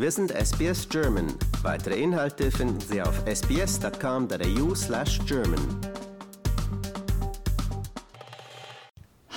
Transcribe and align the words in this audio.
Wir 0.00 0.12
sind 0.12 0.30
SBS 0.30 0.88
German. 0.88 1.26
Weitere 1.62 2.00
Inhalte 2.00 2.52
finden 2.52 2.78
Sie 2.78 3.02
auf 3.02 3.20
sbs.com.au 3.26 4.72
slash 4.76 5.18
German. 5.26 5.58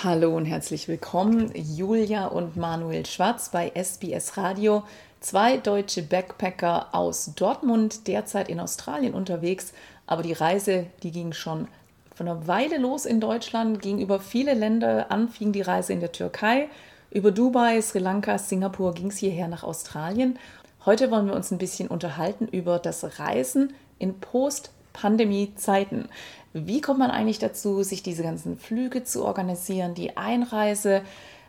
Hallo 0.03 0.37
und 0.37 0.45
herzlich 0.45 0.87
willkommen, 0.87 1.51
Julia 1.55 2.27
und 2.27 2.57
Manuel 2.57 3.07
Schwarz 3.07 3.49
bei 3.49 3.71
SBS 3.73 4.37
Radio. 4.37 4.83
Zwei 5.19 5.57
deutsche 5.57 6.03
Backpacker 6.03 6.89
aus 6.91 7.33
Dortmund, 7.35 8.07
derzeit 8.07 8.47
in 8.47 8.59
Australien 8.59 9.15
unterwegs, 9.15 9.73
aber 10.05 10.21
die 10.21 10.33
Reise, 10.33 10.85
die 11.01 11.09
ging 11.09 11.33
schon 11.33 11.69
von 12.13 12.27
einer 12.27 12.45
Weile 12.45 12.77
los 12.77 13.07
in 13.07 13.19
Deutschland, 13.19 13.81
ging 13.81 13.97
über 13.97 14.19
viele 14.19 14.53
Länder 14.53 15.09
an, 15.09 15.27
fing 15.27 15.53
die 15.53 15.61
Reise 15.61 15.91
in 15.91 16.01
der 16.01 16.11
Türkei, 16.11 16.69
über 17.11 17.31
Dubai, 17.31 17.81
Sri 17.81 17.99
Lanka, 17.99 18.37
Singapur 18.37 18.93
ging 18.93 19.07
es 19.07 19.17
hierher 19.17 19.47
nach 19.47 19.63
Australien. 19.63 20.39
Heute 20.85 21.11
wollen 21.11 21.27
wir 21.27 21.35
uns 21.35 21.51
ein 21.51 21.57
bisschen 21.57 21.89
unterhalten 21.89 22.47
über 22.47 22.79
das 22.79 23.19
Reisen 23.19 23.73
in 23.99 24.19
Post-Pandemie-Zeiten. 24.19 26.07
Wie 26.53 26.81
kommt 26.81 26.99
man 26.99 27.11
eigentlich 27.11 27.39
dazu, 27.39 27.83
sich 27.83 28.01
diese 28.01 28.23
ganzen 28.23 28.57
Flüge 28.57 29.03
zu 29.03 29.23
organisieren, 29.23 29.93
die 29.93 30.17
Einreise, 30.17 31.01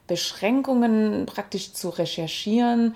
Beschränkungen 0.09 1.27
praktisch 1.27 1.73
zu 1.73 1.89
recherchieren, 1.89 2.95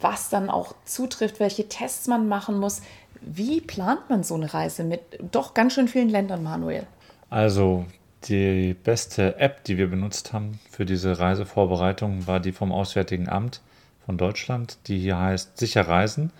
was 0.00 0.30
dann 0.30 0.50
auch 0.50 0.74
zutrifft, 0.84 1.40
welche 1.40 1.68
Tests 1.68 2.06
man 2.06 2.28
machen 2.28 2.58
muss? 2.58 2.80
Wie 3.20 3.60
plant 3.60 4.08
man 4.08 4.22
so 4.22 4.34
eine 4.34 4.54
Reise 4.54 4.84
mit 4.84 5.00
doch 5.32 5.52
ganz 5.52 5.72
schön 5.74 5.88
vielen 5.88 6.08
Ländern, 6.08 6.42
Manuel? 6.42 6.86
Also 7.28 7.84
die 8.24 8.74
beste 8.74 9.38
App, 9.38 9.64
die 9.64 9.76
wir 9.76 9.88
benutzt 9.88 10.32
haben 10.32 10.58
für 10.70 10.84
diese 10.84 11.18
Reisevorbereitung, 11.18 12.26
war 12.26 12.40
die 12.40 12.52
vom 12.52 12.72
Auswärtigen 12.72 13.28
Amt 13.28 13.60
von 14.06 14.18
Deutschland, 14.18 14.78
die 14.86 14.98
hier 14.98 15.18
heißt 15.18 15.58
Sicher 15.58 15.88
Reisen. 15.88 16.30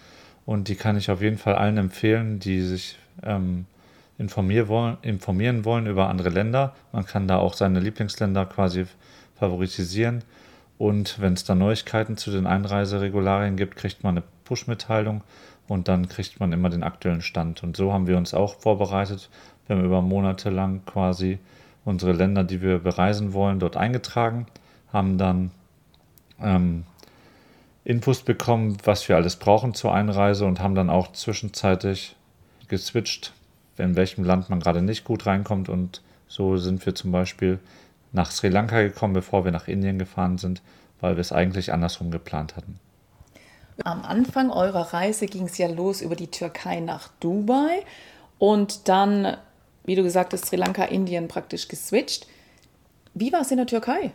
Und 0.47 0.69
die 0.69 0.77
kann 0.77 0.97
ich 0.97 1.11
auf 1.11 1.23
jeden 1.23 1.39
Fall 1.39 1.55
allen 1.55 1.79
empfehlen, 1.79 2.39
die 2.39 2.61
sich 2.61 2.99
ähm, 3.23 3.67
informieren, 4.19 4.69
wollen, 4.69 4.97
informieren 5.03 5.65
wollen 5.65 5.87
über 5.87 6.09
andere 6.09 6.29
Länder. 6.29 6.75
Man 6.93 7.07
kann 7.07 7.29
da 7.29 7.39
auch 7.39 7.55
seine 7.55 7.81
Lieblingsländer 7.81 8.47
quasi 8.47 8.87
favoritisieren. 9.37 10.23
Und 10.77 11.21
wenn 11.21 11.35
es 11.35 11.45
da 11.45 11.55
Neuigkeiten 11.55 12.17
zu 12.17 12.31
den 12.31 12.47
Einreiseregularien 12.47 13.57
gibt, 13.57 13.77
kriegt 13.77 14.03
man 14.03 14.17
eine 14.17 14.27
Push-Mitteilung 14.45 15.23
und 15.69 15.89
dann 15.89 16.09
kriegt 16.09 16.41
man 16.41 16.53
immer 16.53 16.69
den 16.69 16.83
aktuellen 16.83 17.23
Stand. 17.23 17.63
Und 17.63 17.77
so 17.77 17.93
haben 17.93 18.07
wir 18.07 18.19
uns 18.19 18.35
auch 18.35 18.57
vorbereitet. 18.57 19.31
Wir 19.67 19.77
haben 19.77 19.85
über 19.85 20.03
Monate 20.03 20.51
lang 20.51 20.85
quasi 20.85 21.39
unsere 21.85 22.13
Länder, 22.13 22.45
die 22.45 22.63
wir 22.63 22.79
bereisen 22.79 23.33
wollen, 23.33 23.59
dort 23.59 23.77
eingetragen, 23.77 24.47
haben 24.93 25.19
dann 25.19 25.51
ähm, 26.41 26.85
Infos 27.85 28.23
bekommen, 28.23 28.79
was 28.85 29.09
wir 29.09 29.17
alles 29.17 29.37
brauchen 29.37 29.75
zur 29.75 29.95
Einreise 29.95 30.47
und 30.47 30.61
haben 30.61 30.75
dann 30.75 30.91
auch 30.91 31.13
zwischenzeitlich 31.13 32.17
geswitcht, 32.69 33.33
in 33.77 33.97
welchem 33.97 34.25
Land 34.25 34.49
man 34.49 34.61
gerade 34.61 34.81
nicht 34.81 35.05
gut 35.05 35.27
reinkommt. 35.27 35.69
Und 35.69 36.03
so 36.27 36.57
sind 36.57 36.85
wir 36.87 36.95
zum 36.95 37.13
Beispiel 37.13 37.59
nach 38.13 38.31
Sri 38.31 38.49
Lanka 38.49 38.81
gekommen, 38.81 39.13
bevor 39.13 39.45
wir 39.45 39.53
nach 39.53 39.69
Indien 39.69 39.99
gefahren 39.99 40.39
sind, 40.39 40.63
weil 41.01 41.17
wir 41.17 41.21
es 41.21 41.33
eigentlich 41.33 41.73
andersrum 41.73 42.11
geplant 42.11 42.57
hatten. 42.57 42.79
Am 43.83 44.03
Anfang 44.05 44.51
eurer 44.51 44.93
Reise 44.95 45.27
ging 45.27 45.47
es 45.47 45.59
ja 45.59 45.67
los 45.67 46.01
über 46.01 46.15
die 46.15 46.29
Türkei 46.29 46.79
nach 46.81 47.09
Dubai 47.19 47.83
und 48.39 48.89
dann 48.89 49.37
wie 49.85 49.95
du 49.95 50.03
gesagt 50.03 50.33
hast, 50.33 50.47
Sri 50.47 50.57
Lanka, 50.57 50.85
Indien 50.85 51.29
praktisch 51.29 51.69
geswitcht. 51.69 52.27
Wie 53.15 53.33
war 53.33 53.43
es 53.43 53.51
in 53.51 53.59
der 53.59 53.67
Türkei? 53.67 54.11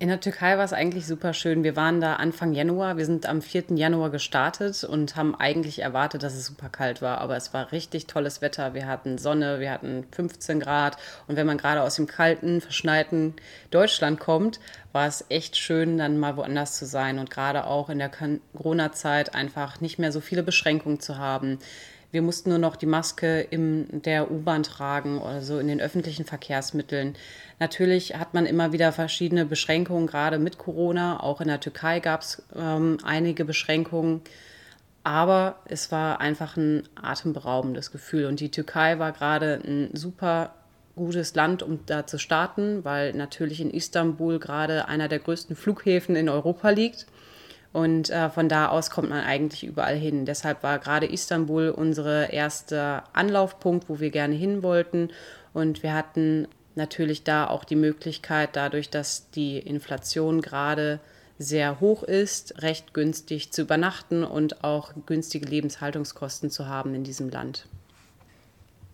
In 0.00 0.08
der 0.08 0.20
Türkei 0.20 0.56
war 0.56 0.64
es 0.64 0.72
eigentlich 0.72 1.08
super 1.08 1.34
schön. 1.34 1.64
Wir 1.64 1.74
waren 1.74 2.00
da 2.00 2.14
Anfang 2.14 2.52
Januar. 2.52 2.98
Wir 2.98 3.04
sind 3.04 3.26
am 3.26 3.42
4. 3.42 3.64
Januar 3.74 4.10
gestartet 4.10 4.84
und 4.84 5.16
haben 5.16 5.34
eigentlich 5.34 5.80
erwartet, 5.80 6.22
dass 6.22 6.34
es 6.34 6.46
super 6.46 6.68
kalt 6.68 7.02
war. 7.02 7.18
Aber 7.18 7.36
es 7.36 7.52
war 7.52 7.72
richtig 7.72 8.06
tolles 8.06 8.40
Wetter. 8.40 8.74
Wir 8.74 8.86
hatten 8.86 9.18
Sonne, 9.18 9.58
wir 9.58 9.72
hatten 9.72 10.06
15 10.12 10.60
Grad. 10.60 10.98
Und 11.26 11.34
wenn 11.34 11.48
man 11.48 11.58
gerade 11.58 11.82
aus 11.82 11.96
dem 11.96 12.06
kalten, 12.06 12.60
verschneiten 12.60 13.34
Deutschland 13.72 14.20
kommt, 14.20 14.60
war 14.92 15.08
es 15.08 15.24
echt 15.30 15.56
schön, 15.56 15.98
dann 15.98 16.16
mal 16.16 16.36
woanders 16.36 16.76
zu 16.76 16.86
sein. 16.86 17.18
Und 17.18 17.28
gerade 17.28 17.64
auch 17.64 17.88
in 17.88 17.98
der 17.98 18.12
Corona-Zeit 18.56 19.34
einfach 19.34 19.80
nicht 19.80 19.98
mehr 19.98 20.12
so 20.12 20.20
viele 20.20 20.44
Beschränkungen 20.44 21.00
zu 21.00 21.18
haben. 21.18 21.58
Wir 22.10 22.22
mussten 22.22 22.48
nur 22.48 22.58
noch 22.58 22.76
die 22.76 22.86
Maske 22.86 23.40
in 23.40 24.02
der 24.02 24.30
U-Bahn 24.30 24.62
tragen 24.62 25.18
oder 25.18 25.42
so 25.42 25.58
in 25.58 25.68
den 25.68 25.80
öffentlichen 25.80 26.24
Verkehrsmitteln. 26.24 27.16
Natürlich 27.58 28.16
hat 28.16 28.32
man 28.32 28.46
immer 28.46 28.72
wieder 28.72 28.92
verschiedene 28.92 29.44
Beschränkungen, 29.44 30.06
gerade 30.06 30.38
mit 30.38 30.56
Corona. 30.56 31.20
Auch 31.20 31.42
in 31.42 31.48
der 31.48 31.60
Türkei 31.60 32.00
gab 32.00 32.22
es 32.22 32.42
ähm, 32.56 32.96
einige 33.04 33.44
Beschränkungen. 33.44 34.22
Aber 35.04 35.56
es 35.66 35.92
war 35.92 36.20
einfach 36.20 36.56
ein 36.56 36.88
atemberaubendes 36.94 37.92
Gefühl. 37.92 38.24
Und 38.24 38.40
die 38.40 38.50
Türkei 38.50 38.98
war 38.98 39.12
gerade 39.12 39.60
ein 39.64 39.90
super 39.94 40.54
gutes 40.96 41.34
Land, 41.34 41.62
um 41.62 41.80
da 41.86 42.06
zu 42.06 42.18
starten, 42.18 42.84
weil 42.84 43.12
natürlich 43.12 43.60
in 43.60 43.70
Istanbul 43.70 44.38
gerade 44.38 44.88
einer 44.88 45.08
der 45.08 45.18
größten 45.18 45.56
Flughäfen 45.56 46.16
in 46.16 46.28
Europa 46.28 46.70
liegt. 46.70 47.06
Und 47.72 48.10
äh, 48.10 48.30
von 48.30 48.48
da 48.48 48.68
aus 48.68 48.90
kommt 48.90 49.10
man 49.10 49.24
eigentlich 49.24 49.64
überall 49.64 49.96
hin. 49.96 50.24
Deshalb 50.24 50.62
war 50.62 50.78
gerade 50.78 51.06
Istanbul 51.06 51.70
unser 51.70 52.32
erster 52.32 53.04
Anlaufpunkt, 53.12 53.88
wo 53.88 54.00
wir 54.00 54.10
gerne 54.10 54.34
hin 54.34 54.62
wollten. 54.62 55.10
Und 55.52 55.82
wir 55.82 55.92
hatten 55.92 56.48
natürlich 56.74 57.24
da 57.24 57.46
auch 57.46 57.64
die 57.64 57.76
Möglichkeit, 57.76 58.50
dadurch, 58.54 58.88
dass 58.88 59.30
die 59.30 59.58
Inflation 59.58 60.40
gerade 60.40 61.00
sehr 61.38 61.80
hoch 61.80 62.02
ist, 62.02 62.62
recht 62.62 62.94
günstig 62.94 63.52
zu 63.52 63.62
übernachten 63.62 64.24
und 64.24 64.64
auch 64.64 64.92
günstige 65.06 65.46
Lebenshaltungskosten 65.46 66.50
zu 66.50 66.66
haben 66.66 66.94
in 66.94 67.04
diesem 67.04 67.30
Land. 67.30 67.66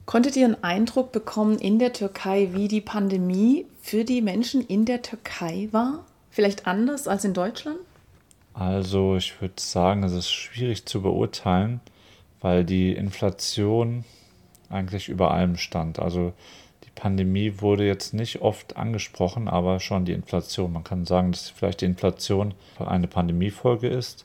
Konntet 0.05 0.37
ihr 0.37 0.45
einen 0.45 0.63
Eindruck 0.63 1.13
bekommen 1.13 1.59
in 1.59 1.79
der 1.79 1.95
Türkei, 1.95 2.51
wie 2.53 2.69
die 2.69 2.83
Pandemie 2.83 3.67
für 3.81 4.05
die 4.05 4.21
Menschen 4.21 4.61
in 4.67 4.84
der 4.84 5.01
Türkei 5.01 5.69
war? 5.73 6.05
Vielleicht 6.31 6.67
anders 6.67 7.09
als 7.09 7.25
in 7.25 7.33
Deutschland? 7.33 7.79
Also 8.54 9.16
ich 9.16 9.41
würde 9.41 9.60
sagen, 9.60 10.04
es 10.04 10.12
ist 10.12 10.31
schwierig 10.31 10.87
zu 10.87 11.03
beurteilen, 11.03 11.81
weil 12.41 12.65
die 12.65 12.92
Inflation 12.92 14.04
eigentlich 14.70 15.09
über 15.09 15.32
allem 15.32 15.56
stand. 15.56 15.98
Also 15.98 16.32
die 16.84 16.91
Pandemie 16.94 17.60
wurde 17.60 17.84
jetzt 17.84 18.15
nicht 18.15 18.42
oft 18.42 18.76
angesprochen, 18.76 19.48
aber 19.48 19.81
schon 19.81 20.04
die 20.04 20.12
Inflation. 20.12 20.72
Man 20.72 20.84
kann 20.84 21.04
sagen, 21.04 21.32
dass 21.32 21.50
vielleicht 21.50 21.81
die 21.81 21.87
Inflation 21.87 22.54
eine 22.78 23.09
Pandemiefolge 23.09 23.88
ist, 23.88 24.25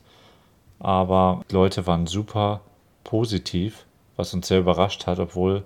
aber 0.78 1.44
die 1.50 1.56
Leute 1.56 1.88
waren 1.88 2.06
super 2.06 2.62
positiv, 3.04 3.86
was 4.16 4.34
uns 4.36 4.48
sehr 4.48 4.60
überrascht 4.60 5.08
hat, 5.08 5.20
obwohl 5.20 5.64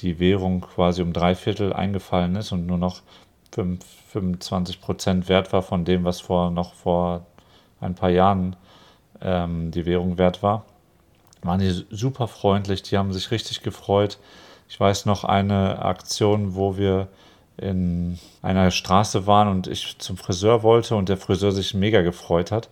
die 0.00 0.18
Währung 0.18 0.62
quasi 0.62 1.02
um 1.02 1.12
drei 1.12 1.34
Viertel 1.34 1.74
eingefallen 1.74 2.36
ist 2.36 2.52
und 2.52 2.66
nur 2.66 2.78
noch 2.78 3.02
25 3.52 4.80
Prozent 4.80 5.28
wert 5.28 5.52
war 5.52 5.62
von 5.62 5.84
dem, 5.84 6.04
was 6.04 6.20
vor 6.20 6.50
noch 6.50 6.74
vor 6.74 7.26
ein 7.80 7.94
paar 7.94 8.10
Jahren 8.10 8.56
ähm, 9.20 9.70
die 9.70 9.86
Währung 9.86 10.18
wert 10.18 10.42
war, 10.42 10.64
waren 11.42 11.60
die 11.60 11.84
super 11.90 12.28
freundlich, 12.28 12.82
die 12.82 12.98
haben 12.98 13.12
sich 13.12 13.30
richtig 13.30 13.62
gefreut. 13.62 14.18
Ich 14.68 14.78
weiß 14.78 15.06
noch 15.06 15.24
eine 15.24 15.80
Aktion, 15.82 16.54
wo 16.54 16.76
wir 16.76 17.08
in 17.56 18.18
einer 18.42 18.70
Straße 18.70 19.26
waren 19.26 19.48
und 19.48 19.66
ich 19.66 19.98
zum 19.98 20.16
Friseur 20.16 20.62
wollte 20.62 20.94
und 20.94 21.08
der 21.08 21.16
Friseur 21.16 21.52
sich 21.52 21.74
mega 21.74 22.02
gefreut 22.02 22.52
hat. 22.52 22.68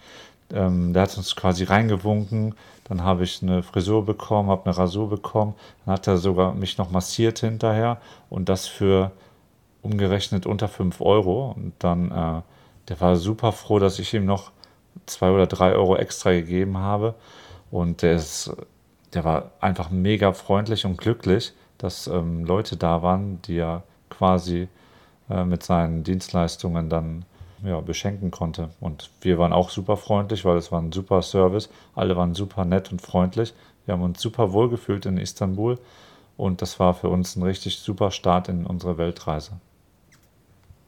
Ähm, 0.52 0.92
der 0.92 1.02
hat 1.02 1.16
uns 1.16 1.34
quasi 1.34 1.64
reingewunken, 1.64 2.54
dann 2.84 3.02
habe 3.02 3.24
ich 3.24 3.42
eine 3.42 3.64
Frisur 3.64 4.04
bekommen, 4.04 4.48
habe 4.48 4.66
eine 4.66 4.78
Rasur 4.78 5.08
bekommen, 5.10 5.54
dann 5.84 5.94
hat 5.94 6.06
er 6.06 6.18
sogar 6.18 6.54
mich 6.54 6.78
noch 6.78 6.90
massiert 6.90 7.40
hinterher 7.40 8.00
und 8.30 8.48
das 8.48 8.68
für 8.68 9.10
umgerechnet 9.82 10.46
unter 10.46 10.68
5 10.68 11.00
Euro. 11.00 11.54
Und 11.56 11.72
dann, 11.78 12.10
äh, 12.10 12.42
der 12.88 13.00
war 13.00 13.16
super 13.16 13.52
froh, 13.52 13.78
dass 13.78 13.98
ich 13.98 14.12
ihm 14.14 14.24
noch 14.24 14.52
zwei 15.06 15.30
oder 15.30 15.46
drei 15.46 15.72
Euro 15.72 15.96
extra 15.96 16.32
gegeben 16.32 16.78
habe. 16.78 17.14
Und 17.70 18.02
der, 18.02 18.14
ist, 18.14 18.50
der 19.12 19.24
war 19.24 19.50
einfach 19.60 19.90
mega 19.90 20.32
freundlich 20.32 20.84
und 20.84 20.98
glücklich, 20.98 21.52
dass 21.78 22.06
ähm, 22.06 22.44
Leute 22.44 22.76
da 22.76 23.02
waren, 23.02 23.42
die 23.42 23.58
er 23.58 23.82
quasi 24.08 24.68
äh, 25.28 25.44
mit 25.44 25.62
seinen 25.62 26.04
Dienstleistungen 26.04 26.88
dann 26.88 27.24
ja, 27.64 27.80
beschenken 27.80 28.30
konnte. 28.30 28.70
Und 28.80 29.10
wir 29.20 29.38
waren 29.38 29.52
auch 29.52 29.70
super 29.70 29.96
freundlich, 29.96 30.44
weil 30.44 30.56
es 30.56 30.72
war 30.72 30.80
ein 30.80 30.92
super 30.92 31.22
Service. 31.22 31.68
Alle 31.94 32.16
waren 32.16 32.34
super 32.34 32.64
nett 32.64 32.92
und 32.92 33.02
freundlich. 33.02 33.54
Wir 33.84 33.94
haben 33.94 34.02
uns 34.02 34.20
super 34.20 34.52
wohl 34.52 34.68
gefühlt 34.68 35.06
in 35.06 35.16
Istanbul 35.16 35.78
und 36.36 36.60
das 36.60 36.78
war 36.78 36.94
für 36.94 37.08
uns 37.08 37.36
ein 37.36 37.42
richtig 37.42 37.78
super 37.78 38.10
Start 38.10 38.48
in 38.48 38.66
unsere 38.66 38.98
Weltreise. 38.98 39.52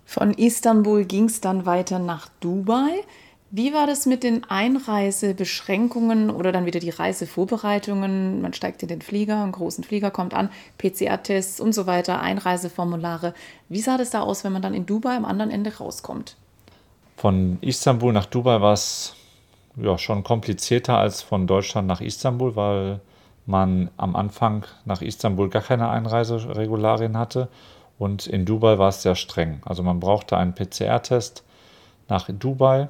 Von 0.04 0.32
Istanbul 0.32 1.04
ging 1.04 1.25
es 1.26 1.40
dann 1.40 1.64
weiter 1.66 1.99
nach 1.99 2.28
Dubai. 2.40 3.04
Wie 3.50 3.72
war 3.72 3.86
das 3.86 4.04
mit 4.04 4.24
den 4.24 4.44
Einreisebeschränkungen 4.44 6.28
oder 6.28 6.52
dann 6.52 6.66
wieder 6.66 6.80
die 6.80 6.90
Reisevorbereitungen? 6.90 8.42
Man 8.42 8.52
steigt 8.52 8.82
in 8.82 8.88
den 8.88 9.00
Flieger, 9.00 9.42
einen 9.42 9.52
großen 9.52 9.84
Flieger 9.84 10.10
kommt 10.10 10.34
an, 10.34 10.50
PCR-Tests 10.76 11.58
und 11.58 11.72
so 11.72 11.86
weiter, 11.86 12.20
Einreiseformulare. 12.20 13.32
Wie 13.70 13.80
sah 13.80 13.96
das 13.96 14.10
da 14.10 14.20
aus, 14.20 14.44
wenn 14.44 14.52
man 14.52 14.60
dann 14.60 14.74
in 14.74 14.84
Dubai 14.84 15.16
am 15.16 15.24
anderen 15.24 15.50
Ende 15.50 15.74
rauskommt? 15.74 16.36
Von 17.16 17.56
Istanbul 17.62 18.12
nach 18.12 18.26
Dubai 18.26 18.60
war 18.60 18.74
es 18.74 19.14
ja, 19.76 19.96
schon 19.96 20.24
komplizierter 20.24 20.98
als 20.98 21.22
von 21.22 21.46
Deutschland 21.46 21.88
nach 21.88 22.02
Istanbul, 22.02 22.54
weil 22.54 23.00
man 23.46 23.90
am 23.96 24.14
Anfang 24.14 24.66
nach 24.84 25.00
Istanbul 25.00 25.48
gar 25.48 25.62
keine 25.62 25.88
Einreiseregularien 25.88 27.16
hatte. 27.16 27.48
Und 27.98 28.26
in 28.26 28.44
Dubai 28.44 28.78
war 28.78 28.90
es 28.90 29.02
sehr 29.02 29.14
streng. 29.14 29.62
Also 29.64 29.82
man 29.82 30.00
brauchte 30.00 30.36
einen 30.36 30.54
PCR-Test 30.54 31.44
nach 32.08 32.28
Dubai. 32.28 32.88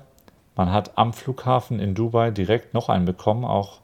Man 0.58 0.72
hat 0.72 0.98
am 0.98 1.12
Flughafen 1.12 1.78
in 1.78 1.94
Dubai 1.94 2.32
direkt 2.32 2.74
noch 2.74 2.88
einen 2.88 3.04
bekommen, 3.04 3.44
auch 3.44 3.78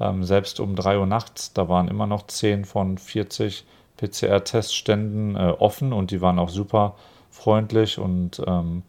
ähm, 0.00 0.24
selbst 0.24 0.58
um 0.58 0.74
3 0.74 0.98
Uhr 0.98 1.06
nachts. 1.06 1.52
Da 1.52 1.68
waren 1.68 1.86
immer 1.86 2.08
noch 2.08 2.26
10 2.26 2.64
von 2.64 2.98
40 2.98 3.64
PCR-Testständen 3.98 5.36
äh, 5.36 5.54
offen 5.60 5.92
und 5.92 6.10
die 6.10 6.20
waren 6.20 6.40
auch 6.40 6.48
super 6.48 6.96
freundlich 7.30 8.00
und 8.00 8.42
ähm, 8.44 8.82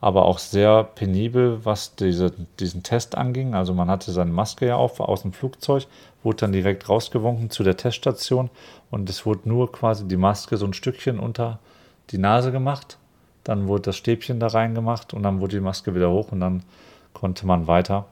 aber 0.00 0.24
auch 0.24 0.40
sehr 0.40 0.82
penibel, 0.82 1.64
was 1.64 1.94
diese, 1.94 2.32
diesen 2.58 2.82
Test 2.82 3.16
anging. 3.16 3.54
Also 3.54 3.72
man 3.72 3.88
hatte 3.88 4.10
seine 4.10 4.32
Maske 4.32 4.66
ja 4.66 4.74
auf 4.74 4.98
aus 4.98 5.22
dem 5.22 5.32
Flugzeug, 5.32 5.86
wurde 6.24 6.38
dann 6.38 6.52
direkt 6.52 6.88
rausgewunken 6.88 7.50
zu 7.50 7.62
der 7.62 7.76
Teststation 7.76 8.50
und 8.90 9.08
es 9.08 9.24
wurde 9.24 9.48
nur 9.48 9.70
quasi 9.70 10.08
die 10.08 10.16
Maske 10.16 10.56
so 10.56 10.66
ein 10.66 10.74
Stückchen 10.74 11.20
unter 11.20 11.60
die 12.10 12.18
Nase 12.18 12.50
gemacht. 12.50 12.98
Dann 13.44 13.68
wurde 13.68 13.82
das 13.82 13.96
Stäbchen 13.96 14.40
da 14.40 14.48
reingemacht 14.48 15.14
und 15.14 15.22
dann 15.22 15.40
wurde 15.40 15.56
die 15.56 15.62
Maske 15.62 15.94
wieder 15.94 16.10
hoch 16.10 16.32
und 16.32 16.40
dann 16.40 16.62
konnte 17.12 17.46
man 17.46 17.66
weiter. 17.66 18.06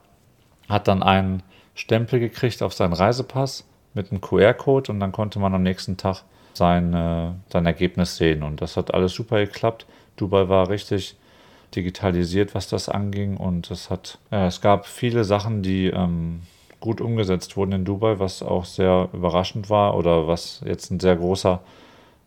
Hat 0.69 0.87
dann 0.87 1.03
einen 1.03 1.43
Stempel 1.75 2.19
gekriegt 2.19 2.61
auf 2.63 2.73
seinen 2.73 2.93
Reisepass 2.93 3.65
mit 3.93 4.11
einem 4.11 4.21
QR-Code 4.21 4.91
und 4.91 4.99
dann 4.99 5.11
konnte 5.11 5.39
man 5.39 5.53
am 5.53 5.63
nächsten 5.63 5.97
Tag 5.97 6.23
sein, 6.53 6.93
äh, 6.93 7.31
sein 7.51 7.65
Ergebnis 7.65 8.17
sehen. 8.17 8.43
Und 8.43 8.61
das 8.61 8.77
hat 8.77 8.93
alles 8.93 9.13
super 9.13 9.39
geklappt. 9.39 9.85
Dubai 10.15 10.49
war 10.49 10.69
richtig 10.69 11.15
digitalisiert, 11.75 12.53
was 12.55 12.67
das 12.67 12.89
anging. 12.89 13.37
Und 13.37 13.71
es 13.71 13.89
hat, 13.89 14.19
ja, 14.31 14.47
es 14.47 14.61
gab 14.61 14.85
viele 14.85 15.23
Sachen, 15.23 15.63
die 15.63 15.87
ähm, 15.87 16.43
gut 16.79 17.01
umgesetzt 17.01 17.57
wurden 17.57 17.71
in 17.71 17.85
Dubai, 17.85 18.19
was 18.19 18.43
auch 18.43 18.65
sehr 18.65 19.09
überraschend 19.13 19.69
war 19.69 19.95
oder 19.95 20.27
was 20.27 20.61
jetzt 20.65 20.91
ein 20.91 20.99
sehr 20.99 21.15
großer 21.15 21.61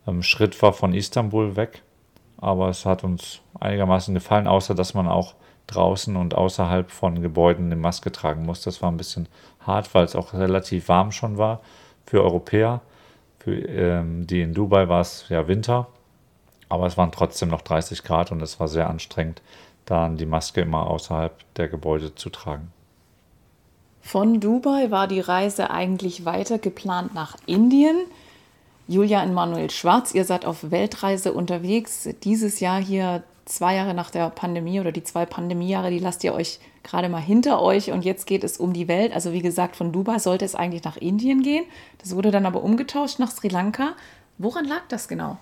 ähm, 0.06 0.22
Schritt 0.22 0.60
war 0.62 0.72
von 0.72 0.94
Istanbul 0.94 1.56
weg. 1.56 1.82
Aber 2.38 2.68
es 2.68 2.84
hat 2.84 3.04
uns 3.04 3.40
einigermaßen 3.58 4.14
gefallen, 4.14 4.46
außer 4.46 4.74
dass 4.74 4.94
man 4.94 5.08
auch 5.08 5.34
draußen 5.66 6.16
und 6.16 6.34
außerhalb 6.34 6.90
von 6.90 7.22
Gebäuden 7.22 7.66
eine 7.66 7.76
Maske 7.76 8.12
tragen 8.12 8.44
muss. 8.44 8.62
Das 8.62 8.82
war 8.82 8.90
ein 8.90 8.96
bisschen 8.96 9.28
hart, 9.60 9.94
weil 9.94 10.04
es 10.04 10.14
auch 10.14 10.32
relativ 10.32 10.88
warm 10.88 11.12
schon 11.12 11.38
war 11.38 11.60
für 12.04 12.22
Europäer. 12.22 12.82
Für 13.38 13.54
ähm, 13.54 14.26
die 14.26 14.42
in 14.42 14.54
Dubai 14.54 14.88
war 14.88 15.00
es 15.00 15.26
ja 15.28 15.48
Winter 15.48 15.88
aber 16.68 16.86
es 16.86 16.96
waren 16.96 17.12
trotzdem 17.12 17.48
noch 17.48 17.62
30 17.62 18.02
Grad 18.02 18.32
und 18.32 18.42
es 18.42 18.58
war 18.58 18.68
sehr 18.68 18.88
anstrengend, 18.88 19.42
dann 19.84 20.16
die 20.16 20.26
Maske 20.26 20.62
immer 20.62 20.88
außerhalb 20.88 21.32
der 21.54 21.68
Gebäude 21.68 22.14
zu 22.14 22.30
tragen. 22.30 22.72
Von 24.00 24.40
Dubai 24.40 24.90
war 24.90 25.08
die 25.08 25.20
Reise 25.20 25.70
eigentlich 25.70 26.24
weiter 26.24 26.58
geplant 26.58 27.14
nach 27.14 27.36
Indien. 27.46 27.96
Julia 28.88 29.22
und 29.24 29.34
Manuel 29.34 29.68
Schwarz, 29.70 30.14
ihr 30.14 30.24
seid 30.24 30.44
auf 30.44 30.70
Weltreise 30.70 31.32
unterwegs. 31.32 32.08
Dieses 32.22 32.60
Jahr 32.60 32.80
hier 32.80 33.24
zwei 33.44 33.74
Jahre 33.74 33.94
nach 33.94 34.10
der 34.10 34.30
Pandemie 34.30 34.78
oder 34.78 34.92
die 34.92 35.02
zwei 35.02 35.26
Pandemiejahre, 35.26 35.90
die 35.90 35.98
lasst 35.98 36.22
ihr 36.22 36.32
euch 36.32 36.60
gerade 36.84 37.08
mal 37.08 37.20
hinter 37.20 37.60
euch 37.60 37.90
und 37.90 38.04
jetzt 38.04 38.28
geht 38.28 38.44
es 38.44 38.58
um 38.58 38.72
die 38.72 38.86
Welt. 38.86 39.12
Also 39.12 39.32
wie 39.32 39.42
gesagt, 39.42 39.74
von 39.74 39.90
Dubai 39.90 40.20
sollte 40.20 40.44
es 40.44 40.54
eigentlich 40.54 40.84
nach 40.84 40.96
Indien 40.96 41.42
gehen. 41.42 41.64
Das 41.98 42.14
wurde 42.14 42.30
dann 42.30 42.46
aber 42.46 42.62
umgetauscht 42.62 43.18
nach 43.18 43.32
Sri 43.32 43.48
Lanka. 43.48 43.94
Woran 44.38 44.66
lag 44.66 44.82
das 44.88 45.08
genau? 45.08 45.38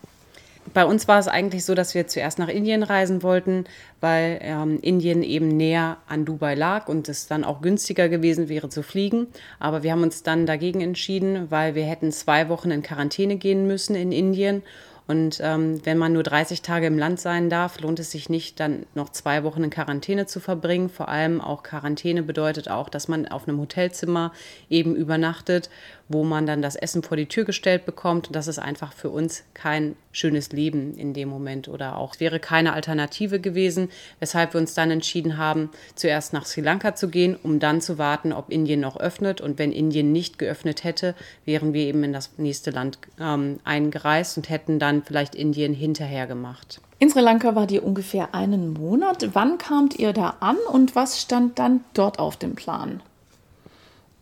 Bei 0.73 0.85
uns 0.85 1.07
war 1.09 1.19
es 1.19 1.29
eigentlich 1.29 1.65
so, 1.65 1.75
dass 1.75 1.95
wir 1.95 2.07
zuerst 2.07 2.39
nach 2.39 2.49
Indien 2.49 2.83
reisen 2.83 3.23
wollten, 3.23 3.65
weil 4.01 4.39
ähm, 4.43 4.79
Indien 4.81 5.23
eben 5.23 5.49
näher 5.49 5.99
an 6.09 6.25
Dubai 6.25 6.55
lag 6.55 6.89
und 6.89 7.09
es 7.09 7.27
dann 7.27 7.45
auch 7.45 7.61
günstiger 7.61 8.09
gewesen 8.09 8.49
wäre 8.49 8.69
zu 8.69 8.83
fliegen. 8.83 9.27
Aber 9.61 9.83
wir 9.83 9.93
haben 9.93 10.03
uns 10.03 10.23
dann 10.23 10.47
dagegen 10.47 10.81
entschieden, 10.81 11.51
weil 11.51 11.75
wir 11.75 11.85
hätten 11.85 12.13
zwei 12.13 12.49
Wochen 12.49 12.71
in 12.71 12.83
Quarantäne 12.83 13.37
gehen 13.37 13.67
müssen 13.67 13.95
in 13.95 14.13
Indien 14.13 14.63
und 15.07 15.39
ähm, 15.43 15.85
wenn 15.85 15.99
man 15.99 16.15
nur 16.15 16.23
30 16.23 16.63
Tage 16.63 16.87
im 16.87 16.99
Land 16.99 17.21
sein 17.21 17.51
darf, 17.51 17.79
lohnt 17.81 17.99
es 17.99 18.11
sich 18.11 18.31
nicht, 18.31 18.59
dann 18.59 18.87
noch 18.95 19.11
zwei 19.11 19.45
Wochen 19.45 19.63
in 19.63 19.69
Quarantäne 19.69 20.25
zu 20.25 20.41
verbringen. 20.41 20.89
Vor 20.89 21.09
allem 21.09 21.43
auch 21.43 21.63
Quarantäne 21.63 22.23
bedeutet 22.23 22.71
auch, 22.71 22.89
dass 22.89 23.07
man 23.07 23.29
auf 23.29 23.47
einem 23.47 23.61
Hotelzimmer 23.61 24.33
eben 24.71 24.97
übernachtet, 24.97 25.69
wo 26.15 26.25
man 26.25 26.47
dann 26.47 26.63
das 26.63 26.77
Essen 26.77 27.03
vor 27.03 27.17
die 27.19 27.27
Tür 27.27 27.45
gestellt 27.45 27.85
bekommt. 27.85 28.29
Das 28.33 28.47
ist 28.49 28.59
einfach 28.59 28.93
für 28.93 29.11
uns 29.11 29.43
kein 29.53 29.97
schönes 30.13 30.53
Leben 30.53 30.95
in 30.97 31.13
dem 31.13 31.29
Moment 31.29 31.69
oder 31.69 31.99
auch 31.99 32.15
es 32.15 32.21
wäre 32.21 32.39
keine 32.39 32.73
Alternative 32.73 33.41
gewesen, 33.41 33.91
weshalb 34.21 34.55
wir 34.55 34.61
uns 34.61 34.75
dann 34.75 34.93
entschieden 34.93 35.37
haben, 35.37 35.71
zuerst 35.97 36.33
nach 36.33 36.47
Sri 36.47 36.61
Lanka 36.61 36.95
zu 36.95 37.09
gehen, 37.09 37.37
um 37.43 37.59
dann 37.59 37.81
zu 37.81 37.99
warten, 37.99 38.33
ob 38.33 38.51
Indien 38.51 38.81
noch 38.81 38.97
öffnet. 38.97 39.41
Und 39.41 39.59
wenn 39.59 39.73
Indien 39.73 40.13
nicht 40.13 40.39
geöffnet 40.39 40.85
hätte, 40.85 41.15
wären 41.45 41.75
wir 41.75 41.83
eben 41.83 42.05
in 42.05 42.13
das 42.13 42.31
nächste 42.39 42.71
Land 42.71 42.99
ähm, 43.21 43.59
eingereist 43.65 44.37
und 44.37 44.49
hätten 44.49 44.79
dann 44.79 45.03
vielleicht 45.03 45.35
Indien 45.35 45.75
hinterher 45.75 46.27
gemacht. 46.29 46.81
In 47.01 47.11
Sri 47.11 47.21
Lanka 47.21 47.57
wart 47.57 47.73
ihr 47.73 47.85
ungefähr 47.85 48.35
einen 48.35 48.73
Monat. 48.73 49.31
Wann 49.35 49.59
kamt 49.59 49.99
ihr 49.99 50.13
da 50.13 50.37
an 50.39 50.57
und 50.73 50.95
was 50.95 51.21
stand 51.21 51.59
dann 51.59 51.81
dort 51.93 52.21
auf 52.21 52.37
dem 52.37 52.55
Plan? 52.55 53.03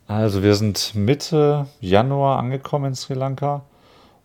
Also 0.07 0.43
wir 0.43 0.55
sind 0.55 0.95
Mitte 0.95 1.67
Januar 1.81 2.39
angekommen 2.39 2.87
in 2.87 2.95
Sri 2.95 3.15
Lanka 3.15 3.63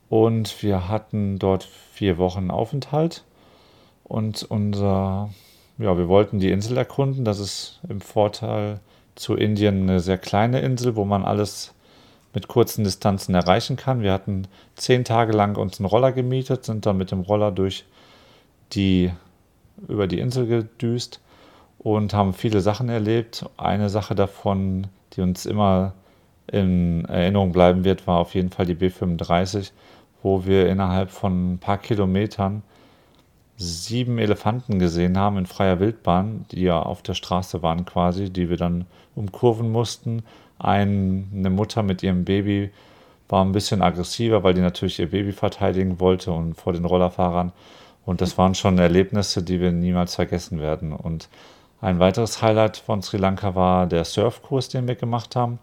und 0.09 0.61
wir 0.63 0.87
hatten 0.87 1.39
dort 1.39 1.63
vier 1.63 2.17
Wochen 2.17 2.51
Aufenthalt. 2.51 3.23
Und 4.03 4.43
unser, 4.43 5.29
ja, 5.77 5.97
wir 5.97 6.07
wollten 6.07 6.39
die 6.39 6.51
Insel 6.51 6.77
erkunden. 6.77 7.25
Das 7.25 7.39
ist 7.39 7.79
im 7.89 8.01
Vorteil 8.01 8.79
zu 9.15 9.35
Indien 9.35 9.83
eine 9.83 9.99
sehr 9.99 10.17
kleine 10.17 10.61
Insel, 10.61 10.95
wo 10.95 11.05
man 11.05 11.25
alles 11.25 11.73
mit 12.33 12.47
kurzen 12.47 12.83
Distanzen 12.83 13.35
erreichen 13.35 13.75
kann. 13.75 14.01
Wir 14.01 14.13
hatten 14.13 14.47
zehn 14.75 15.03
Tage 15.03 15.33
lang 15.33 15.57
uns 15.57 15.79
einen 15.79 15.87
Roller 15.87 16.11
gemietet, 16.11 16.65
sind 16.65 16.85
dann 16.85 16.97
mit 16.97 17.11
dem 17.11 17.21
Roller 17.21 17.51
durch 17.51 17.85
die, 18.73 19.11
über 19.87 20.07
die 20.07 20.19
Insel 20.19 20.47
gedüst 20.47 21.19
und 21.79 22.13
haben 22.13 22.33
viele 22.33 22.61
Sachen 22.61 22.89
erlebt. 22.89 23.45
Eine 23.57 23.89
Sache 23.89 24.15
davon, 24.15 24.87
die 25.17 25.21
uns 25.21 25.45
immer 25.45 25.93
in 26.49 27.03
Erinnerung 27.05 27.51
bleiben 27.51 27.83
wird, 27.83 28.07
war 28.07 28.19
auf 28.19 28.35
jeden 28.35 28.51
Fall 28.51 28.65
die 28.65 28.75
B35 28.75 29.71
wo 30.23 30.45
wir 30.45 30.67
innerhalb 30.67 31.11
von 31.11 31.53
ein 31.53 31.57
paar 31.59 31.77
Kilometern 31.77 32.63
sieben 33.55 34.19
Elefanten 34.19 34.77
gesehen 34.77 35.17
haben 35.17 35.37
in 35.37 35.45
freier 35.45 35.79
Wildbahn, 35.79 36.45
die 36.51 36.61
ja 36.63 36.79
auf 36.81 37.01
der 37.01 37.15
Straße 37.15 37.63
waren 37.63 37.85
quasi, 37.85 38.29
die 38.29 38.49
wir 38.49 38.57
dann 38.57 38.85
umkurven 39.15 39.71
mussten. 39.71 40.23
Ein, 40.59 41.29
eine 41.33 41.49
Mutter 41.49 41.81
mit 41.81 42.03
ihrem 42.03 42.23
Baby 42.25 42.71
war 43.29 43.43
ein 43.43 43.51
bisschen 43.51 43.81
aggressiver, 43.81 44.43
weil 44.43 44.53
die 44.53 44.61
natürlich 44.61 44.99
ihr 44.99 45.09
Baby 45.09 45.31
verteidigen 45.31 45.99
wollte 45.99 46.31
und 46.31 46.55
vor 46.55 46.73
den 46.73 46.85
Rollerfahrern. 46.85 47.51
Und 48.05 48.21
das 48.21 48.37
waren 48.37 48.53
schon 48.53 48.77
Erlebnisse, 48.77 49.43
die 49.43 49.59
wir 49.59 49.71
niemals 49.71 50.15
vergessen 50.15 50.59
werden. 50.59 50.93
Und 50.93 51.29
ein 51.79 51.99
weiteres 51.99 52.41
Highlight 52.41 52.77
von 52.77 53.01
Sri 53.03 53.17
Lanka 53.17 53.53
war 53.53 53.85
der 53.85 54.03
Surfkurs, 54.03 54.69
den 54.69 54.87
wir 54.87 54.95
gemacht 54.95 55.35
haben. 55.35 55.59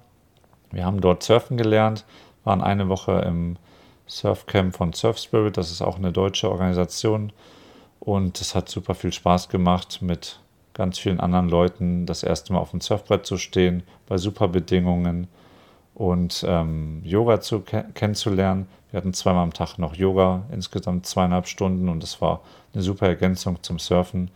Wir 0.71 0.85
haben 0.85 1.01
dort 1.01 1.23
surfen 1.23 1.57
gelernt, 1.57 2.05
waren 2.45 2.63
eine 2.63 2.89
Woche 2.89 3.13
im 3.27 3.57
Surfcamp 4.07 4.77
von 4.77 4.93
Surf 4.93 5.19
Spirit. 5.19 5.57
Das 5.57 5.71
ist 5.71 5.83
auch 5.83 5.97
eine 5.97 6.13
deutsche 6.13 6.51
Organisation. 6.51 7.33
Und 8.01 8.41
es 8.41 8.55
hat 8.55 8.69
super 8.69 8.95
viel 8.95 9.13
Spaß 9.13 9.49
gemacht, 9.49 10.03
mit 10.03 10.39
ganz 10.75 10.99
vielen 10.99 11.21
anderen 11.21 11.49
Leuten 11.49 12.07
das 12.07 12.23
erste 12.23 12.53
Mal 12.53 12.59
auf 12.59 12.71
dem 12.71 12.81
Surfbrett 12.81 13.27
zu 13.27 13.39
stehen, 13.39 13.83
bei 14.07 14.19
super 14.19 14.49
Bedingungen 14.49 15.29
und 15.95 16.45
ähm, 16.47 17.01
Yoga 17.05 17.41
zu, 17.41 17.61
kennenzulernen. 17.61 18.67
Wir 18.91 18.99
hatten 18.99 19.15
zweimal 19.15 19.45
am 19.45 19.53
Tag 19.53 19.79
noch 19.79 19.95
Yoga, 19.95 20.43
insgesamt 20.53 21.07
zweieinhalb 21.07 21.47
Stunden 21.47 21.89
und 21.89 22.05
es 22.05 22.21
war 22.21 22.43
eine 22.73 22.83
super 22.83 23.07
Ergänzung 23.07 23.63
zum 23.63 23.79
Surfen 23.79 24.31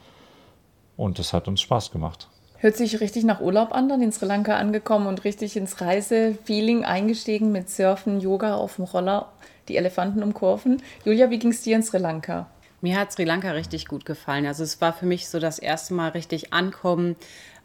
und 0.99 1.19
es 1.19 1.33
hat 1.33 1.49
uns 1.49 1.63
Spaß 1.63 1.91
gemacht. 1.91 2.29
Hört 2.59 2.77
sich 2.77 3.01
richtig 3.01 3.25
nach 3.25 3.41
Urlaub 3.41 3.73
an, 3.73 3.89
dann 3.89 4.03
in 4.03 4.13
Sri 4.13 4.27
Lanka 4.27 4.57
angekommen 4.57 5.07
und 5.07 5.25
richtig 5.25 5.57
ins 5.57 5.81
Reisefeeling 5.81 6.85
eingestiegen 6.85 7.53
mit 7.53 7.71
Surfen, 7.71 8.21
Yoga 8.21 8.57
auf 8.57 8.77
dem 8.77 8.85
Roller 8.85 9.29
die 9.69 9.77
Elefanten 9.77 10.23
umkurven. 10.23 10.83
Julia, 11.05 11.31
wie 11.31 11.39
ging 11.39 11.53
es 11.53 11.63
dir 11.63 11.77
in 11.77 11.83
Sri 11.83 11.99
Lanka? 11.99 12.49
Mir 12.81 12.99
hat 12.99 13.13
Sri 13.13 13.25
Lanka 13.25 13.53
richtig 13.53 13.87
gut 13.87 14.05
gefallen. 14.05 14.47
Also 14.47 14.65
es 14.65 14.81
war 14.81 14.93
für 14.93 15.07
mich 15.07 15.29
so 15.29 15.39
das 15.39 15.59
erste 15.59 15.95
Mal 15.95 16.11
richtig 16.11 16.53
ankommen, 16.53 17.17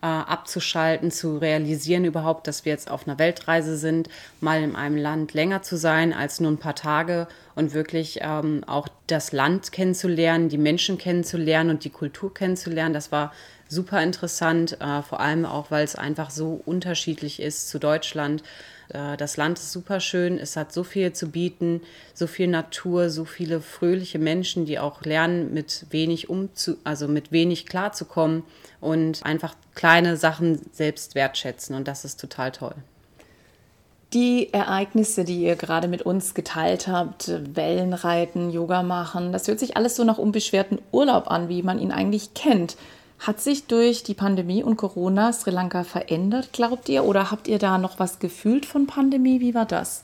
äh, 0.04 0.06
abzuschalten, 0.06 1.12
zu 1.12 1.38
realisieren 1.38 2.04
überhaupt, 2.04 2.46
dass 2.48 2.66
wir 2.66 2.74
jetzt 2.74 2.92
auf 2.92 3.08
einer 3.08 3.18
Weltreise 3.18 3.78
sind, 3.78 4.10
mal 4.42 4.62
in 4.62 4.76
einem 4.76 4.98
Land 4.98 5.34
länger 5.34 5.62
zu 5.62 5.78
sein 5.78 6.12
als 6.12 6.42
nur 6.42 6.52
ein 6.52 6.58
paar 6.58 6.76
Tage 6.76 7.26
und 7.56 7.74
wirklich 7.74 8.20
ähm, 8.22 8.66
auch 8.68 8.90
das 9.08 9.32
Land 9.32 9.72
kennenzulernen, 9.72 10.50
die 10.50 10.58
Menschen 10.58 10.98
kennenzulernen 10.98 11.70
und 11.70 11.86
die 11.86 11.90
Kultur 11.90 12.34
kennenzulernen. 12.34 12.94
Das 12.94 13.14
war 13.14 13.32
super 13.70 14.04
interessant, 14.04 14.78
äh, 14.82 15.02
vor 15.04 15.22
allem 15.22 15.46
auch, 15.46 15.72
weil 15.72 15.86
es 15.86 15.96
einfach 15.96 16.32
so 16.32 16.62
unterschiedlich 16.66 17.42
ist 17.42 17.70
zu 17.70 17.80
Deutschland. 17.80 18.44
Äh, 18.90 19.18
das 19.18 19.38
Land 19.38 19.60
ist 19.60 19.72
super 19.72 20.00
schön, 20.00 20.38
es 20.38 20.56
hat 20.56 20.74
so 20.74 20.84
viel 20.84 21.14
zu 21.14 21.30
bieten, 21.30 21.82
so 22.14 22.28
viel 22.28 22.48
Natur, 22.48 23.10
so 23.10 23.26
viele 23.26 23.62
fröhliche 23.62 24.20
Menschen, 24.20 24.66
die 24.66 24.80
auch 24.80 25.02
lernen, 25.04 25.54
mit 25.54 25.86
wenig 25.90 26.30
umzu, 26.30 26.78
also 26.84 27.08
mit 27.08 27.32
wenig 27.32 27.66
klarzukommen 27.66 28.44
und 28.82 29.24
einfach 29.24 29.56
kleine 29.76 30.18
Sachen 30.18 30.60
selbst 30.72 31.16
wertschätzen 31.16 31.76
und 31.76 31.88
das 31.88 32.06
ist 32.06 32.20
total 32.20 32.52
toll. 32.52 32.76
Die 34.14 34.54
Ereignisse, 34.54 35.24
die 35.24 35.42
ihr 35.42 35.56
gerade 35.56 35.88
mit 35.88 36.04
uns 36.04 36.36
geteilt 36.36 36.88
habt, 36.88 37.32
Wellenreiten, 37.56 38.52
Yoga 38.52 38.84
machen, 38.84 39.32
das 39.32 39.48
hört 39.48 39.58
sich 39.58 39.76
alles 39.76 39.96
so 39.96 40.04
nach 40.04 40.20
unbeschwerten 40.20 40.78
Urlaub 40.92 41.32
an, 41.32 41.50
wie 41.50 41.64
man 41.64 41.80
ihn 41.80 41.92
eigentlich 41.92 42.36
kennt. 42.36 42.78
Hat 43.24 43.40
sich 43.40 43.68
durch 43.68 44.04
die 44.04 44.16
Pandemie 44.16 44.64
und 44.64 44.76
Corona 44.76 45.32
Sri 45.32 45.50
Lanka 45.50 45.86
verändert, 45.86 46.50
glaubt 46.52 46.90
ihr? 46.90 47.06
Oder 47.06 47.32
habt 47.32 47.48
ihr 47.48 47.58
da 47.58 47.78
noch 47.78 47.98
was 47.98 48.20
gefühlt 48.20 48.66
von 48.66 48.86
Pandemie? 48.86 49.40
Wie 49.40 49.56
war 49.56 49.66
das? 49.66 50.04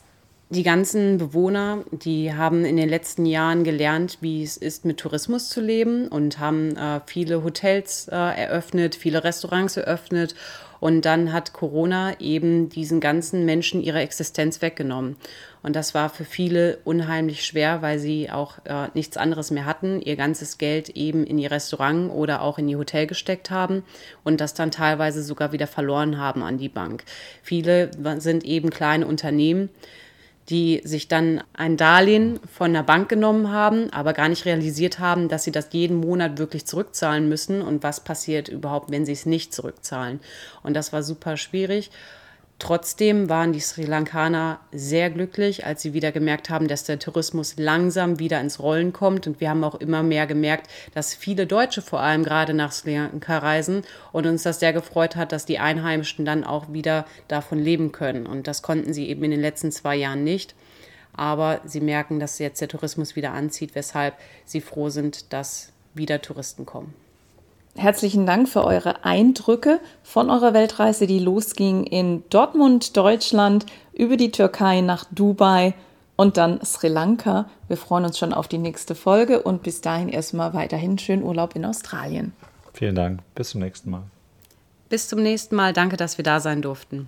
Die 0.52 0.64
ganzen 0.64 1.18
Bewohner, 1.18 1.84
die 1.92 2.34
haben 2.34 2.64
in 2.64 2.78
den 2.78 2.88
letzten 2.88 3.26
Jahren 3.26 3.66
gelernt, 3.66 4.20
wie 4.22 4.42
es 4.42 4.56
ist, 4.56 4.86
mit 4.86 5.02
Tourismus 5.02 5.50
zu 5.50 5.60
leben 5.60 6.08
und 6.08 6.40
haben 6.40 6.78
äh, 6.78 7.02
viele 7.08 7.44
Hotels 7.44 8.08
äh, 8.08 8.16
eröffnet, 8.16 8.96
viele 8.96 9.22
Restaurants 9.22 9.76
eröffnet. 9.76 10.34
Und 10.80 11.04
dann 11.06 11.34
hat 11.34 11.54
Corona 11.54 12.20
eben 12.20 12.70
diesen 12.70 13.00
ganzen 13.00 13.46
Menschen 13.46 13.82
ihre 13.82 14.00
Existenz 14.00 14.62
weggenommen. 14.62 15.18
Und 15.62 15.76
das 15.76 15.94
war 15.94 16.10
für 16.10 16.24
viele 16.24 16.78
unheimlich 16.86 17.44
schwer, 17.44 17.82
weil 17.82 18.00
sie 18.00 18.30
auch 18.30 18.60
äh, 18.66 18.88
nichts 18.94 19.18
anderes 19.18 19.52
mehr 19.52 19.66
hatten, 19.66 20.02
ihr 20.02 20.16
ganzes 20.16 20.58
Geld 20.58 20.90
eben 20.90 21.26
in 21.26 21.38
ihr 21.38 21.52
Restaurant 21.52 22.12
oder 22.12 22.42
auch 22.42 22.58
in 22.58 22.70
ihr 22.70 22.78
Hotel 22.78 23.08
gesteckt 23.08 23.52
haben 23.52 23.84
und 24.24 24.40
das 24.40 24.54
dann 24.54 24.72
teilweise 24.72 25.22
sogar 25.22 25.52
wieder 25.52 25.68
verloren 25.68 26.18
haben 26.18 26.44
an 26.44 26.58
die 26.58 26.70
Bank. 26.70 27.04
Viele 27.44 27.92
sind 28.20 28.46
eben 28.46 28.70
kleine 28.70 29.06
Unternehmen 29.06 29.70
die 30.50 30.82
sich 30.84 31.08
dann 31.08 31.44
ein 31.54 31.78
Darlehen 31.78 32.40
von 32.52 32.74
der 32.74 32.84
Bank 32.84 33.08
genommen 33.10 33.52
haben, 33.52 33.92
aber 33.92 34.14
gar 34.14 34.30
nicht 34.30 34.46
realisiert 34.46 35.00
haben, 35.00 35.30
dass 35.30 35.44
sie 35.44 35.52
das 35.52 35.70
jeden 35.72 35.98
Monat 35.98 36.40
wirklich 36.40 36.66
zurückzahlen 36.66 37.30
müssen 37.30 37.62
und 37.62 37.84
was 37.84 38.04
passiert 38.04 38.48
überhaupt, 38.48 38.90
wenn 38.90 39.06
sie 39.06 39.12
es 39.12 39.26
nicht 39.26 39.54
zurückzahlen. 39.54 40.20
Und 40.64 40.74
das 40.74 40.92
war 40.92 41.04
super 41.04 41.38
schwierig. 41.38 41.92
Trotzdem 42.60 43.30
waren 43.30 43.54
die 43.54 43.62
Sri 43.62 43.84
Lankaner 43.84 44.60
sehr 44.74 45.10
glücklich, 45.10 45.66
als 45.66 45.82
sie 45.82 45.94
wieder 45.94 46.12
gemerkt 46.12 46.50
haben, 46.50 46.68
dass 46.68 46.84
der 46.84 47.00
Tourismus 47.00 47.56
langsam 47.56 48.20
wieder 48.20 48.42
ins 48.42 48.60
Rollen 48.60 48.92
kommt. 48.92 49.28
Und 49.28 49.40
wir 49.40 49.50
haben 49.50 49.64
auch 49.64 49.76
immer 49.76 50.04
mehr 50.04 50.28
gemerkt, 50.28 50.70
dass 50.94 51.16
viele 51.16 51.48
Deutsche 51.48 51.82
vor 51.82 52.02
allem 52.02 52.24
gerade 52.24 52.54
nach 52.54 52.74
Sri 52.74 52.98
Lanka 52.98 53.38
reisen 53.38 53.84
und 54.12 54.28
uns 54.28 54.44
das 54.44 54.60
sehr 54.60 54.74
gefreut 54.74 55.16
hat, 55.16 55.32
dass 55.32 55.46
die 55.46 55.58
Einheimischen 55.60 56.26
dann 56.26 56.44
auch 56.44 56.74
wieder 56.74 57.06
davon 57.30 57.60
leben 57.60 57.94
können. 57.94 58.28
Und 58.28 58.46
das 58.46 58.62
konnten 58.62 58.92
sie 58.92 59.08
eben 59.08 59.24
in 59.24 59.32
den 59.32 59.42
letzten 59.42 59.72
zwei 59.72 59.96
Jahren 59.96 60.26
nicht. 60.26 60.54
Aber 61.14 61.62
sie 61.64 61.82
merken, 61.82 62.20
dass 62.20 62.40
jetzt 62.40 62.60
der 62.60 62.68
Tourismus 62.68 63.16
wieder 63.16 63.32
anzieht, 63.32 63.74
weshalb 63.74 64.16
sie 64.44 64.60
froh 64.60 64.90
sind, 64.90 65.32
dass 65.32 65.72
wieder 65.94 66.22
Touristen 66.22 66.66
kommen. 66.66 66.94
Herzlichen 67.80 68.26
Dank 68.26 68.50
für 68.50 68.66
eure 68.66 69.06
Eindrücke 69.06 69.80
von 70.04 70.30
eurer 70.30 70.54
Weltreise, 70.54 71.08
die 71.08 71.18
losging 71.18 71.86
in 71.86 72.26
Dortmund, 72.30 72.98
Deutschland, 72.98 73.66
über 73.94 74.18
die 74.18 74.32
Türkei 74.32 74.82
nach 74.82 75.06
Dubai 75.12 75.74
und 76.18 76.36
dann 76.36 76.60
Sri 76.66 76.90
Lanka. 76.90 77.50
Wir 77.70 77.78
freuen 77.78 78.04
uns 78.04 78.18
schon 78.20 78.34
auf 78.34 78.50
die 78.50 78.58
nächste 78.58 78.96
Folge 78.96 79.42
und 79.42 79.64
bis 79.64 79.80
dahin 79.80 80.10
erstmal 80.10 80.54
weiterhin 80.54 80.98
schönen 80.98 81.24
Urlaub 81.24 81.56
in 81.56 81.64
Australien. 81.64 82.34
Vielen 82.74 82.96
Dank. 82.96 83.22
Bis 83.34 83.52
zum 83.52 83.62
nächsten 83.62 83.92
Mal. 83.92 84.04
Bis 84.90 85.08
zum 85.08 85.24
nächsten 85.24 85.56
Mal. 85.56 85.72
Danke, 85.72 85.96
dass 85.96 86.18
wir 86.18 86.24
da 86.24 86.42
sein 86.42 86.62
durften. 86.62 87.08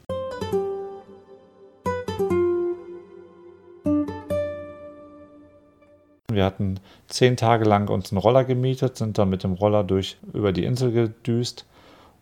Wir 6.33 6.45
hatten 6.45 6.79
zehn 7.07 7.37
Tage 7.37 7.65
lang 7.65 7.89
uns 7.89 8.11
einen 8.11 8.19
Roller 8.19 8.43
gemietet, 8.43 8.97
sind 8.97 9.17
dann 9.17 9.29
mit 9.29 9.43
dem 9.43 9.53
Roller 9.53 9.83
durch 9.83 10.17
über 10.33 10.51
die 10.51 10.65
Insel 10.65 10.91
gedüst 10.91 11.65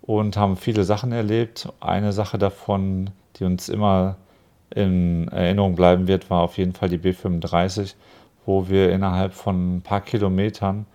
und 0.02 0.38
haben 0.38 0.58
viele 0.58 0.84
Sachen 0.84 1.12
erlebt. 1.12 1.70
Eine 1.80 2.14
Sache 2.14 2.38
davon, 2.38 3.12
die 3.36 3.44
uns 3.44 3.70
immer 3.70 4.18
in 4.74 5.28
Erinnerung 5.30 5.76
bleiben 5.76 6.08
wird, 6.08 6.30
war 6.30 6.42
auf 6.42 6.58
jeden 6.58 6.74
Fall 6.74 6.90
die 6.90 6.98
B35, 7.00 7.96
wo 8.46 8.70
wir 8.70 8.92
innerhalb 8.92 9.34
von 9.34 9.78
ein 9.78 9.82
paar 9.82 10.02
Kilometern 10.02 10.86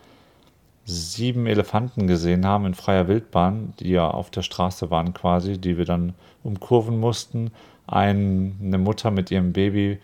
sieben 0.84 1.46
Elefanten 1.46 2.06
gesehen 2.06 2.44
haben 2.44 2.66
in 2.66 2.74
freier 2.74 3.08
Wildbahn, 3.08 3.72
die 3.80 3.90
ja 3.90 4.08
auf 4.08 4.30
der 4.30 4.42
Straße 4.42 4.90
waren 4.90 5.14
quasi, 5.14 5.58
die 5.58 5.78
wir 5.78 5.84
dann 5.84 6.14
umkurven 6.42 7.00
mussten. 7.00 7.50
Ein, 7.86 8.58
eine 8.62 8.78
Mutter 8.78 9.10
mit 9.10 9.30
ihrem 9.30 9.52
Baby 9.52 9.98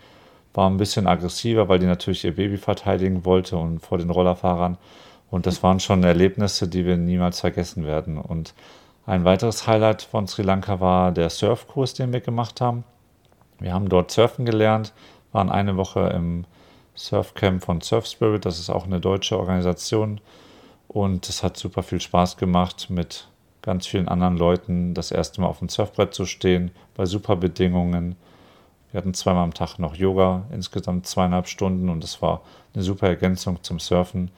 war 0.53 0.69
ein 0.69 0.77
bisschen 0.77 1.07
aggressiver, 1.07 1.69
weil 1.69 1.79
die 1.79 1.85
natürlich 1.85 2.23
ihr 2.23 2.35
Baby 2.35 2.57
verteidigen 2.57 3.25
wollte 3.25 3.57
und 3.57 3.79
vor 3.79 3.97
den 3.97 4.09
Rollerfahrern. 4.09 4.77
Und 5.29 5.45
das 5.45 5.63
waren 5.63 5.79
schon 5.79 6.03
Erlebnisse, 6.03 6.67
die 6.67 6.85
wir 6.85 6.97
niemals 6.97 7.39
vergessen 7.39 7.85
werden. 7.85 8.17
Und 8.17 8.53
ein 9.05 9.23
weiteres 9.23 9.65
Highlight 9.65 10.01
von 10.01 10.27
Sri 10.27 10.43
Lanka 10.43 10.79
war 10.79 11.11
der 11.11 11.29
Surfkurs, 11.29 11.93
den 11.93 12.11
wir 12.11 12.19
gemacht 12.19 12.61
haben. 12.61 12.83
Wir 13.59 13.73
haben 13.73 13.89
dort 13.89 14.11
surfen 14.11 14.45
gelernt, 14.45 14.93
waren 15.31 15.49
eine 15.49 15.77
Woche 15.77 16.11
im 16.15 16.45
Surfcamp 16.95 17.63
von 17.63 17.81
Surf 17.81 18.05
Spirit, 18.05 18.45
das 18.45 18.59
ist 18.59 18.69
auch 18.69 18.85
eine 18.85 18.99
deutsche 18.99 19.39
Organisation. 19.39 20.19
Und 20.87 21.29
es 21.29 21.41
hat 21.41 21.57
super 21.57 21.83
viel 21.83 22.01
Spaß 22.01 22.37
gemacht, 22.37 22.87
mit 22.89 23.27
ganz 23.61 23.87
vielen 23.87 24.07
anderen 24.07 24.37
Leuten 24.37 24.93
das 24.93 25.11
erste 25.11 25.39
Mal 25.39 25.47
auf 25.47 25.59
dem 25.59 25.69
Surfbrett 25.69 26.13
zu 26.13 26.25
stehen, 26.25 26.71
bei 26.95 27.05
super 27.05 27.35
Bedingungen 27.37 28.15
wir 28.91 28.97
hatten 28.97 29.13
zweimal 29.13 29.43
am 29.43 29.53
Tag 29.53 29.79
noch 29.79 29.95
Yoga, 29.95 30.45
insgesamt 30.51 31.07
zweieinhalb 31.07 31.47
Stunden 31.47 31.89
und 31.89 32.03
es 32.03 32.21
war 32.21 32.41
eine 32.73 32.83
super 32.83 33.07
Ergänzung 33.07 33.63
zum 33.63 33.79
Surfen. 33.79 34.31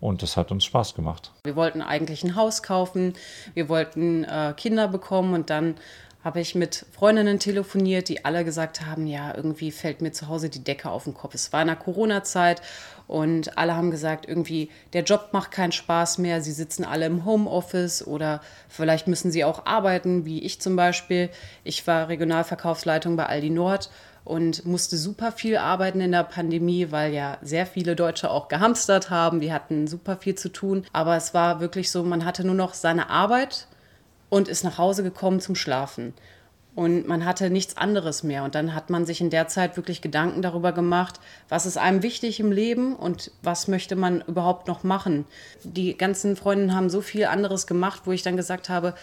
Und 0.00 0.22
es 0.22 0.36
hat 0.36 0.52
uns 0.52 0.64
Spaß 0.64 0.94
gemacht. 0.94 1.32
Wir 1.42 1.56
wollten 1.56 1.82
eigentlich 1.82 2.22
ein 2.22 2.36
Haus 2.36 2.62
kaufen, 2.62 3.14
wir 3.54 3.68
wollten 3.68 4.22
äh, 4.22 4.54
Kinder 4.56 4.86
bekommen 4.86 5.34
und 5.34 5.50
dann 5.50 5.74
habe 6.22 6.40
ich 6.40 6.54
mit 6.54 6.86
Freundinnen 6.92 7.38
telefoniert, 7.38 8.08
die 8.08 8.24
alle 8.24 8.44
gesagt 8.44 8.84
haben, 8.86 9.06
ja, 9.06 9.34
irgendwie 9.34 9.72
fällt 9.72 10.00
mir 10.00 10.12
zu 10.12 10.28
Hause 10.28 10.50
die 10.50 10.62
Decke 10.62 10.90
auf 10.90 11.04
den 11.04 11.14
Kopf. 11.14 11.34
Es 11.34 11.52
war 11.52 11.62
in 11.62 11.68
der 11.68 11.76
Corona-Zeit 11.76 12.60
und 13.08 13.56
alle 13.56 13.74
haben 13.74 13.90
gesagt, 13.90 14.28
irgendwie 14.28 14.70
der 14.92 15.02
Job 15.02 15.30
macht 15.32 15.50
keinen 15.50 15.72
Spaß 15.72 16.18
mehr, 16.18 16.42
sie 16.42 16.52
sitzen 16.52 16.84
alle 16.84 17.06
im 17.06 17.24
Homeoffice 17.24 18.06
oder 18.06 18.40
vielleicht 18.68 19.08
müssen 19.08 19.32
sie 19.32 19.44
auch 19.44 19.66
arbeiten, 19.66 20.24
wie 20.26 20.42
ich 20.44 20.60
zum 20.60 20.76
Beispiel. 20.76 21.30
Ich 21.64 21.86
war 21.86 22.08
Regionalverkaufsleitung 22.08 23.16
bei 23.16 23.26
Aldi 23.26 23.50
Nord 23.50 23.90
und 24.28 24.66
musste 24.66 24.98
super 24.98 25.32
viel 25.32 25.56
arbeiten 25.56 26.02
in 26.02 26.12
der 26.12 26.22
Pandemie, 26.22 26.88
weil 26.90 27.14
ja 27.14 27.38
sehr 27.40 27.64
viele 27.64 27.96
Deutsche 27.96 28.30
auch 28.30 28.48
gehamstert 28.48 29.08
haben. 29.08 29.40
Die 29.40 29.54
hatten 29.54 29.86
super 29.86 30.18
viel 30.18 30.34
zu 30.34 30.50
tun. 30.50 30.84
Aber 30.92 31.16
es 31.16 31.32
war 31.32 31.60
wirklich 31.60 31.90
so, 31.90 32.02
man 32.02 32.26
hatte 32.26 32.44
nur 32.44 32.54
noch 32.54 32.74
seine 32.74 33.08
Arbeit 33.08 33.68
und 34.28 34.48
ist 34.48 34.64
nach 34.64 34.76
Hause 34.76 35.02
gekommen 35.02 35.40
zum 35.40 35.54
Schlafen. 35.54 36.12
Und 36.78 37.08
man 37.08 37.24
hatte 37.24 37.50
nichts 37.50 37.76
anderes 37.76 38.22
mehr. 38.22 38.44
Und 38.44 38.54
dann 38.54 38.72
hat 38.72 38.88
man 38.88 39.04
sich 39.04 39.20
in 39.20 39.30
der 39.30 39.48
Zeit 39.48 39.76
wirklich 39.76 40.00
Gedanken 40.00 40.42
darüber 40.42 40.70
gemacht, 40.70 41.18
was 41.48 41.66
ist 41.66 41.76
einem 41.76 42.04
wichtig 42.04 42.38
im 42.38 42.52
Leben 42.52 42.94
und 42.94 43.32
was 43.42 43.66
möchte 43.66 43.96
man 43.96 44.20
überhaupt 44.28 44.68
noch 44.68 44.84
machen. 44.84 45.24
Die 45.64 45.98
ganzen 45.98 46.36
Freundinnen 46.36 46.76
haben 46.76 46.88
so 46.88 47.00
viel 47.00 47.24
anderes 47.24 47.66
gemacht, 47.66 48.02
wo 48.04 48.12
ich 48.12 48.22
dann 48.22 48.36
gesagt 48.36 48.68
habe, 48.68 48.94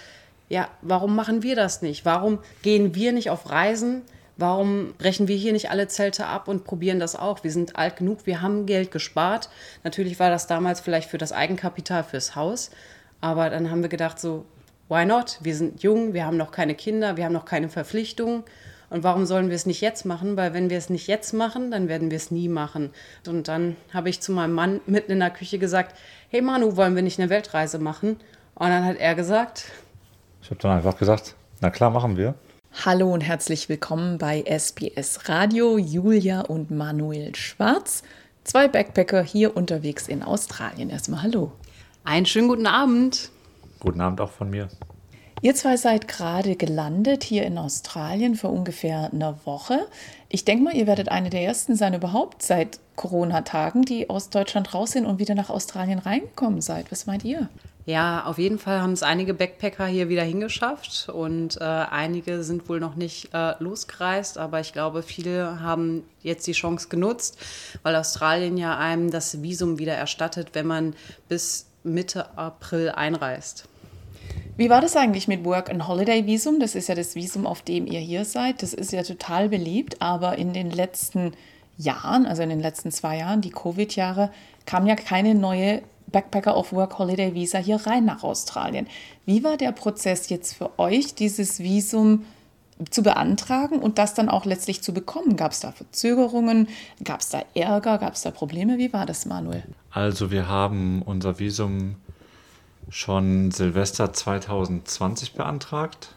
ja, 0.48 0.70
warum 0.84 1.17
machen 1.17 1.44
wir 1.44 1.58
das 1.58 1.82
nicht? 1.82 2.05
Warum 2.05 2.39
gehen 2.62 2.96
wir 2.96 3.12
nicht 3.12 3.29
auf 3.29 3.50
Reisen? 3.50 4.03
Warum 4.38 4.94
brechen 4.98 5.27
wir 5.27 5.36
hier 5.36 5.51
nicht 5.51 5.70
alle 5.70 5.89
Zelte 5.89 6.27
ab 6.27 6.48
und 6.48 6.63
probieren 6.63 7.01
das 7.01 7.17
auch? 7.17 7.44
Wir 7.44 7.51
sind 7.51 7.75
alt 7.75 7.98
genug, 7.98 8.20
wir 8.24 8.41
haben 8.41 8.67
Geld 8.67 8.89
gespart. 8.89 9.50
Natürlich 9.84 10.17
war 10.17 10.29
das 10.29 10.48
damals 10.48 10.79
vielleicht 10.79 11.10
für 11.10 11.17
das 11.17 11.34
Eigenkapital 11.34 12.05
fürs 12.05 12.38
Haus, 12.38 12.72
aber 13.20 13.50
dann 13.50 13.70
haben 13.70 13.82
wir 13.82 13.89
gedacht, 13.89 14.17
so, 14.17 14.46
why 14.88 15.06
not? 15.06 15.39
Wir 15.42 15.56
sind 15.56 15.84
jung, 15.84 16.13
wir 16.13 16.25
haben 16.25 16.38
noch 16.38 16.51
keine 16.51 16.75
Kinder, 16.75 17.18
wir 17.18 17.25
haben 17.25 17.34
noch 17.34 17.46
keine 17.46 17.70
Verpflichtungen. 17.70 18.44
Und 18.89 19.04
warum 19.04 19.25
sollen 19.25 19.50
wir 19.50 19.56
es 19.56 19.65
nicht 19.65 19.82
jetzt 19.82 20.06
machen? 20.06 20.38
Weil 20.38 20.54
wenn 20.54 20.70
wir 20.70 20.77
es 20.77 20.89
nicht 20.89 21.08
jetzt 21.08 21.34
machen, 21.34 21.72
dann 21.72 21.88
werden 21.88 22.12
wir 22.12 22.18
es 22.18 22.32
nie 22.32 22.48
machen. 22.48 22.92
Und 23.27 23.48
dann 23.48 23.75
habe 23.94 24.10
ich 24.10 24.22
zu 24.22 24.32
meinem 24.32 24.54
Mann 24.54 24.80
mitten 24.86 25.12
in 25.12 25.20
der 25.20 25.32
Küche 25.32 25.58
gesagt, 25.58 25.96
hey 26.30 26.42
Manu, 26.42 26.75
wollen 26.75 26.96
wir 26.96 27.01
nicht 27.01 27.20
eine 27.20 27.30
Weltreise 27.30 27.80
machen? 27.80 28.18
Und 28.54 28.70
dann 28.70 28.86
hat 28.86 28.98
er 28.98 29.15
gesagt. 29.15 29.65
Ich 30.42 30.50
habe 30.50 30.62
dann 30.62 30.77
einfach 30.77 30.98
gesagt, 30.98 31.36
na 31.62 31.72
klar, 31.72 31.89
machen 31.89 32.15
wir. 32.15 32.36
Hallo 32.86 33.12
und 33.12 33.22
herzlich 33.22 33.70
willkommen 33.70 34.18
bei 34.18 34.44
SBS 34.44 35.30
Radio, 35.30 35.77
Julia 35.77 36.42
und 36.42 36.72
Manuel 36.72 37.34
Schwarz. 37.36 38.04
Zwei 38.44 38.68
Backpacker 38.68 39.24
hier 39.24 39.58
unterwegs 39.58 40.08
in 40.08 40.22
Australien. 40.22 40.89
Erstmal 40.89 41.24
hallo. 41.24 41.51
Einen 42.04 42.27
schönen 42.27 42.48
guten 42.48 42.68
Abend. 42.68 43.32
Guten 43.86 44.01
Abend 44.01 44.20
auch 44.20 44.32
von 44.32 44.50
mir. 44.50 44.68
Ihr 45.44 45.54
zwei 45.54 45.77
seid 45.77 46.08
gerade 46.08 46.56
gelandet 46.56 47.24
hier 47.24 47.46
in 47.46 47.60
Australien 47.60 48.34
für 48.34 48.48
ungefähr 48.48 49.12
eine 49.13 49.38
Woche. 49.46 49.86
Ich 50.27 50.44
denke 50.44 50.63
mal, 50.63 50.75
ihr 50.75 50.88
werdet 50.88 51.10
eine 51.10 51.30
der 51.30 51.44
ersten 51.44 51.75
sein 51.75 51.94
überhaupt 51.94 52.42
seit 52.42 52.80
Corona-Tagen, 52.96 53.84
die 53.84 54.10
aus 54.10 54.32
Deutschland 54.32 54.74
raus 54.74 54.94
sind 54.94 55.06
und 55.06 55.20
wieder 55.20 55.36
nach 55.36 55.51
Australien 55.51 56.00
reingekommen 56.00 56.62
seid. 56.62 56.92
Was 56.92 57.06
meint 57.06 57.24
ihr? 57.24 57.48
Ja, 57.86 58.25
auf 58.25 58.39
jeden 58.39 58.58
Fall 58.58 58.82
haben 58.82 58.94
es 58.94 59.04
einige 59.04 59.36
Backpacker 59.36 59.86
hier 59.86 60.10
wieder 60.10 60.24
hingeschafft 60.24 61.08
und 61.10 61.62
äh, 61.62 61.63
einige 61.63 62.42
sind 62.42 62.68
wohl 62.68 62.80
noch 62.80 62.96
nicht 62.96 63.30
äh, 63.36 63.54
losgereist, 63.60 64.39
aber 64.39 64.62
ich 64.62 64.74
glaube, 64.74 65.04
viele 65.04 65.60
haben 65.60 66.01
jetzt 66.24 66.48
die 66.48 66.54
Chance 66.54 66.89
genutzt, 66.89 67.38
weil 67.84 67.96
Australien 67.96 68.58
ja 68.58 68.80
einem 68.80 69.12
das 69.12 69.44
Visum 69.44 69.77
wieder 69.77 69.94
erstattet, 69.94 70.50
wenn 70.54 70.65
man 70.65 70.96
bis 71.30 71.68
Mitte 71.84 72.36
April 72.36 72.89
einreist. 72.89 73.70
Wie 74.58 74.70
war 74.70 74.80
das 74.80 74.96
eigentlich 74.96 75.28
mit 75.28 75.44
Work 75.44 75.70
and 75.70 75.86
Holiday 75.86 76.26
Visum? 76.26 76.62
Das 76.62 76.76
ist 76.76 76.88
ja 76.88 76.96
das 76.96 77.16
Visum, 77.16 77.46
auf 77.46 77.62
dem 77.62 77.86
ihr 77.88 78.00
hier 78.00 78.24
seid. 78.24 78.64
Das 78.64 78.74
ist 78.74 78.94
ja 78.94 79.04
total 79.04 79.50
beliebt, 79.50 80.02
aber 80.02 80.38
in 80.38 80.54
den 80.54 80.72
letzten 80.72 81.34
Jahren, 81.78 82.26
also 82.26 82.42
in 82.42 82.48
den 82.48 82.62
letzten 82.62 82.90
zwei 82.90 83.18
Jahren, 83.18 83.42
die 83.42 83.50
Covid-Jahre, 83.50 84.32
kam 84.66 84.88
ja 84.88 84.96
keine 84.96 85.36
neue 85.36 85.82
Backpacker 86.08 86.56
of 86.56 86.72
Work 86.72 86.98
Holiday 86.98 87.34
Visa 87.34 87.58
hier 87.58 87.86
rein 87.86 88.06
nach 88.06 88.24
Australien. 88.24 88.88
Wie 89.26 89.44
war 89.44 89.58
der 89.58 89.74
Prozess 89.74 90.30
jetzt 90.30 90.54
für 90.54 90.80
euch, 90.80 91.16
dieses 91.16 91.60
Visum 91.60 92.24
zu 92.90 93.04
beantragen 93.04 93.80
und 93.80 93.98
das 93.98 94.14
dann 94.14 94.30
auch 94.30 94.46
letztlich 94.46 94.82
zu 94.82 94.94
bekommen? 94.94 95.36
Gab 95.36 95.52
es 95.52 95.60
da 95.60 95.74
Verzögerungen? 95.74 96.70
Gab 97.04 97.20
es 97.20 97.28
da 97.28 97.42
Ärger? 97.56 97.98
Gab 97.98 98.14
es 98.14 98.22
da 98.22 98.32
Probleme? 98.32 98.78
Wie 98.78 98.94
war 98.94 99.06
das, 99.06 99.26
Manuel? 99.26 99.64
Also 99.92 100.32
wir 100.32 100.48
haben 100.48 101.02
unser 101.02 101.40
Visum 101.40 101.98
schon 102.89 103.51
Silvester 103.51 104.13
2020 104.13 105.34
beantragt 105.34 106.15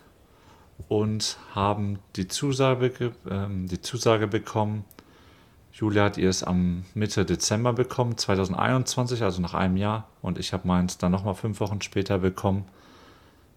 und 0.88 1.38
haben 1.54 1.98
die 2.16 2.28
Zusage, 2.28 3.12
äh, 3.28 3.46
die 3.48 3.80
Zusage 3.80 4.28
bekommen. 4.28 4.84
Julia 5.72 6.04
hat 6.04 6.18
ihr 6.18 6.28
es 6.28 6.42
am 6.42 6.84
Mitte 6.94 7.24
Dezember 7.24 7.72
bekommen, 7.72 8.16
2021, 8.16 9.22
also 9.22 9.40
nach 9.40 9.54
einem 9.54 9.76
Jahr. 9.76 10.08
Und 10.22 10.38
ich 10.38 10.52
habe 10.52 10.66
meins 10.66 10.98
dann 10.98 11.12
nochmal 11.12 11.34
fünf 11.34 11.60
Wochen 11.60 11.80
später 11.82 12.18
bekommen, 12.18 12.64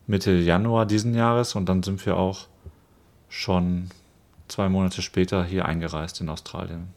Mitte 0.08 0.32
Januar 0.32 0.86
diesen 0.86 1.15
Jahres. 1.15 1.56
Und 1.56 1.68
dann 1.68 1.84
sind 1.84 2.06
wir 2.06 2.18
auch 2.18 2.48
schon 3.30 3.89
zwei 4.48 4.70
Monate 4.70 5.01
später 5.01 5.44
hier 5.44 5.65
eingereist 5.65 6.22
in 6.22 6.30
Australien. 6.30 6.94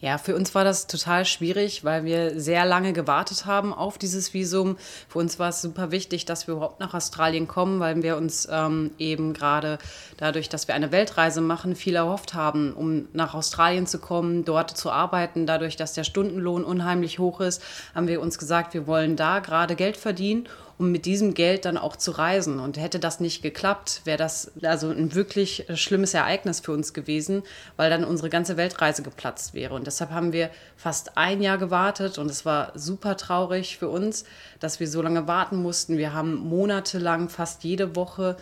Ja, 0.00 0.16
für 0.16 0.34
uns 0.34 0.54
war 0.54 0.64
das 0.64 0.86
total 0.86 1.26
schwierig, 1.26 1.84
weil 1.84 2.04
wir 2.04 2.40
sehr 2.40 2.64
lange 2.64 2.94
gewartet 2.94 3.44
haben 3.44 3.74
auf 3.74 3.98
dieses 3.98 4.32
Visum. 4.32 4.78
Für 5.08 5.18
uns 5.18 5.38
war 5.38 5.50
es 5.50 5.60
super 5.60 5.90
wichtig, 5.90 6.24
dass 6.24 6.46
wir 6.46 6.54
überhaupt 6.54 6.80
nach 6.80 6.94
Australien 6.94 7.46
kommen, 7.46 7.80
weil 7.80 8.02
wir 8.02 8.16
uns 8.16 8.48
ähm, 8.50 8.92
eben 8.96 9.34
gerade 9.34 9.78
dadurch, 10.16 10.48
dass 10.48 10.68
wir 10.68 10.74
eine 10.74 10.90
Weltreise 10.90 11.42
machen, 11.42 11.76
viel 11.76 11.96
erhofft 11.96 12.32
haben, 12.32 12.72
um 12.72 13.08
nach 13.12 13.34
Australien 13.34 13.86
zu 13.86 13.98
kommen, 13.98 14.46
dort 14.46 14.74
zu 14.74 14.90
arbeiten. 14.90 15.44
Dadurch, 15.44 15.76
dass 15.76 15.92
der 15.92 16.04
Stundenlohn 16.04 16.64
unheimlich 16.64 17.18
hoch 17.18 17.40
ist, 17.40 17.62
haben 17.94 18.08
wir 18.08 18.22
uns 18.22 18.38
gesagt, 18.38 18.72
wir 18.72 18.86
wollen 18.86 19.16
da 19.16 19.40
gerade 19.40 19.76
Geld 19.76 19.98
verdienen 19.98 20.48
um 20.80 20.90
mit 20.90 21.04
diesem 21.04 21.34
Geld 21.34 21.66
dann 21.66 21.76
auch 21.76 21.94
zu 21.94 22.10
reisen. 22.10 22.58
Und 22.58 22.78
hätte 22.78 22.98
das 22.98 23.20
nicht 23.20 23.42
geklappt, 23.42 24.00
wäre 24.04 24.16
das 24.16 24.50
also 24.62 24.88
ein 24.88 25.14
wirklich 25.14 25.66
schlimmes 25.74 26.14
Ereignis 26.14 26.60
für 26.60 26.72
uns 26.72 26.94
gewesen, 26.94 27.42
weil 27.76 27.90
dann 27.90 28.02
unsere 28.02 28.30
ganze 28.30 28.56
Weltreise 28.56 29.02
geplatzt 29.02 29.52
wäre. 29.52 29.74
Und 29.74 29.86
deshalb 29.86 30.10
haben 30.10 30.32
wir 30.32 30.48
fast 30.78 31.18
ein 31.18 31.42
Jahr 31.42 31.58
gewartet 31.58 32.16
und 32.16 32.30
es 32.30 32.46
war 32.46 32.72
super 32.76 33.18
traurig 33.18 33.76
für 33.76 33.90
uns, 33.90 34.24
dass 34.58 34.80
wir 34.80 34.88
so 34.88 35.02
lange 35.02 35.28
warten 35.28 35.56
mussten. 35.56 35.98
Wir 35.98 36.14
haben 36.14 36.36
monatelang 36.36 37.28
fast 37.28 37.62
jede 37.62 37.94
Woche 37.94 38.38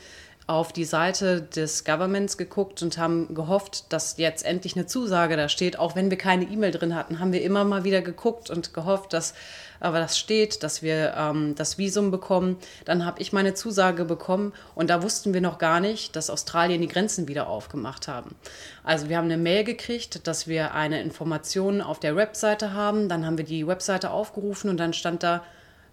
auf 0.48 0.72
die 0.72 0.86
Seite 0.86 1.42
des 1.42 1.84
Governments 1.84 2.38
geguckt 2.38 2.82
und 2.82 2.96
haben 2.96 3.34
gehofft, 3.34 3.92
dass 3.92 4.16
jetzt 4.16 4.46
endlich 4.46 4.76
eine 4.76 4.86
Zusage 4.86 5.36
da 5.36 5.50
steht. 5.50 5.78
Auch 5.78 5.94
wenn 5.94 6.10
wir 6.10 6.16
keine 6.16 6.46
E-Mail 6.46 6.70
drin 6.70 6.94
hatten, 6.94 7.20
haben 7.20 7.34
wir 7.34 7.42
immer 7.42 7.64
mal 7.64 7.84
wieder 7.84 8.00
geguckt 8.00 8.48
und 8.48 8.72
gehofft, 8.72 9.12
dass 9.12 9.34
aber 9.78 10.00
das 10.00 10.18
steht, 10.18 10.62
dass 10.62 10.82
wir 10.82 11.14
ähm, 11.16 11.54
das 11.54 11.76
Visum 11.76 12.10
bekommen. 12.10 12.56
Dann 12.86 13.04
habe 13.04 13.20
ich 13.20 13.32
meine 13.32 13.52
Zusage 13.52 14.06
bekommen 14.06 14.54
und 14.74 14.88
da 14.90 15.02
wussten 15.02 15.34
wir 15.34 15.42
noch 15.42 15.58
gar 15.58 15.80
nicht, 15.80 16.16
dass 16.16 16.30
Australien 16.30 16.80
die 16.80 16.88
Grenzen 16.88 17.28
wieder 17.28 17.46
aufgemacht 17.46 18.08
haben. 18.08 18.34
Also 18.82 19.10
wir 19.10 19.18
haben 19.18 19.26
eine 19.26 19.36
Mail 19.36 19.64
gekriegt, 19.64 20.26
dass 20.26 20.48
wir 20.48 20.74
eine 20.74 21.02
Information 21.02 21.82
auf 21.82 22.00
der 22.00 22.16
Webseite 22.16 22.72
haben. 22.72 23.10
Dann 23.10 23.26
haben 23.26 23.36
wir 23.36 23.44
die 23.44 23.66
Webseite 23.66 24.10
aufgerufen 24.10 24.70
und 24.70 24.78
dann 24.78 24.94
stand 24.94 25.22
da 25.22 25.44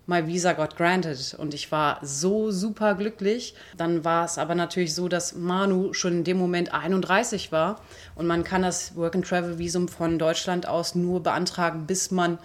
my 0.08 0.28
visa 0.28 0.54
got 0.54 0.76
granted 0.76 1.36
und 1.38 1.54
ich 1.54 1.72
war 1.72 2.00
so 2.02 2.52
super 2.52 2.96
glücklich. 2.96 3.56
Dann 3.78 4.04
war 4.04 4.26
es 4.26 4.38
aber 4.38 4.56
natürlich 4.56 4.94
so, 4.94 5.08
dass 5.08 5.36
Manu 5.36 5.94
schon 5.94 6.14
in 6.14 6.24
dem 6.24 6.38
Moment 6.38 6.74
31 6.74 7.52
war 7.52 7.82
und 8.16 8.28
man 8.28 8.44
kann 8.44 8.62
das 8.62 8.96
Work 8.96 9.16
and 9.16 9.28
Travel 9.28 9.58
Visum 9.58 9.88
von 9.88 10.20
Deutschland 10.20 10.68
aus 10.68 10.96
nur 10.96 11.24
beantragen, 11.24 11.88
bis 11.88 12.12
man 12.12 12.38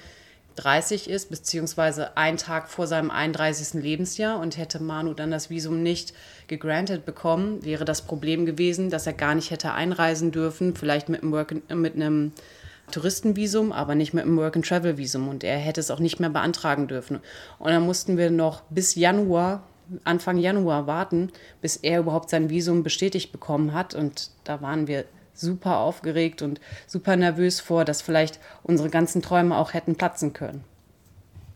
30 0.56 1.08
ist, 1.08 1.30
beziehungsweise 1.30 2.16
einen 2.16 2.36
Tag 2.36 2.68
vor 2.68 2.86
seinem 2.86 3.10
31. 3.10 3.82
Lebensjahr 3.82 4.38
und 4.38 4.56
hätte 4.56 4.82
Manu 4.82 5.14
dann 5.14 5.30
das 5.30 5.48
Visum 5.48 5.82
nicht 5.82 6.12
gegrantet 6.48 7.06
bekommen, 7.06 7.64
wäre 7.64 7.84
das 7.84 8.02
Problem 8.02 8.46
gewesen, 8.46 8.90
dass 8.90 9.06
er 9.06 9.12
gar 9.12 9.34
nicht 9.34 9.50
hätte 9.50 9.72
einreisen 9.72 10.32
dürfen, 10.32 10.74
vielleicht 10.74 11.08
mit 11.08 11.22
einem, 11.22 11.32
Work, 11.32 11.54
mit 11.74 11.94
einem 11.94 12.32
Touristenvisum, 12.90 13.72
aber 13.72 13.94
nicht 13.94 14.14
mit 14.14 14.24
einem 14.24 14.36
Work-and-Travel-Visum. 14.36 15.28
Und 15.28 15.44
er 15.44 15.58
hätte 15.58 15.80
es 15.80 15.90
auch 15.90 16.00
nicht 16.00 16.20
mehr 16.20 16.30
beantragen 16.30 16.88
dürfen. 16.88 17.20
Und 17.58 17.70
dann 17.70 17.84
mussten 17.84 18.16
wir 18.16 18.30
noch 18.30 18.62
bis 18.70 18.94
Januar, 18.94 19.62
Anfang 20.04 20.38
Januar 20.38 20.86
warten, 20.86 21.30
bis 21.60 21.76
er 21.76 22.00
überhaupt 22.00 22.30
sein 22.30 22.50
Visum 22.50 22.82
bestätigt 22.82 23.32
bekommen 23.32 23.74
hat. 23.74 23.94
Und 23.94 24.30
da 24.44 24.62
waren 24.62 24.86
wir 24.86 25.04
super 25.34 25.78
aufgeregt 25.78 26.42
und 26.42 26.60
super 26.86 27.16
nervös 27.16 27.60
vor, 27.60 27.84
dass 27.84 28.02
vielleicht 28.02 28.38
unsere 28.62 28.90
ganzen 28.90 29.22
Träume 29.22 29.56
auch 29.56 29.74
hätten 29.74 29.96
platzen 29.96 30.32
können. 30.32 30.64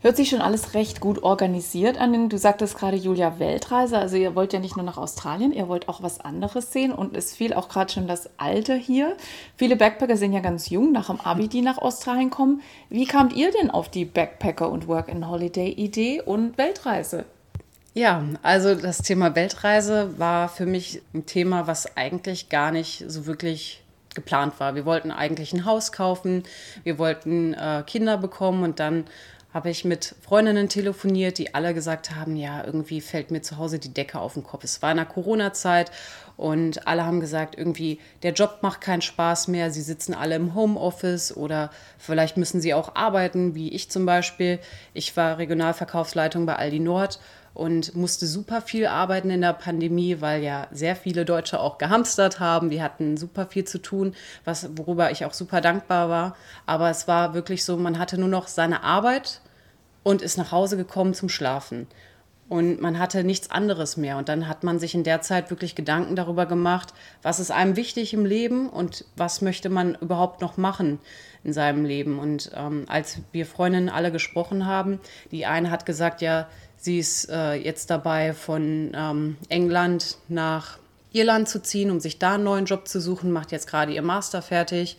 Hört 0.05 0.17
sich 0.17 0.29
schon 0.29 0.41
alles 0.41 0.75
recht 0.75 0.99
gut 0.99 1.23
organisiert 1.23 1.97
an. 1.97 2.29
Du 2.29 2.37
sagtest 2.37 2.77
gerade 2.77 2.95
Julia 2.95 3.39
Weltreise. 3.39 3.97
Also 3.97 4.17
ihr 4.17 4.35
wollt 4.35 4.53
ja 4.53 4.59
nicht 4.59 4.77
nur 4.77 4.85
nach 4.85 4.99
Australien, 4.99 5.51
ihr 5.51 5.67
wollt 5.67 5.89
auch 5.89 6.03
was 6.03 6.19
anderes 6.19 6.71
sehen. 6.71 6.91
Und 6.91 7.17
es 7.17 7.33
fiel 7.33 7.55
auch 7.55 7.69
gerade 7.69 7.91
schon 7.91 8.07
das 8.07 8.29
Alter 8.37 8.75
hier. 8.75 9.17
Viele 9.57 9.75
Backpacker 9.75 10.15
sind 10.15 10.31
ja 10.31 10.41
ganz 10.41 10.69
jung, 10.69 10.91
nach 10.91 11.07
dem 11.07 11.19
Abi, 11.19 11.47
die 11.47 11.61
nach 11.61 11.79
Australien 11.79 12.29
kommen. 12.29 12.61
Wie 12.91 13.07
kamt 13.07 13.33
ihr 13.33 13.49
denn 13.51 13.71
auf 13.71 13.89
die 13.89 14.05
Backpacker- 14.05 14.69
und 14.69 14.87
Work-and-Holiday-Idee 14.87 16.21
und 16.21 16.55
Weltreise? 16.59 17.25
Ja, 17.95 18.23
also 18.43 18.75
das 18.75 18.99
Thema 18.99 19.33
Weltreise 19.33 20.19
war 20.19 20.49
für 20.49 20.67
mich 20.67 21.01
ein 21.15 21.25
Thema, 21.25 21.65
was 21.65 21.97
eigentlich 21.97 22.49
gar 22.49 22.69
nicht 22.69 23.05
so 23.07 23.25
wirklich 23.25 23.81
geplant 24.13 24.59
war. 24.59 24.75
Wir 24.75 24.85
wollten 24.85 25.11
eigentlich 25.11 25.53
ein 25.53 25.65
Haus 25.65 25.91
kaufen, 25.91 26.43
wir 26.83 26.97
wollten 26.97 27.53
äh, 27.53 27.83
Kinder 27.85 28.17
bekommen 28.17 28.63
und 28.63 28.79
dann 28.79 29.05
habe 29.55 29.69
ich 29.69 29.85
mit 29.85 30.15
Freundinnen 30.19 30.67
telefoniert, 30.67 31.37
die 31.37 31.55
alle 31.55 31.73
gesagt 31.73 32.13
haben, 32.13 32.35
ja, 32.35 32.65
irgendwie 32.65 32.99
fällt 32.99 33.31
mir 33.31 33.41
zu 33.41 33.57
Hause 33.57 33.79
die 33.79 33.93
Decke 33.93 34.19
auf 34.19 34.33
den 34.33 34.43
Kopf. 34.43 34.65
Es 34.65 34.81
war 34.81 34.91
in 34.91 34.97
der 34.97 35.05
Corona-Zeit 35.05 35.91
und 36.35 36.85
alle 36.89 37.05
haben 37.05 37.21
gesagt, 37.21 37.57
irgendwie 37.57 38.01
der 38.21 38.33
Job 38.33 38.57
macht 38.63 38.81
keinen 38.81 39.01
Spaß 39.01 39.47
mehr. 39.47 39.71
Sie 39.71 39.81
sitzen 39.81 40.13
alle 40.13 40.35
im 40.35 40.55
Homeoffice 40.55 41.37
oder 41.37 41.69
vielleicht 41.97 42.35
müssen 42.35 42.59
sie 42.59 42.73
auch 42.73 42.95
arbeiten, 42.95 43.55
wie 43.55 43.69
ich 43.69 43.89
zum 43.89 44.05
Beispiel. 44.05 44.59
Ich 44.93 45.15
war 45.15 45.37
Regionalverkaufsleitung 45.37 46.45
bei 46.45 46.57
Aldi 46.57 46.81
Nord 46.81 47.21
und 47.53 47.95
musste 47.95 48.27
super 48.27 48.61
viel 48.61 48.85
arbeiten 48.85 49.29
in 49.29 49.39
der 49.39 49.53
Pandemie, 49.53 50.19
weil 50.19 50.43
ja 50.43 50.67
sehr 50.71 50.97
viele 50.97 51.23
Deutsche 51.23 51.61
auch 51.61 51.77
gehamstert 51.77 52.41
haben. 52.41 52.69
Die 52.69 52.83
hatten 52.83 53.15
super 53.15 53.45
viel 53.45 53.63
zu 53.63 53.81
tun, 53.81 54.15
was, 54.43 54.67
worüber 54.75 55.11
ich 55.11 55.23
auch 55.23 55.33
super 55.33 55.61
dankbar 55.61 56.09
war. 56.09 56.35
Aber 56.65 56.89
es 56.89 57.07
war 57.07 57.33
wirklich 57.33 57.63
so, 57.63 57.77
man 57.77 57.97
hatte 57.99 58.17
nur 58.17 58.27
noch 58.27 58.49
seine 58.49 58.83
Arbeit 58.83 59.39
und 60.05 60.21
ist 60.21 60.37
nach 60.37 60.51
Hause 60.51 60.77
gekommen 60.77 61.15
zum 61.15 61.29
Schlafen. 61.29 61.87
Und 62.47 62.79
man 62.79 62.99
hatte 62.99 63.23
nichts 63.23 63.49
anderes 63.49 63.97
mehr. 63.97 64.17
Und 64.17 64.29
dann 64.29 64.47
hat 64.47 64.63
man 64.63 64.77
sich 64.77 64.93
in 64.93 65.03
der 65.03 65.21
Zeit 65.21 65.49
wirklich 65.49 65.73
Gedanken 65.73 66.15
darüber 66.15 66.45
gemacht, 66.45 66.93
was 67.23 67.39
ist 67.39 67.49
einem 67.49 67.75
wichtig 67.75 68.13
im 68.13 68.23
Leben 68.23 68.69
und 68.69 69.03
was 69.17 69.41
möchte 69.41 69.69
man 69.69 69.95
überhaupt 69.95 70.41
noch 70.41 70.57
machen 70.57 70.99
in 71.43 71.53
seinem 71.53 71.85
Leben. 71.85 72.19
Und 72.19 72.51
ähm, 72.55 72.85
als 72.87 73.17
wir 73.31 73.47
Freundinnen 73.47 73.89
alle 73.89 74.11
gesprochen 74.11 74.67
haben, 74.67 74.99
die 75.31 75.47
eine 75.47 75.71
hat 75.71 75.87
gesagt, 75.87 76.21
ja, 76.21 76.47
sie 76.77 76.99
ist 76.99 77.27
äh, 77.31 77.55
jetzt 77.55 77.89
dabei, 77.89 78.33
von 78.33 78.91
ähm, 78.93 79.37
England 79.49 80.19
nach 80.27 80.77
Irland 81.13 81.49
zu 81.49 81.63
ziehen, 81.63 81.89
um 81.89 81.99
sich 81.99 82.19
da 82.19 82.35
einen 82.35 82.43
neuen 82.43 82.65
Job 82.65 82.87
zu 82.87 83.01
suchen, 83.01 83.31
macht 83.31 83.51
jetzt 83.51 83.67
gerade 83.67 83.91
ihr 83.91 84.03
Master 84.03 84.43
fertig. 84.43 84.97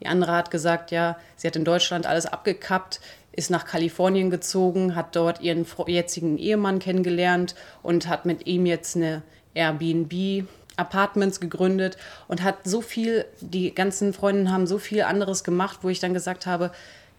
Die 0.00 0.06
andere 0.06 0.32
hat 0.32 0.50
gesagt, 0.50 0.90
ja, 0.90 1.16
sie 1.36 1.46
hat 1.46 1.54
in 1.54 1.64
Deutschland 1.64 2.06
alles 2.06 2.26
abgekappt, 2.26 3.00
ist 3.38 3.50
nach 3.50 3.64
Kalifornien 3.64 4.30
gezogen, 4.30 4.96
hat 4.96 5.14
dort 5.14 5.40
ihren 5.40 5.64
jetzigen 5.86 6.38
Ehemann 6.38 6.80
kennengelernt 6.80 7.54
und 7.84 8.08
hat 8.08 8.26
mit 8.26 8.48
ihm 8.48 8.66
jetzt 8.66 8.96
eine 8.96 9.22
Airbnb 9.54 10.44
Apartments 10.76 11.38
gegründet 11.38 11.96
und 12.26 12.42
hat 12.42 12.58
so 12.64 12.80
viel, 12.80 13.24
die 13.40 13.74
ganzen 13.74 14.12
Freundinnen 14.12 14.52
haben 14.52 14.66
so 14.66 14.78
viel 14.78 15.02
anderes 15.02 15.44
gemacht, 15.44 15.80
wo 15.82 15.88
ich 15.88 16.00
dann 16.00 16.14
gesagt 16.14 16.46
habe, 16.46 16.72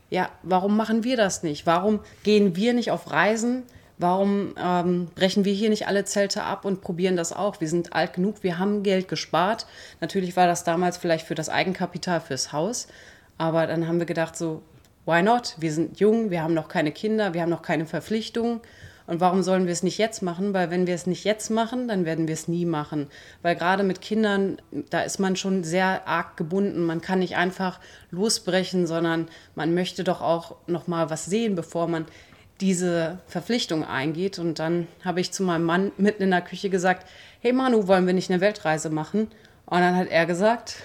ja, 0.10 0.30
warum 0.44 0.76
machen 0.76 1.04
wir 1.06 1.16
das 1.16 1.42
nicht? 1.42 1.66
Warum 1.66 2.02
gehen 2.24 2.56
wir 2.56 2.74
nicht 2.74 2.92
auf 2.92 3.12
Reisen? 3.12 3.64
Warum 3.98 4.56
ähm, 4.62 5.08
brechen 5.16 5.46
wir 5.46 5.54
hier 5.54 5.70
nicht 5.70 5.88
alle 5.88 6.04
Zelte 6.04 6.44
ab 6.44 6.66
und 6.66 6.82
probieren 6.82 7.16
das 7.16 7.32
auch? 7.34 7.62
Wir 7.62 7.70
sind 7.70 7.94
alt 7.94 8.14
genug, 8.14 8.44
wir 8.44 8.60
haben 8.60 8.84
Geld 8.84 9.08
gespart. 9.08 9.68
Natürlich 10.02 10.36
war 10.36 10.48
das 10.48 10.66
damals 10.66 10.98
vielleicht 10.98 11.28
für 11.28 11.36
das 11.36 11.50
Eigenkapital 11.50 12.20
fürs 12.20 12.52
Haus, 12.52 12.88
aber 13.38 13.68
dann 13.68 13.88
haben 13.88 14.00
wir 14.00 14.06
gedacht, 14.06 14.38
so, 14.38 14.62
why 15.06 15.22
not? 15.22 15.56
Wir 15.58 15.72
sind 15.72 16.00
jung, 16.00 16.30
wir 16.30 16.44
haben 16.44 16.54
noch 16.54 16.68
keine 16.68 16.92
Kinder, 16.92 17.34
wir 17.34 17.42
haben 17.42 17.50
noch 17.50 17.62
keine 17.62 17.86
Verpflichtungen. 17.86 18.62
Und 19.10 19.22
warum 19.22 19.42
sollen 19.42 19.66
wir 19.66 19.74
es 19.74 19.82
nicht 19.82 19.98
jetzt 19.98 20.22
machen? 20.22 20.54
Weil 20.54 20.70
wenn 20.70 20.86
wir 20.86 20.94
es 20.94 21.08
nicht 21.08 21.24
jetzt 21.24 21.50
machen, 21.50 21.88
dann 21.88 22.06
werden 22.06 22.28
wir 22.28 22.34
es 22.36 22.48
nie 22.48 22.66
machen. 22.66 23.08
Weil 23.42 23.56
gerade 23.56 23.82
mit 23.82 24.02
Kindern, 24.02 24.62
da 24.92 25.02
ist 25.02 25.18
man 25.18 25.36
schon 25.36 25.64
sehr 25.64 26.08
arg 26.08 26.38
gebunden. 26.38 26.86
Man 26.86 27.02
kann 27.02 27.18
nicht 27.18 27.36
einfach 27.36 27.80
losbrechen, 28.12 28.86
sondern 28.86 29.28
man 29.56 29.74
möchte 29.74 30.04
doch 30.04 30.22
auch 30.22 30.58
noch 30.68 30.86
mal 30.86 31.10
was 31.10 31.26
sehen, 31.26 31.56
bevor 31.56 31.88
man 31.88 32.06
diese 32.62 33.18
Verpflichtung 33.26 33.84
eingeht. 33.84 34.38
Und 34.38 34.60
dann 34.60 34.88
habe 35.04 35.22
ich 35.22 35.32
zu 35.32 35.42
meinem 35.42 35.64
Mann 35.64 35.92
mitten 35.98 36.22
in 36.22 36.30
der 36.30 36.42
Küche 36.42 36.70
gesagt, 36.70 37.08
hey 37.40 37.52
Manu, 37.52 37.88
wollen 37.88 38.06
wir 38.06 38.14
nicht 38.14 38.30
eine 38.30 38.42
Weltreise 38.42 38.92
machen? 38.92 39.22
Und 39.66 39.80
dann 39.80 39.96
hat 39.96 40.10
er 40.10 40.28
gesagt. 40.28 40.84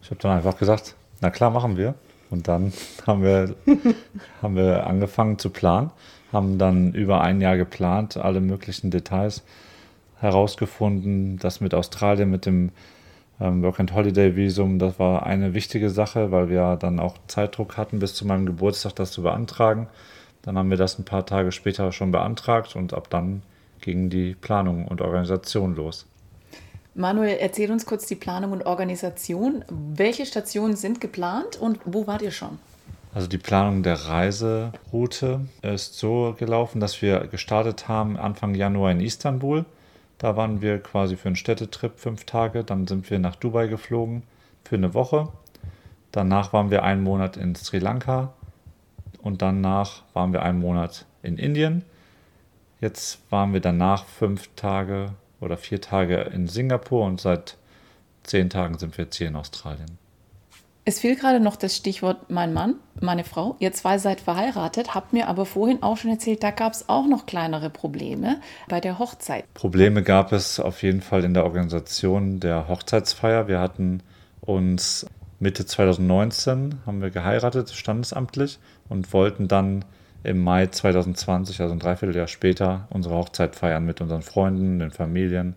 Ich 0.00 0.10
habe 0.10 0.20
dann 0.20 0.36
einfach 0.36 0.56
gesagt, 0.56 0.94
na 1.20 1.30
klar, 1.30 1.50
machen 1.50 1.76
wir. 1.76 1.96
Und 2.30 2.48
dann 2.48 2.72
haben 3.06 3.22
wir, 3.22 3.54
haben 4.42 4.56
wir 4.56 4.86
angefangen 4.86 5.38
zu 5.38 5.50
planen, 5.50 5.90
haben 6.32 6.58
dann 6.58 6.92
über 6.92 7.20
ein 7.20 7.40
Jahr 7.40 7.56
geplant, 7.56 8.16
alle 8.16 8.40
möglichen 8.40 8.90
Details 8.90 9.42
herausgefunden, 10.20 11.38
das 11.38 11.60
mit 11.60 11.74
Australien, 11.74 12.30
mit 12.30 12.44
dem 12.44 12.70
ähm, 13.40 13.62
Work 13.62 13.80
and 13.80 13.94
Holiday 13.94 14.34
Visum, 14.36 14.78
das 14.78 14.98
war 14.98 15.24
eine 15.24 15.54
wichtige 15.54 15.90
Sache, 15.90 16.32
weil 16.32 16.48
wir 16.48 16.76
dann 16.76 16.98
auch 16.98 17.16
Zeitdruck 17.28 17.76
hatten, 17.76 18.00
bis 18.00 18.14
zu 18.14 18.26
meinem 18.26 18.46
Geburtstag 18.46 18.96
das 18.96 19.12
zu 19.12 19.22
beantragen. 19.22 19.86
Dann 20.42 20.58
haben 20.58 20.70
wir 20.70 20.76
das 20.76 20.98
ein 20.98 21.04
paar 21.04 21.26
Tage 21.26 21.52
später 21.52 21.92
schon 21.92 22.10
beantragt 22.10 22.74
und 22.74 22.94
ab 22.94 23.08
dann 23.10 23.42
ging 23.80 24.10
die 24.10 24.34
Planung 24.34 24.86
und 24.86 25.00
Organisation 25.00 25.76
los. 25.76 26.06
Manuel, 26.98 27.36
erzähl 27.38 27.70
uns 27.70 27.86
kurz 27.86 28.06
die 28.06 28.16
Planung 28.16 28.50
und 28.50 28.66
Organisation. 28.66 29.64
Welche 29.68 30.26
Stationen 30.26 30.74
sind 30.74 31.00
geplant 31.00 31.56
und 31.56 31.78
wo 31.84 32.08
wart 32.08 32.22
ihr 32.22 32.32
schon? 32.32 32.58
Also 33.14 33.28
die 33.28 33.38
Planung 33.38 33.84
der 33.84 33.94
Reiseroute 33.94 35.42
ist 35.62 35.96
so 35.96 36.34
gelaufen, 36.36 36.80
dass 36.80 37.00
wir 37.00 37.28
gestartet 37.28 37.86
haben 37.86 38.16
Anfang 38.16 38.56
Januar 38.56 38.90
in 38.90 39.00
Istanbul. 39.00 39.64
Da 40.18 40.36
waren 40.36 40.60
wir 40.60 40.80
quasi 40.80 41.16
für 41.16 41.28
einen 41.28 41.36
Städtetrip 41.36 42.00
fünf 42.00 42.24
Tage. 42.24 42.64
Dann 42.64 42.88
sind 42.88 43.08
wir 43.10 43.20
nach 43.20 43.36
Dubai 43.36 43.68
geflogen 43.68 44.24
für 44.64 44.74
eine 44.74 44.92
Woche. 44.92 45.28
Danach 46.10 46.52
waren 46.52 46.72
wir 46.72 46.82
einen 46.82 47.04
Monat 47.04 47.36
in 47.36 47.54
Sri 47.54 47.78
Lanka 47.78 48.32
und 49.22 49.40
danach 49.40 50.02
waren 50.14 50.32
wir 50.32 50.42
einen 50.42 50.58
Monat 50.58 51.06
in 51.22 51.38
Indien. 51.38 51.84
Jetzt 52.80 53.20
waren 53.30 53.52
wir 53.52 53.60
danach 53.60 54.04
fünf 54.04 54.50
Tage 54.56 55.12
oder 55.40 55.56
vier 55.56 55.80
Tage 55.80 56.16
in 56.16 56.48
Singapur 56.48 57.04
und 57.04 57.20
seit 57.20 57.56
zehn 58.24 58.50
Tagen 58.50 58.78
sind 58.78 58.96
wir 58.98 59.04
jetzt 59.04 59.16
hier 59.16 59.28
in 59.28 59.36
Australien. 59.36 59.98
Es 60.84 61.00
fiel 61.00 61.16
gerade 61.16 61.38
noch 61.38 61.56
das 61.56 61.76
Stichwort 61.76 62.30
mein 62.30 62.54
Mann, 62.54 62.76
meine 62.98 63.24
Frau. 63.24 63.56
Ihr 63.58 63.72
zwei 63.72 63.98
seid 63.98 64.22
verheiratet, 64.22 64.94
habt 64.94 65.12
mir 65.12 65.28
aber 65.28 65.44
vorhin 65.44 65.82
auch 65.82 65.98
schon 65.98 66.10
erzählt, 66.10 66.42
da 66.42 66.50
gab 66.50 66.72
es 66.72 66.88
auch 66.88 67.06
noch 67.06 67.26
kleinere 67.26 67.68
Probleme 67.68 68.40
bei 68.70 68.80
der 68.80 68.98
Hochzeit. 68.98 69.44
Probleme 69.52 70.02
gab 70.02 70.32
es 70.32 70.58
auf 70.58 70.82
jeden 70.82 71.02
Fall 71.02 71.24
in 71.24 71.34
der 71.34 71.44
Organisation 71.44 72.40
der 72.40 72.68
Hochzeitsfeier. 72.68 73.48
Wir 73.48 73.60
hatten 73.60 74.02
uns 74.40 75.04
Mitte 75.40 75.66
2019 75.66 76.80
haben 76.86 77.00
wir 77.00 77.10
geheiratet, 77.10 77.70
standesamtlich, 77.70 78.58
und 78.88 79.12
wollten 79.12 79.46
dann 79.46 79.84
im 80.24 80.42
Mai 80.42 80.66
2020, 80.66 81.60
also 81.60 81.72
ein 81.72 81.78
Dreivierteljahr 81.78 82.28
später, 82.28 82.88
unsere 82.90 83.14
Hochzeit 83.14 83.54
feiern 83.54 83.84
mit 83.84 84.00
unseren 84.00 84.22
Freunden, 84.22 84.78
den 84.78 84.90
Familien 84.90 85.54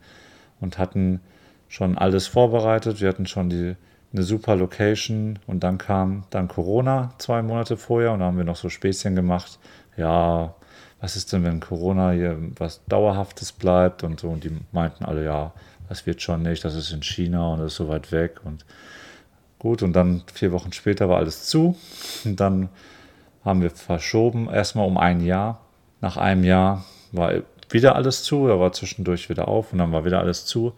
und 0.60 0.78
hatten 0.78 1.20
schon 1.68 1.98
alles 1.98 2.28
vorbereitet. 2.28 3.02
Wir 3.02 3.10
hatten 3.10 3.26
schon 3.26 3.50
die, 3.50 3.76
eine 4.14 4.24
super 4.24 4.56
Location 4.56 5.40
und 5.48 5.64
dann 5.64 5.78
kam 5.78 6.26
dann 6.30 6.48
Corona 6.48 7.14
zwei 7.18 7.42
Monate 7.42 7.78
vorher 7.78 8.12
und 8.12 8.20
da 8.20 8.26
haben 8.26 8.38
wir 8.38 8.44
noch 8.44 8.58
so 8.58 8.70
Späßchen 8.70 9.16
gemacht. 9.16 9.58
Ja, 9.98 10.54
was 11.00 11.16
ist 11.16 11.34
denn, 11.34 11.44
wenn 11.44 11.60
Corona 11.60 12.12
hier 12.12 12.38
was 12.58 12.82
Dauerhaftes 12.86 13.52
bleibt 13.52 14.04
und 14.04 14.20
so. 14.20 14.30
Und 14.30 14.44
die 14.44 14.56
meinten 14.72 15.04
alle, 15.04 15.26
ja, 15.26 15.54
das 15.90 16.06
wird 16.06 16.22
schon 16.22 16.44
nicht, 16.44 16.64
das 16.64 16.76
ist 16.76 16.92
in 16.92 17.02
China 17.02 17.54
und 17.54 17.60
das 17.60 17.74
ist 17.74 17.78
so 17.78 17.90
weit 17.90 18.12
weg 18.12 18.42
und 18.44 18.66
gut. 19.60 19.82
Und 19.82 19.94
dann 19.94 20.24
vier 20.32 20.52
Wochen 20.52 20.72
später 20.72 21.10
war 21.10 21.18
alles 21.18 21.48
zu 21.48 21.76
und 22.24 22.40
dann 22.40 22.70
haben 23.44 23.62
wir 23.62 23.72
verschoben, 23.72 24.50
erstmal 24.50 24.88
um 24.88 24.98
ein 24.98 25.22
Jahr. 25.22 25.62
Nach 26.00 26.18
einem 26.18 26.44
Jahr 26.44 26.86
war 27.12 27.34
wieder 27.70 27.96
alles 27.96 28.24
zu, 28.24 28.48
da 28.48 28.60
war 28.60 28.74
zwischendurch 28.74 29.30
wieder 29.30 29.48
auf 29.48 29.72
und 29.72 29.80
dann 29.80 29.92
war 29.92 30.06
wieder 30.06 30.20
alles 30.20 30.46
zu. 30.46 30.74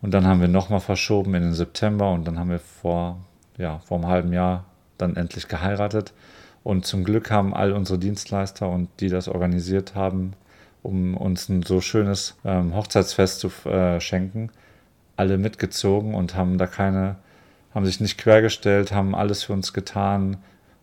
Und 0.00 0.12
dann 0.14 0.26
haben 0.26 0.40
wir 0.40 0.48
nochmal 0.48 0.80
verschoben 0.80 1.34
in 1.34 1.42
den 1.42 1.54
September 1.54 2.12
und 2.12 2.26
dann 2.26 2.38
haben 2.38 2.50
wir 2.50 2.60
vor, 2.60 3.18
ja, 3.56 3.78
vor 3.80 3.98
einem 3.98 4.06
halben 4.06 4.32
Jahr 4.32 4.64
dann 4.96 5.16
endlich 5.16 5.48
geheiratet. 5.48 6.12
Und 6.62 6.86
zum 6.86 7.04
Glück 7.04 7.30
haben 7.30 7.54
all 7.54 7.72
unsere 7.72 7.98
Dienstleister 7.98 8.68
und 8.68 8.88
die 9.00 9.08
das 9.08 9.28
organisiert 9.28 9.94
haben, 9.94 10.34
um 10.82 11.16
uns 11.16 11.48
ein 11.48 11.62
so 11.62 11.80
schönes 11.80 12.36
ähm, 12.44 12.74
Hochzeitsfest 12.74 13.40
zu 13.40 13.48
äh, 13.68 14.00
schenken, 14.00 14.50
alle 15.16 15.38
mitgezogen 15.38 16.14
und 16.14 16.34
haben 16.34 16.58
da 16.58 16.66
keine, 16.66 17.16
haben 17.74 17.86
sich 17.86 18.00
nicht 18.00 18.18
quergestellt, 18.18 18.92
haben 18.92 19.14
alles 19.14 19.44
für 19.44 19.52
uns 19.52 19.72
getan, 19.72 20.36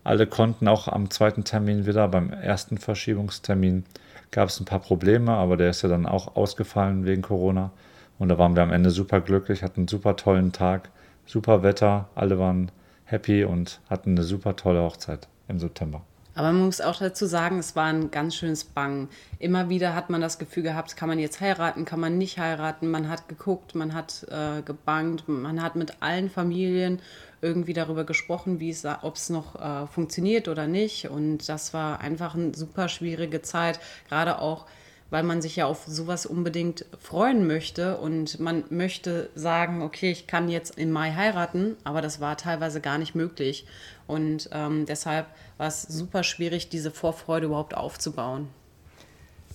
alle 0.05 0.27
konnten 0.27 0.67
auch 0.67 0.87
am 0.87 1.09
zweiten 1.09 1.43
Termin 1.43 1.85
wieder. 1.87 2.07
Beim 2.07 2.31
ersten 2.31 2.77
Verschiebungstermin 2.77 3.83
gab 4.29 4.49
es 4.49 4.59
ein 4.59 4.65
paar 4.65 4.79
Probleme, 4.79 5.31
aber 5.31 5.57
der 5.57 5.71
ist 5.71 5.81
ja 5.81 5.89
dann 5.89 6.05
auch 6.05 6.35
ausgefallen 6.35 7.05
wegen 7.05 7.23
Corona. 7.23 7.71
Und 8.19 8.29
da 8.29 8.37
waren 8.37 8.55
wir 8.55 8.61
am 8.61 8.71
Ende 8.71 8.91
super 8.91 9.19
glücklich, 9.19 9.63
hatten 9.63 9.81
einen 9.81 9.87
super 9.87 10.15
tollen 10.15 10.51
Tag, 10.51 10.89
super 11.25 11.63
Wetter, 11.63 12.07
alle 12.13 12.37
waren 12.37 12.71
happy 13.05 13.43
und 13.45 13.81
hatten 13.89 14.11
eine 14.11 14.23
super 14.23 14.55
tolle 14.55 14.81
Hochzeit 14.81 15.27
im 15.47 15.59
September. 15.59 16.01
Aber 16.35 16.51
man 16.51 16.65
muss 16.65 16.81
auch 16.81 16.99
dazu 16.99 17.25
sagen, 17.25 17.59
es 17.59 17.75
war 17.75 17.85
ein 17.85 18.11
ganz 18.11 18.35
schönes 18.35 18.65
Bangen. 18.65 19.07
Immer 19.39 19.69
wieder 19.69 19.95
hat 19.95 20.09
man 20.09 20.19
das 20.19 20.37
Gefühl 20.37 20.63
gehabt, 20.63 20.97
kann 20.97 21.07
man 21.07 21.17
jetzt 21.17 21.39
heiraten, 21.39 21.85
kann 21.85 21.99
man 21.99 22.17
nicht 22.17 22.37
heiraten. 22.37 22.91
Man 22.91 23.09
hat 23.09 23.29
geguckt, 23.29 23.73
man 23.73 23.93
hat 23.93 24.27
äh, 24.29 24.61
gebangt, 24.61 25.27
man 25.29 25.63
hat 25.63 25.77
mit 25.77 26.01
allen 26.01 26.29
Familien 26.29 26.99
irgendwie 27.45 27.73
darüber 27.73 28.03
gesprochen, 28.03 28.59
wie 28.59 28.71
es, 28.71 28.83
ob 29.03 29.15
es 29.15 29.29
noch 29.29 29.55
äh, 29.55 29.87
funktioniert 29.87 30.47
oder 30.47 30.67
nicht. 30.67 31.09
Und 31.09 31.47
das 31.47 31.73
war 31.73 32.01
einfach 32.01 32.33
eine 32.33 32.55
super 32.55 32.89
schwierige 32.89 33.43
Zeit, 33.43 33.79
gerade 34.09 34.39
auch 34.39 34.65
weil 35.11 35.23
man 35.23 35.41
sich 35.41 35.55
ja 35.55 35.65
auf 35.67 35.83
sowas 35.85 36.25
unbedingt 36.25 36.85
freuen 36.99 37.45
möchte 37.45 37.97
und 37.97 38.39
man 38.39 38.63
möchte 38.69 39.29
sagen, 39.35 39.83
okay, 39.83 40.11
ich 40.11 40.25
kann 40.25 40.49
jetzt 40.49 40.77
im 40.79 40.91
Mai 40.91 41.13
heiraten, 41.13 41.77
aber 41.83 42.01
das 42.01 42.19
war 42.19 42.37
teilweise 42.37 42.81
gar 42.81 42.97
nicht 42.97 43.13
möglich. 43.13 43.67
Und 44.07 44.49
ähm, 44.51 44.85
deshalb 44.85 45.27
war 45.57 45.67
es 45.67 45.83
super 45.83 46.23
schwierig, 46.23 46.69
diese 46.69 46.91
Vorfreude 46.91 47.45
überhaupt 47.45 47.77
aufzubauen. 47.77 48.49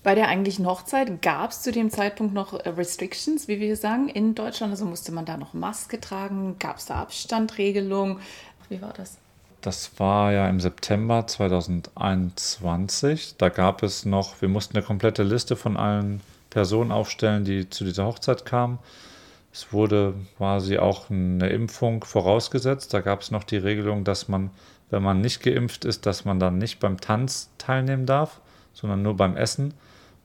Bei 0.02 0.14
der 0.14 0.28
eigentlichen 0.28 0.66
Hochzeit 0.66 1.20
gab 1.20 1.50
es 1.50 1.60
zu 1.60 1.72
dem 1.72 1.90
Zeitpunkt 1.90 2.32
noch 2.32 2.54
äh, 2.54 2.70
Restrictions, 2.70 3.48
wie 3.48 3.60
wir 3.60 3.76
sagen, 3.76 4.08
in 4.08 4.34
Deutschland. 4.34 4.72
Also 4.72 4.86
musste 4.86 5.12
man 5.12 5.26
da 5.26 5.36
noch 5.36 5.52
Maske 5.52 6.00
tragen, 6.00 6.56
gab 6.58 6.78
es 6.78 6.86
da 6.86 7.02
Abstandregelungen. 7.02 8.18
Wie 8.70 8.80
war 8.80 8.94
das? 8.96 9.18
Das 9.60 9.90
war 9.98 10.32
ja 10.32 10.48
im 10.48 10.58
September 10.58 11.26
2021. 11.26 13.34
Da 13.36 13.50
gab 13.50 13.82
es 13.82 14.06
noch, 14.06 14.40
wir 14.40 14.48
mussten 14.48 14.74
eine 14.76 14.86
komplette 14.86 15.22
Liste 15.22 15.54
von 15.54 15.76
allen 15.76 16.22
Personen 16.48 16.92
aufstellen, 16.92 17.44
die 17.44 17.68
zu 17.68 17.84
dieser 17.84 18.06
Hochzeit 18.06 18.46
kamen. 18.46 18.78
Es 19.52 19.70
wurde 19.70 20.14
quasi 20.38 20.78
auch 20.78 21.10
eine 21.10 21.50
Impfung 21.50 22.04
vorausgesetzt. 22.04 22.94
Da 22.94 23.00
gab 23.00 23.20
es 23.20 23.30
noch 23.30 23.44
die 23.44 23.58
Regelung, 23.58 24.04
dass 24.04 24.28
man, 24.28 24.48
wenn 24.88 25.02
man 25.02 25.20
nicht 25.20 25.42
geimpft 25.42 25.84
ist, 25.84 26.06
dass 26.06 26.24
man 26.24 26.40
dann 26.40 26.56
nicht 26.56 26.80
beim 26.80 26.98
Tanz 26.98 27.50
teilnehmen 27.58 28.06
darf, 28.06 28.40
sondern 28.72 29.02
nur 29.02 29.14
beim 29.14 29.36
Essen 29.36 29.74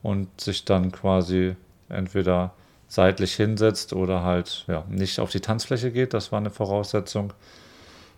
und 0.06 0.40
sich 0.40 0.66
dann 0.66 0.92
quasi 0.92 1.56
entweder 1.90 2.54
seitlich 2.88 3.34
hinsetzt 3.34 3.92
oder 3.92 4.22
halt 4.22 4.64
ja, 4.68 4.86
nicht 4.88 5.20
auf 5.20 5.32
die 5.32 5.40
Tanzfläche 5.40 5.92
geht. 5.92 6.14
Das 6.14 6.32
war 6.32 6.38
eine 6.38 6.52
Voraussetzung. 6.52 7.34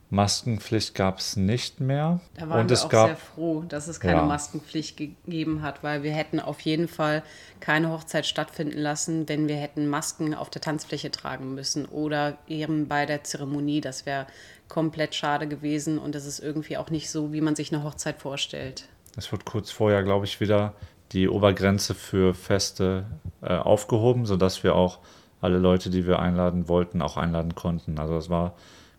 Maskenpflicht 0.10 0.96
gab 0.96 1.20
es 1.20 1.38
nicht 1.38 1.80
mehr. 1.80 2.20
Da 2.36 2.50
waren 2.50 2.62
und 2.62 2.70
wir 2.70 2.74
es 2.74 2.84
auch 2.84 2.90
gab, 2.90 3.08
sehr 3.08 3.16
froh, 3.16 3.64
dass 3.68 3.88
es 3.88 4.02
keine 4.02 4.18
Ja. 4.18 4.26
Maskenpflicht 4.26 4.98
gegeben 4.98 5.62
hat, 5.62 5.82
weil 5.82 6.04
wir 6.04 6.12
hätten 6.12 6.42
auf 6.42 6.60
jeden 6.60 6.90
Fall 6.90 7.24
keine 7.62 7.90
Hochzeit 7.90 8.26
stattfinden 8.26 8.78
lassen, 8.78 9.30
wenn 9.30 9.48
wir 9.48 9.56
hätten 9.56 9.88
Masken 9.88 10.34
auf 10.34 10.50
der 10.50 10.62
Tanzfläche 10.62 11.10
tragen 11.10 11.56
müssen 11.56 11.86
oder 11.86 12.38
eben 12.50 12.90
bei 12.90 13.06
der 13.06 13.24
Zeremonie. 13.24 13.80
Das 13.80 14.06
wäre 14.06 14.28
komplett 14.68 15.16
schade 15.16 15.48
gewesen 15.48 16.00
und 16.00 16.16
das 16.16 16.26
ist 16.26 16.40
irgendwie 16.40 16.76
auch 16.76 16.90
nicht 16.90 17.10
so, 17.10 17.32
wie 17.32 17.42
man 17.42 17.56
sich 17.56 17.74
eine 17.74 17.86
Hochzeit 17.86 18.20
vorstellt. 18.20 18.90
Es 19.16 19.32
wird 19.32 19.46
kurz 19.46 19.72
vorher, 19.72 20.04
glaube 20.04 20.26
ich, 20.26 20.42
wieder 20.42 20.74
die 21.12 21.30
Obergrenze 21.30 21.94
für 21.94 22.34
Feste 22.34 23.06
äh, 23.42 23.56
aufgehoben, 23.56 24.26
sodass 24.26 24.64
wir 24.64 24.76
auch 24.76 25.00
alle 25.42 25.58
Leute, 25.58 25.90
die 25.90 26.06
wir 26.06 26.20
einladen 26.20 26.68
wollten, 26.68 27.02
auch 27.02 27.18
einladen 27.18 27.56
konnten. 27.56 28.00
Also 28.00 28.18
es 28.18 28.30
war, 28.30 28.54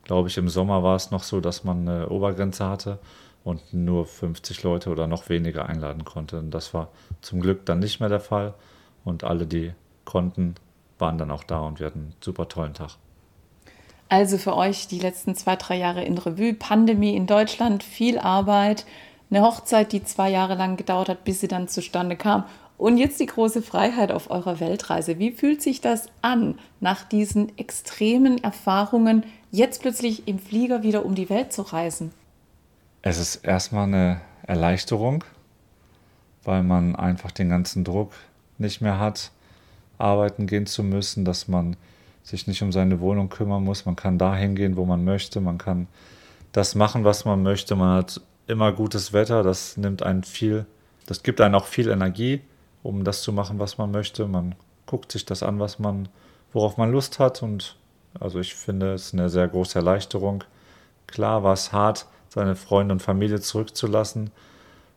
glaube 0.05 0.29
ich, 0.29 0.39
im 0.39 0.49
Sommer 0.49 0.83
war 0.83 0.97
es 0.97 1.11
noch 1.11 1.23
so, 1.23 1.41
dass 1.41 1.65
man 1.65 1.89
eine 1.89 2.09
Obergrenze 2.09 2.67
hatte 2.67 2.99
und 3.45 3.73
nur 3.73 4.07
50 4.07 4.63
Leute 4.63 4.91
oder 4.91 5.07
noch 5.07 5.29
weniger 5.29 5.67
einladen 5.67 6.05
konnte. 6.05 6.39
Und 6.39 6.51
das 6.51 6.75
war 6.75 6.89
zum 7.21 7.41
Glück 7.41 7.67
dann 7.67 7.79
nicht 7.79 8.01
mehr 8.01 8.09
der 8.09 8.21
Fall. 8.21 8.55
Und 9.05 9.25
alle, 9.25 9.47
die 9.47 9.73
konnten, 10.05 10.55
waren 10.99 11.19
dann 11.19 11.31
auch 11.31 11.45
da 11.45 11.61
und 11.61 11.81
wir 11.81 11.87
hatten 11.87 12.01
einen 12.01 12.15
super 12.21 12.49
tollen 12.49 12.75
Tag. 12.75 12.97
Also 14.09 14.39
für 14.39 14.57
euch 14.57 14.89
die 14.89 15.01
letzten 15.01 15.35
zwei, 15.35 15.57
drei 15.57 15.77
Jahre 15.77 16.03
in 16.03 16.17
Revue, 16.17 16.55
Pandemie 16.55 17.15
in 17.15 17.27
Deutschland, 17.27 17.83
viel 17.83 18.19
Arbeit, 18.19 18.87
eine 19.31 19.43
Hochzeit, 19.43 19.93
die 19.93 20.05
zwei 20.05 20.31
Jahre 20.31 20.55
lang 20.55 20.77
gedauert 20.77 21.09
hat, 21.09 21.25
bis 21.25 21.41
sie 21.41 21.49
dann 21.49 21.69
zustande 21.69 22.17
kam. 22.17 22.45
Und 22.77 22.97
jetzt 22.97 23.19
die 23.19 23.27
große 23.27 23.61
Freiheit 23.61 24.13
auf 24.13 24.31
eurer 24.31 24.61
Weltreise. 24.61 25.19
Wie 25.19 25.33
fühlt 25.33 25.63
sich 25.63 25.81
das 25.81 26.09
an, 26.23 26.59
nach 26.81 27.03
diesen 27.03 27.57
extremen 27.59 28.43
Erfahrungen 28.43 29.25
jetzt 29.51 29.83
plötzlich 29.83 30.29
im 30.29 30.39
Flieger 30.39 30.83
wieder 30.85 31.05
um 31.05 31.17
die 31.17 31.29
Welt 31.29 31.53
zu 31.53 31.63
reisen? 31.63 32.13
Es 33.03 33.19
ist 33.19 33.37
erstmal 33.37 33.85
eine 33.85 34.21
Erleichterung, 34.47 35.25
weil 36.45 36.63
man 36.63 36.95
einfach 36.95 37.33
den 37.33 37.49
ganzen 37.49 37.83
Druck 37.83 38.13
nicht 38.59 38.81
mehr 38.81 38.99
hat, 38.99 39.33
arbeiten 39.99 40.47
gehen 40.47 40.67
zu 40.67 40.85
müssen, 40.85 41.25
dass 41.25 41.49
man 41.49 41.77
sich 42.23 42.47
nicht 42.47 42.63
um 42.63 42.71
seine 42.71 43.01
Wohnung 43.01 43.29
kümmern 43.29 43.65
muss. 43.65 43.87
Man 43.87 43.97
kann 43.97 44.19
dahin 44.19 44.55
gehen, 44.55 44.77
wo 44.77 44.85
man 44.85 45.05
möchte. 45.05 45.41
Man 45.41 45.59
kann 45.59 45.89
das 46.53 46.75
machen, 46.75 47.05
was 47.05 47.25
man 47.25 47.43
möchte. 47.43 47.75
Man 47.75 47.97
hat 47.97 48.21
immer 48.49 48.73
gutes 48.73 49.13
Wetter. 49.13 49.43
Das 49.43 49.77
nimmt 49.77 50.03
einen 50.03 50.25
viel, 50.25 50.67
das 51.07 51.23
gibt 51.23 51.41
einen 51.41 51.55
auch 51.55 51.67
viel 51.67 51.89
Energie, 51.89 52.41
um 52.83 53.05
das 53.05 53.23
zu 53.23 53.33
machen, 53.33 53.59
was 53.59 53.79
man 53.79 53.91
möchte. 53.91 54.27
Man 54.27 54.57
guckt 54.87 55.13
sich 55.13 55.25
das 55.25 55.43
an, 55.43 55.61
was 55.61 55.79
man, 55.79 56.09
worauf 56.53 56.77
man 56.77 56.91
Lust 56.91 57.19
hat. 57.19 57.43
Und 57.43 57.77
also 58.19 58.41
ich 58.41 58.55
finde 58.55 58.95
es 58.95 59.13
eine 59.13 59.29
sehr 59.29 59.47
große 59.47 59.79
Erleichterung. 59.79 60.45
Klar 61.07 61.45
war 61.45 61.53
es 61.53 61.73
hart, 61.73 62.07
seine 62.29 62.57
Freunde 62.57 62.93
und 62.93 63.01
Familie 63.01 63.41
zurückzulassen 63.41 64.31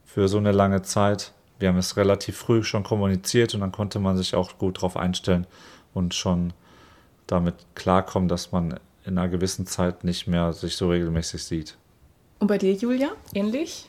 für 0.05 0.27
so 0.27 0.37
eine 0.37 0.51
lange 0.51 0.81
Zeit. 0.81 1.33
Wir 1.59 1.69
haben 1.69 1.77
es 1.77 1.95
relativ 1.95 2.37
früh 2.37 2.63
schon 2.63 2.83
kommuniziert 2.83 3.53
und 3.53 3.61
dann 3.61 3.71
konnte 3.71 3.99
man 3.99 4.17
sich 4.17 4.35
auch 4.35 4.57
gut 4.57 4.77
darauf 4.77 4.97
einstellen 4.97 5.45
und 5.93 6.15
schon 6.15 6.53
damit 7.27 7.55
klarkommen, 7.75 8.27
dass 8.27 8.51
man 8.51 8.79
in 9.05 9.17
einer 9.17 9.29
gewissen 9.29 9.65
Zeit 9.65 10.03
nicht 10.03 10.27
mehr 10.27 10.53
sich 10.53 10.75
so 10.75 10.89
regelmäßig 10.89 11.43
sieht. 11.43 11.77
Und 12.41 12.47
bei 12.47 12.57
dir, 12.57 12.73
Julia, 12.73 13.11
ähnlich? 13.35 13.85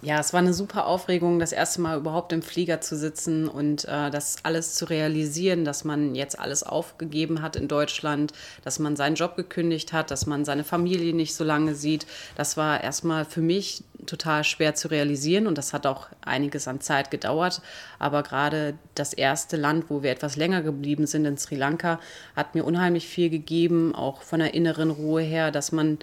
Ja, 0.00 0.20
es 0.20 0.32
war 0.32 0.38
eine 0.38 0.54
super 0.54 0.86
Aufregung, 0.86 1.40
das 1.40 1.50
erste 1.50 1.80
Mal 1.80 1.98
überhaupt 1.98 2.32
im 2.32 2.40
Flieger 2.40 2.80
zu 2.80 2.96
sitzen 2.96 3.48
und 3.48 3.84
äh, 3.86 4.10
das 4.12 4.36
alles 4.44 4.74
zu 4.74 4.84
realisieren, 4.84 5.64
dass 5.64 5.82
man 5.82 6.14
jetzt 6.14 6.38
alles 6.38 6.62
aufgegeben 6.62 7.42
hat 7.42 7.56
in 7.56 7.66
Deutschland, 7.66 8.32
dass 8.62 8.78
man 8.78 8.94
seinen 8.94 9.16
Job 9.16 9.34
gekündigt 9.34 9.92
hat, 9.92 10.12
dass 10.12 10.24
man 10.24 10.44
seine 10.44 10.62
Familie 10.62 11.14
nicht 11.14 11.34
so 11.34 11.42
lange 11.42 11.74
sieht. 11.74 12.06
Das 12.36 12.56
war 12.56 12.84
erstmal 12.84 13.24
für 13.24 13.40
mich 13.40 13.82
total 14.06 14.44
schwer 14.44 14.76
zu 14.76 14.86
realisieren 14.86 15.48
und 15.48 15.58
das 15.58 15.72
hat 15.72 15.84
auch 15.84 16.06
einiges 16.20 16.68
an 16.68 16.80
Zeit 16.80 17.10
gedauert. 17.10 17.60
Aber 17.98 18.22
gerade 18.22 18.74
das 18.94 19.14
erste 19.14 19.56
Land, 19.56 19.86
wo 19.88 20.04
wir 20.04 20.12
etwas 20.12 20.36
länger 20.36 20.62
geblieben 20.62 21.08
sind, 21.08 21.24
in 21.24 21.38
Sri 21.38 21.56
Lanka, 21.56 21.98
hat 22.36 22.54
mir 22.54 22.64
unheimlich 22.64 23.08
viel 23.08 23.30
gegeben, 23.30 23.96
auch 23.96 24.22
von 24.22 24.38
der 24.38 24.54
inneren 24.54 24.90
Ruhe 24.90 25.22
her, 25.22 25.50
dass 25.50 25.72
man 25.72 25.98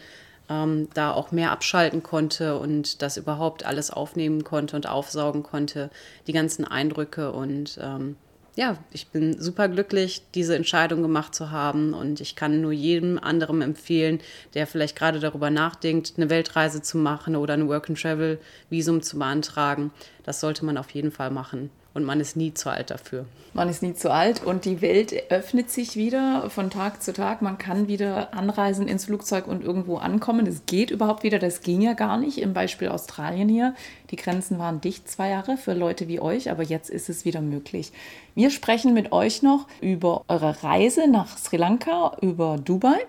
ähm, 0.53 0.87
da 0.93 1.11
auch 1.11 1.31
mehr 1.31 1.51
abschalten 1.51 2.03
konnte 2.03 2.57
und 2.57 3.01
das 3.01 3.17
überhaupt 3.17 3.65
alles 3.65 3.91
aufnehmen 3.91 4.43
konnte 4.43 4.75
und 4.75 4.87
aufsaugen 4.87 5.43
konnte, 5.43 5.89
die 6.27 6.33
ganzen 6.33 6.65
Eindrücke. 6.65 7.31
Und 7.31 7.79
ähm, 7.81 8.15
ja, 8.55 8.77
ich 8.91 9.07
bin 9.07 9.39
super 9.41 9.67
glücklich, 9.67 10.21
diese 10.35 10.55
Entscheidung 10.55 11.01
gemacht 11.01 11.33
zu 11.33 11.49
haben 11.49 11.93
und 11.93 12.21
ich 12.21 12.35
kann 12.35 12.61
nur 12.61 12.71
jedem 12.71 13.17
anderen 13.17 13.61
empfehlen, 13.61 14.19
der 14.53 14.67
vielleicht 14.67 14.95
gerade 14.95 15.19
darüber 15.19 15.49
nachdenkt, 15.49 16.13
eine 16.17 16.29
Weltreise 16.29 16.81
zu 16.81 16.97
machen 16.97 17.35
oder 17.35 17.55
ein 17.55 17.67
Work-and-Travel-Visum 17.67 19.01
zu 19.01 19.17
beantragen. 19.17 19.91
Das 20.23 20.39
sollte 20.39 20.65
man 20.65 20.77
auf 20.77 20.91
jeden 20.91 21.11
Fall 21.11 21.31
machen 21.31 21.71
und 21.93 22.03
man 22.03 22.19
ist 22.19 22.35
nie 22.35 22.53
zu 22.53 22.69
alt 22.69 22.89
dafür. 22.89 23.25
Man 23.53 23.69
ist 23.69 23.83
nie 23.83 23.93
zu 23.93 24.11
alt 24.11 24.43
und 24.43 24.65
die 24.65 24.81
Welt 24.81 25.13
öffnet 25.29 25.69
sich 25.69 25.95
wieder 25.95 26.49
von 26.49 26.71
Tag 26.71 27.03
zu 27.03 27.13
Tag. 27.13 27.43
Man 27.43 27.59
kann 27.59 27.87
wieder 27.87 28.33
anreisen 28.33 28.87
ins 28.87 29.05
Flugzeug 29.05 29.47
und 29.47 29.63
irgendwo 29.63 29.97
ankommen. 29.97 30.47
Es 30.47 30.65
geht 30.65 30.89
überhaupt 30.89 31.21
wieder. 31.21 31.37
Das 31.37 31.61
ging 31.61 31.81
ja 31.81 31.93
gar 31.93 32.17
nicht. 32.17 32.39
Im 32.39 32.53
Beispiel 32.53 32.87
Australien 32.87 33.47
hier. 33.47 33.75
Die 34.09 34.15
Grenzen 34.15 34.57
waren 34.57 34.81
dicht 34.81 35.07
zwei 35.07 35.29
Jahre 35.29 35.57
für 35.57 35.73
Leute 35.73 36.07
wie 36.07 36.19
euch, 36.19 36.49
aber 36.49 36.63
jetzt 36.63 36.89
ist 36.89 37.09
es 37.09 37.25
wieder 37.25 37.41
möglich. 37.41 37.91
Wir 38.33 38.49
sprechen 38.49 38.95
mit 38.95 39.11
euch 39.11 39.43
noch 39.43 39.67
über 39.79 40.23
eure 40.27 40.63
Reise 40.63 41.07
nach 41.07 41.37
Sri 41.37 41.57
Lanka, 41.57 42.17
über 42.21 42.57
Dubai 42.57 43.05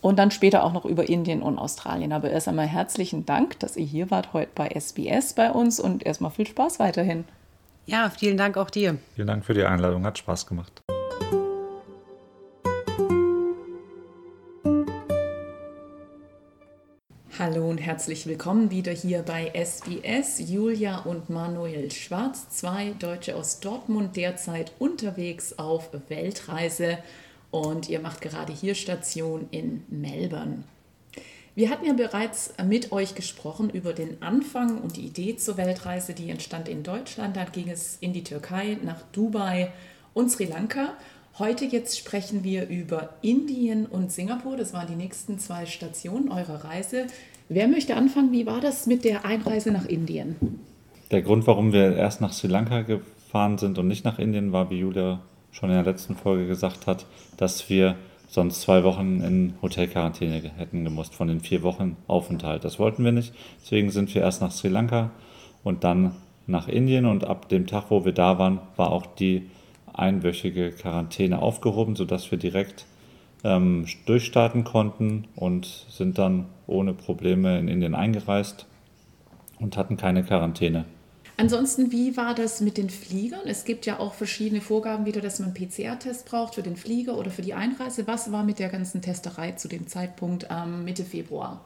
und 0.00 0.18
dann 0.18 0.30
später 0.30 0.64
auch 0.64 0.72
noch 0.72 0.86
über 0.86 1.06
Indien 1.06 1.42
und 1.42 1.58
Australien. 1.58 2.14
Aber 2.14 2.30
erst 2.30 2.48
einmal 2.48 2.66
herzlichen 2.66 3.26
Dank, 3.26 3.58
dass 3.58 3.76
ihr 3.76 3.84
hier 3.84 4.10
wart 4.10 4.32
heute 4.32 4.52
bei 4.54 4.68
SBS 4.68 5.34
bei 5.34 5.50
uns 5.50 5.78
und 5.78 6.06
erstmal 6.06 6.30
viel 6.30 6.46
Spaß 6.46 6.78
weiterhin. 6.78 7.24
Ja, 7.86 8.10
vielen 8.10 8.36
Dank 8.36 8.56
auch 8.56 8.70
dir. 8.70 8.98
Vielen 9.14 9.26
Dank 9.26 9.44
für 9.44 9.54
die 9.54 9.64
Einladung, 9.64 10.04
hat 10.04 10.18
Spaß 10.18 10.46
gemacht. 10.46 10.82
Hallo 17.38 17.68
und 17.68 17.78
herzlich 17.78 18.26
willkommen 18.26 18.70
wieder 18.70 18.92
hier 18.92 19.22
bei 19.22 19.50
SBS. 19.52 20.38
Julia 20.48 21.00
und 21.00 21.28
Manuel 21.28 21.90
Schwarz, 21.90 22.50
zwei 22.50 22.92
Deutsche 23.00 23.34
aus 23.34 23.58
Dortmund, 23.58 24.16
derzeit 24.16 24.72
unterwegs 24.78 25.58
auf 25.58 25.90
Weltreise 26.08 26.98
und 27.50 27.88
ihr 27.88 27.98
macht 27.98 28.20
gerade 28.20 28.52
hier 28.52 28.76
Station 28.76 29.48
in 29.50 29.82
Melbourne. 29.88 30.62
Wir 31.54 31.68
hatten 31.68 31.84
ja 31.84 31.92
bereits 31.92 32.54
mit 32.66 32.92
euch 32.92 33.14
gesprochen 33.14 33.68
über 33.68 33.92
den 33.92 34.22
Anfang 34.22 34.78
und 34.78 34.96
die 34.96 35.02
Idee 35.02 35.36
zur 35.36 35.58
Weltreise, 35.58 36.14
die 36.14 36.30
entstand 36.30 36.66
in 36.66 36.82
Deutschland. 36.82 37.36
Dann 37.36 37.52
ging 37.52 37.68
es 37.68 37.98
in 38.00 38.14
die 38.14 38.24
Türkei, 38.24 38.78
nach 38.82 39.02
Dubai 39.12 39.70
und 40.14 40.30
Sri 40.30 40.46
Lanka. 40.46 40.94
Heute 41.38 41.66
jetzt 41.66 41.98
sprechen 41.98 42.42
wir 42.42 42.68
über 42.68 43.10
Indien 43.20 43.84
und 43.84 44.10
Singapur. 44.10 44.56
Das 44.56 44.72
waren 44.72 44.86
die 44.86 44.96
nächsten 44.96 45.38
zwei 45.38 45.66
Stationen 45.66 46.30
eurer 46.30 46.64
Reise. 46.64 47.06
Wer 47.50 47.68
möchte 47.68 47.96
anfangen? 47.96 48.32
Wie 48.32 48.46
war 48.46 48.62
das 48.62 48.86
mit 48.86 49.04
der 49.04 49.26
Einreise 49.26 49.72
nach 49.72 49.84
Indien? 49.84 50.36
Der 51.10 51.20
Grund, 51.20 51.46
warum 51.46 51.74
wir 51.74 51.94
erst 51.96 52.22
nach 52.22 52.32
Sri 52.32 52.48
Lanka 52.48 52.80
gefahren 52.80 53.58
sind 53.58 53.76
und 53.76 53.88
nicht 53.88 54.06
nach 54.06 54.18
Indien, 54.18 54.52
war, 54.52 54.70
wie 54.70 54.78
Julia 54.78 55.20
schon 55.50 55.68
in 55.68 55.74
der 55.74 55.84
letzten 55.84 56.16
Folge 56.16 56.46
gesagt 56.46 56.86
hat, 56.86 57.04
dass 57.36 57.68
wir 57.68 57.96
sonst 58.32 58.62
zwei 58.62 58.82
Wochen 58.82 59.20
in 59.20 59.54
Hotelquarantäne 59.60 60.52
hätten 60.56 60.84
gemusst 60.84 61.14
von 61.14 61.28
den 61.28 61.40
vier 61.40 61.62
Wochen 61.62 61.98
Aufenthalt. 62.08 62.64
Das 62.64 62.78
wollten 62.78 63.04
wir 63.04 63.12
nicht. 63.12 63.34
Deswegen 63.60 63.90
sind 63.90 64.14
wir 64.14 64.22
erst 64.22 64.40
nach 64.40 64.50
Sri 64.50 64.68
Lanka 64.68 65.10
und 65.62 65.84
dann 65.84 66.12
nach 66.46 66.66
Indien 66.66 67.04
und 67.04 67.24
ab 67.24 67.50
dem 67.50 67.66
Tag, 67.66 67.90
wo 67.90 68.06
wir 68.06 68.12
da 68.12 68.38
waren, 68.38 68.60
war 68.76 68.90
auch 68.90 69.04
die 69.04 69.50
einwöchige 69.92 70.70
Quarantäne 70.70 71.42
aufgehoben, 71.42 71.94
sodass 71.94 72.30
wir 72.30 72.38
direkt 72.38 72.86
ähm, 73.44 73.86
durchstarten 74.06 74.64
konnten 74.64 75.28
und 75.36 75.66
sind 75.90 76.16
dann 76.16 76.46
ohne 76.66 76.94
Probleme 76.94 77.58
in 77.58 77.68
Indien 77.68 77.94
eingereist 77.94 78.66
und 79.60 79.76
hatten 79.76 79.98
keine 79.98 80.24
Quarantäne. 80.24 80.86
Ansonsten, 81.42 81.90
wie 81.90 82.16
war 82.16 82.36
das 82.36 82.60
mit 82.60 82.78
den 82.78 82.88
Fliegern? 82.88 83.40
Es 83.46 83.64
gibt 83.64 83.84
ja 83.84 83.98
auch 83.98 84.14
verschiedene 84.14 84.60
Vorgaben 84.60 85.06
wieder, 85.06 85.20
dass 85.20 85.40
man 85.40 85.52
PCR-Test 85.52 86.24
braucht 86.24 86.54
für 86.54 86.62
den 86.62 86.76
Flieger 86.76 87.18
oder 87.18 87.32
für 87.32 87.42
die 87.42 87.52
Einreise. 87.52 88.06
Was 88.06 88.30
war 88.30 88.44
mit 88.44 88.60
der 88.60 88.68
ganzen 88.68 89.02
Testerei 89.02 89.50
zu 89.50 89.66
dem 89.66 89.88
Zeitpunkt 89.88 90.46
ähm, 90.52 90.84
Mitte 90.84 91.02
Februar? 91.02 91.60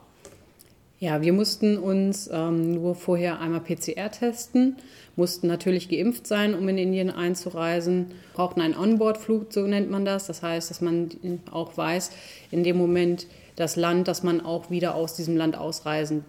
Ja, 0.98 1.20
wir 1.20 1.34
mussten 1.34 1.76
uns 1.76 2.26
ähm, 2.32 2.72
nur 2.72 2.94
vorher 2.94 3.38
einmal 3.38 3.60
PCR 3.60 4.10
testen, 4.10 4.76
mussten 5.14 5.46
natürlich 5.46 5.90
geimpft 5.90 6.26
sein, 6.26 6.54
um 6.54 6.66
in 6.70 6.78
Indien 6.78 7.10
einzureisen, 7.10 8.12
brauchten 8.32 8.62
einen 8.62 8.78
Onboard-Flug, 8.78 9.52
so 9.52 9.66
nennt 9.66 9.90
man 9.90 10.06
das. 10.06 10.26
Das 10.26 10.42
heißt, 10.42 10.70
dass 10.70 10.80
man 10.80 11.10
auch 11.52 11.76
weiß, 11.76 12.12
in 12.50 12.64
dem 12.64 12.78
Moment 12.78 13.26
das 13.56 13.76
Land, 13.76 14.08
dass 14.08 14.22
man 14.22 14.40
auch 14.40 14.70
wieder 14.70 14.94
aus 14.94 15.16
diesem 15.16 15.36
Land 15.36 15.54
ausreisen 15.54 16.24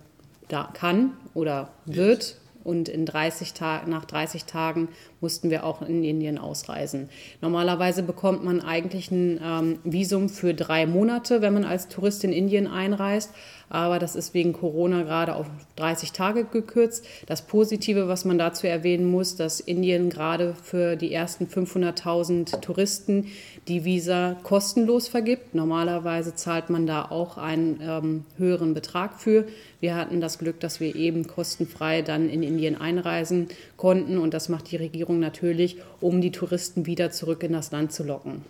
da 0.50 0.70
kann 0.74 1.14
oder 1.34 1.70
wird 1.86 2.36
und 2.68 2.90
in 2.90 3.06
30 3.06 3.54
nach 3.88 4.04
30 4.04 4.44
Tagen 4.44 4.90
mussten 5.22 5.50
wir 5.50 5.66
auch 5.66 5.82
in 5.82 6.04
Indien 6.04 6.38
ausreisen. 6.38 7.10
Normalerweise 7.42 8.04
bekommt 8.04 8.44
man 8.44 8.62
eigentlich 8.62 9.12
ein 9.12 9.40
ähm, 9.44 9.80
Visum 9.84 10.30
für 10.30 10.54
drei 10.54 10.86
Monate, 10.86 11.42
wenn 11.42 11.54
man 11.54 11.64
als 11.64 11.88
Tourist 11.88 12.24
in 12.24 12.34
Indien 12.34 12.68
einreist 12.68 13.32
aber 13.70 14.00
das 14.00 14.16
ist 14.16 14.34
wegen 14.34 14.54
Corona 14.54 15.04
gerade 15.04 15.36
auf 15.36 15.48
30 15.76 16.14
Tage 16.14 16.46
gekürzt. 16.46 17.06
Das 17.26 17.42
Positive, 17.42 18.08
was 18.08 18.24
man 18.24 18.38
dazu 18.38 18.66
erwähnen 18.66 19.10
muss, 19.10 19.36
dass 19.36 19.60
Indien 19.60 20.10
gerade 20.10 20.56
für 20.62 20.96
die 20.96 21.14
ersten 21.14 21.46
500.000 21.46 22.62
Touristen 22.62 23.28
die 23.68 23.84
Visa 23.84 24.38
kostenlos 24.44 25.10
vergibt. 25.10 25.54
Normalerweise 25.54 26.34
zahlt 26.36 26.70
man 26.70 26.88
da 26.88 27.04
auch 27.04 27.38
einen 27.38 27.82
ähm, 27.82 28.26
höheren 28.38 28.74
Betrag 28.74 29.20
für. 29.20 29.46
Wir 29.82 29.96
hatten 29.96 30.22
das 30.22 30.40
Glück, 30.40 30.60
dass 30.62 30.80
wir 30.80 30.96
eben 30.96 31.28
kostenfrei 31.28 32.02
dann 32.02 32.30
in 32.30 32.44
Indien 32.44 32.80
einreisen 32.80 33.50
konnten 33.76 34.18
und 34.18 34.34
das 34.34 34.50
macht 34.50 34.72
die 34.72 34.78
Regierung 34.78 35.07
natürlich, 35.14 35.78
um 36.02 36.22
die 36.22 36.32
Touristen 36.32 36.86
wieder 36.86 37.12
zurück 37.12 37.44
in 37.44 37.54
das 37.54 37.72
Land 37.72 37.92
zu 37.92 38.04
locken. 38.04 38.44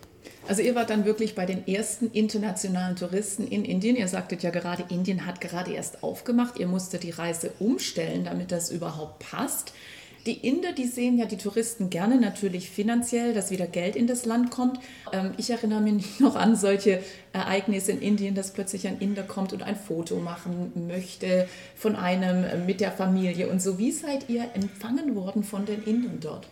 Also 0.46 0.62
ihr 0.62 0.74
wart 0.74 0.90
dann 0.90 1.04
wirklich 1.04 1.34
bei 1.34 1.46
den 1.46 1.66
ersten 1.68 2.10
internationalen 2.10 2.96
Touristen 2.96 3.46
in 3.46 3.64
Indien. 3.64 3.96
Ihr 3.96 4.08
sagtet 4.08 4.42
ja 4.42 4.50
gerade, 4.50 4.84
Indien 4.88 5.26
hat 5.26 5.40
gerade 5.40 5.72
erst 5.72 6.02
aufgemacht. 6.02 6.58
Ihr 6.58 6.66
musstet 6.66 7.02
die 7.02 7.10
Reise 7.10 7.52
umstellen, 7.58 8.24
damit 8.24 8.50
das 8.50 8.70
überhaupt 8.70 9.18
passt. 9.18 9.72
Die 10.28 10.46
Inder, 10.46 10.72
die 10.72 10.84
sehen 10.84 11.16
ja 11.16 11.24
die 11.24 11.38
Touristen 11.38 11.88
gerne 11.88 12.20
natürlich 12.20 12.68
finanziell, 12.68 13.32
dass 13.32 13.50
wieder 13.50 13.66
Geld 13.66 13.96
in 13.96 14.06
das 14.06 14.26
Land 14.26 14.50
kommt. 14.50 14.78
Ähm, 15.10 15.30
ich 15.38 15.48
erinnere 15.48 15.80
mich 15.80 16.20
noch 16.20 16.36
an 16.36 16.54
solche 16.54 17.02
Ereignisse 17.32 17.92
in 17.92 18.02
Indien, 18.02 18.34
dass 18.34 18.52
plötzlich 18.52 18.86
ein 18.86 18.98
Inder 18.98 19.22
kommt 19.22 19.54
und 19.54 19.62
ein 19.62 19.74
Foto 19.74 20.16
machen 20.16 20.86
möchte 20.86 21.48
von 21.74 21.96
einem 21.96 22.44
äh, 22.44 22.58
mit 22.58 22.82
der 22.82 22.92
Familie 22.92 23.48
und 23.48 23.62
so. 23.62 23.78
Wie 23.78 23.90
seid 23.90 24.28
ihr 24.28 24.44
empfangen 24.52 25.14
worden 25.14 25.44
von 25.44 25.64
den 25.64 25.82
Indern 25.84 26.18
dort? 26.20 26.46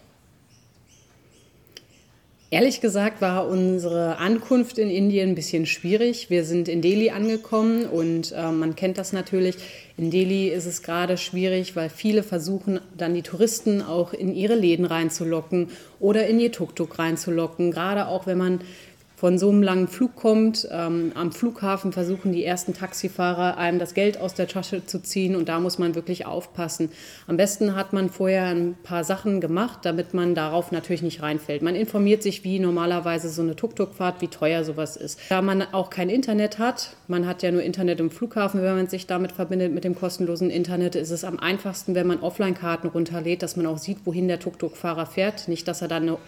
Ehrlich 2.48 2.80
gesagt 2.80 3.20
war 3.20 3.48
unsere 3.48 4.18
Ankunft 4.18 4.78
in 4.78 4.88
Indien 4.88 5.30
ein 5.30 5.34
bisschen 5.34 5.66
schwierig. 5.66 6.30
Wir 6.30 6.44
sind 6.44 6.68
in 6.68 6.80
Delhi 6.80 7.10
angekommen 7.10 7.86
und 7.86 8.30
äh, 8.30 8.52
man 8.52 8.76
kennt 8.76 8.98
das 8.98 9.12
natürlich. 9.12 9.56
In 9.96 10.12
Delhi 10.12 10.48
ist 10.50 10.64
es 10.64 10.82
gerade 10.82 11.16
schwierig, 11.16 11.74
weil 11.74 11.90
viele 11.90 12.22
versuchen, 12.22 12.78
dann 12.96 13.14
die 13.14 13.22
Touristen 13.22 13.82
auch 13.82 14.12
in 14.12 14.32
ihre 14.32 14.54
Läden 14.54 14.84
reinzulocken 14.84 15.70
oder 15.98 16.28
in 16.28 16.38
ihr 16.38 16.52
Tuk-Tuk 16.52 17.00
reinzulocken. 17.00 17.72
Gerade 17.72 18.06
auch 18.06 18.28
wenn 18.28 18.38
man 18.38 18.60
von 19.16 19.38
so 19.38 19.48
einem 19.48 19.62
langen 19.62 19.88
Flug 19.88 20.14
kommt. 20.14 20.68
Ähm, 20.70 21.12
am 21.14 21.32
Flughafen 21.32 21.90
versuchen 21.92 22.32
die 22.32 22.44
ersten 22.44 22.74
Taxifahrer 22.74 23.56
einem 23.56 23.78
das 23.78 23.94
Geld 23.94 24.20
aus 24.20 24.34
der 24.34 24.46
Tasche 24.46 24.84
zu 24.84 25.02
ziehen 25.02 25.34
und 25.34 25.48
da 25.48 25.58
muss 25.58 25.78
man 25.78 25.94
wirklich 25.94 26.26
aufpassen. 26.26 26.90
Am 27.26 27.38
besten 27.38 27.74
hat 27.74 27.94
man 27.94 28.10
vorher 28.10 28.44
ein 28.44 28.76
paar 28.82 29.04
Sachen 29.04 29.40
gemacht, 29.40 29.80
damit 29.82 30.12
man 30.12 30.34
darauf 30.34 30.70
natürlich 30.70 31.00
nicht 31.00 31.22
reinfällt. 31.22 31.62
Man 31.62 31.74
informiert 31.74 32.22
sich, 32.22 32.44
wie 32.44 32.58
normalerweise 32.58 33.30
so 33.30 33.40
eine 33.40 33.56
Tuk-Tuk-Fahrt, 33.56 34.20
wie 34.20 34.28
teuer 34.28 34.64
sowas 34.64 34.96
ist. 34.96 35.18
Da 35.30 35.40
man 35.40 35.62
auch 35.62 35.88
kein 35.88 36.10
Internet 36.10 36.58
hat, 36.58 36.90
man 37.08 37.26
hat 37.26 37.42
ja 37.42 37.50
nur 37.50 37.62
Internet 37.62 38.00
im 38.00 38.10
Flughafen, 38.10 38.60
wenn 38.60 38.76
man 38.76 38.88
sich 38.88 39.06
damit 39.06 39.32
verbindet 39.32 39.72
mit 39.72 39.84
dem 39.84 39.94
kostenlosen 39.94 40.50
Internet, 40.50 40.94
ist 40.94 41.10
es 41.10 41.24
am 41.24 41.38
einfachsten, 41.38 41.94
wenn 41.94 42.06
man 42.06 42.20
Offline-Karten 42.20 42.88
runterlädt, 42.88 43.42
dass 43.42 43.56
man 43.56 43.64
auch 43.64 43.78
sieht, 43.78 43.98
wohin 44.04 44.28
der 44.28 44.40
Tuk-Tuk-Fahrer 44.40 45.06
fährt. 45.06 45.48
Nicht, 45.48 45.66
dass 45.68 45.80
er 45.80 45.88
dann 45.88 46.02
eine 46.02 46.18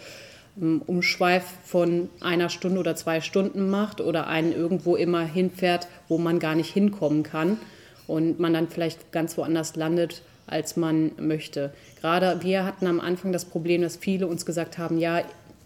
Umschweif 0.87 1.45
von 1.65 2.09
einer 2.21 2.49
Stunde 2.49 2.81
oder 2.81 2.97
zwei 2.97 3.21
Stunden 3.21 3.71
macht 3.71 4.01
oder 4.01 4.27
einen 4.27 4.53
irgendwo 4.53 4.97
immer 4.97 5.25
hinfährt, 5.25 5.87
wo 6.09 6.19
man 6.19 6.39
gar 6.39 6.55
nicht 6.55 6.73
hinkommen 6.73 7.23
kann 7.23 7.59
und 8.07 8.41
man 8.41 8.53
dann 8.53 8.69
vielleicht 8.69 9.13
ganz 9.13 9.37
woanders 9.37 9.77
landet, 9.77 10.23
als 10.47 10.77
man 10.77 11.13
möchte. 11.19 11.73
Gerade 12.01 12.43
wir 12.43 12.65
hatten 12.65 12.87
am 12.87 13.01
Anfang 13.01 13.33
das 13.33 13.45
Problem, 13.45 13.83
dass 13.83 13.97
viele 13.97 14.27
uns 14.27 14.47
gesagt 14.47 14.79
haben, 14.79 14.99
ja, 14.99 15.23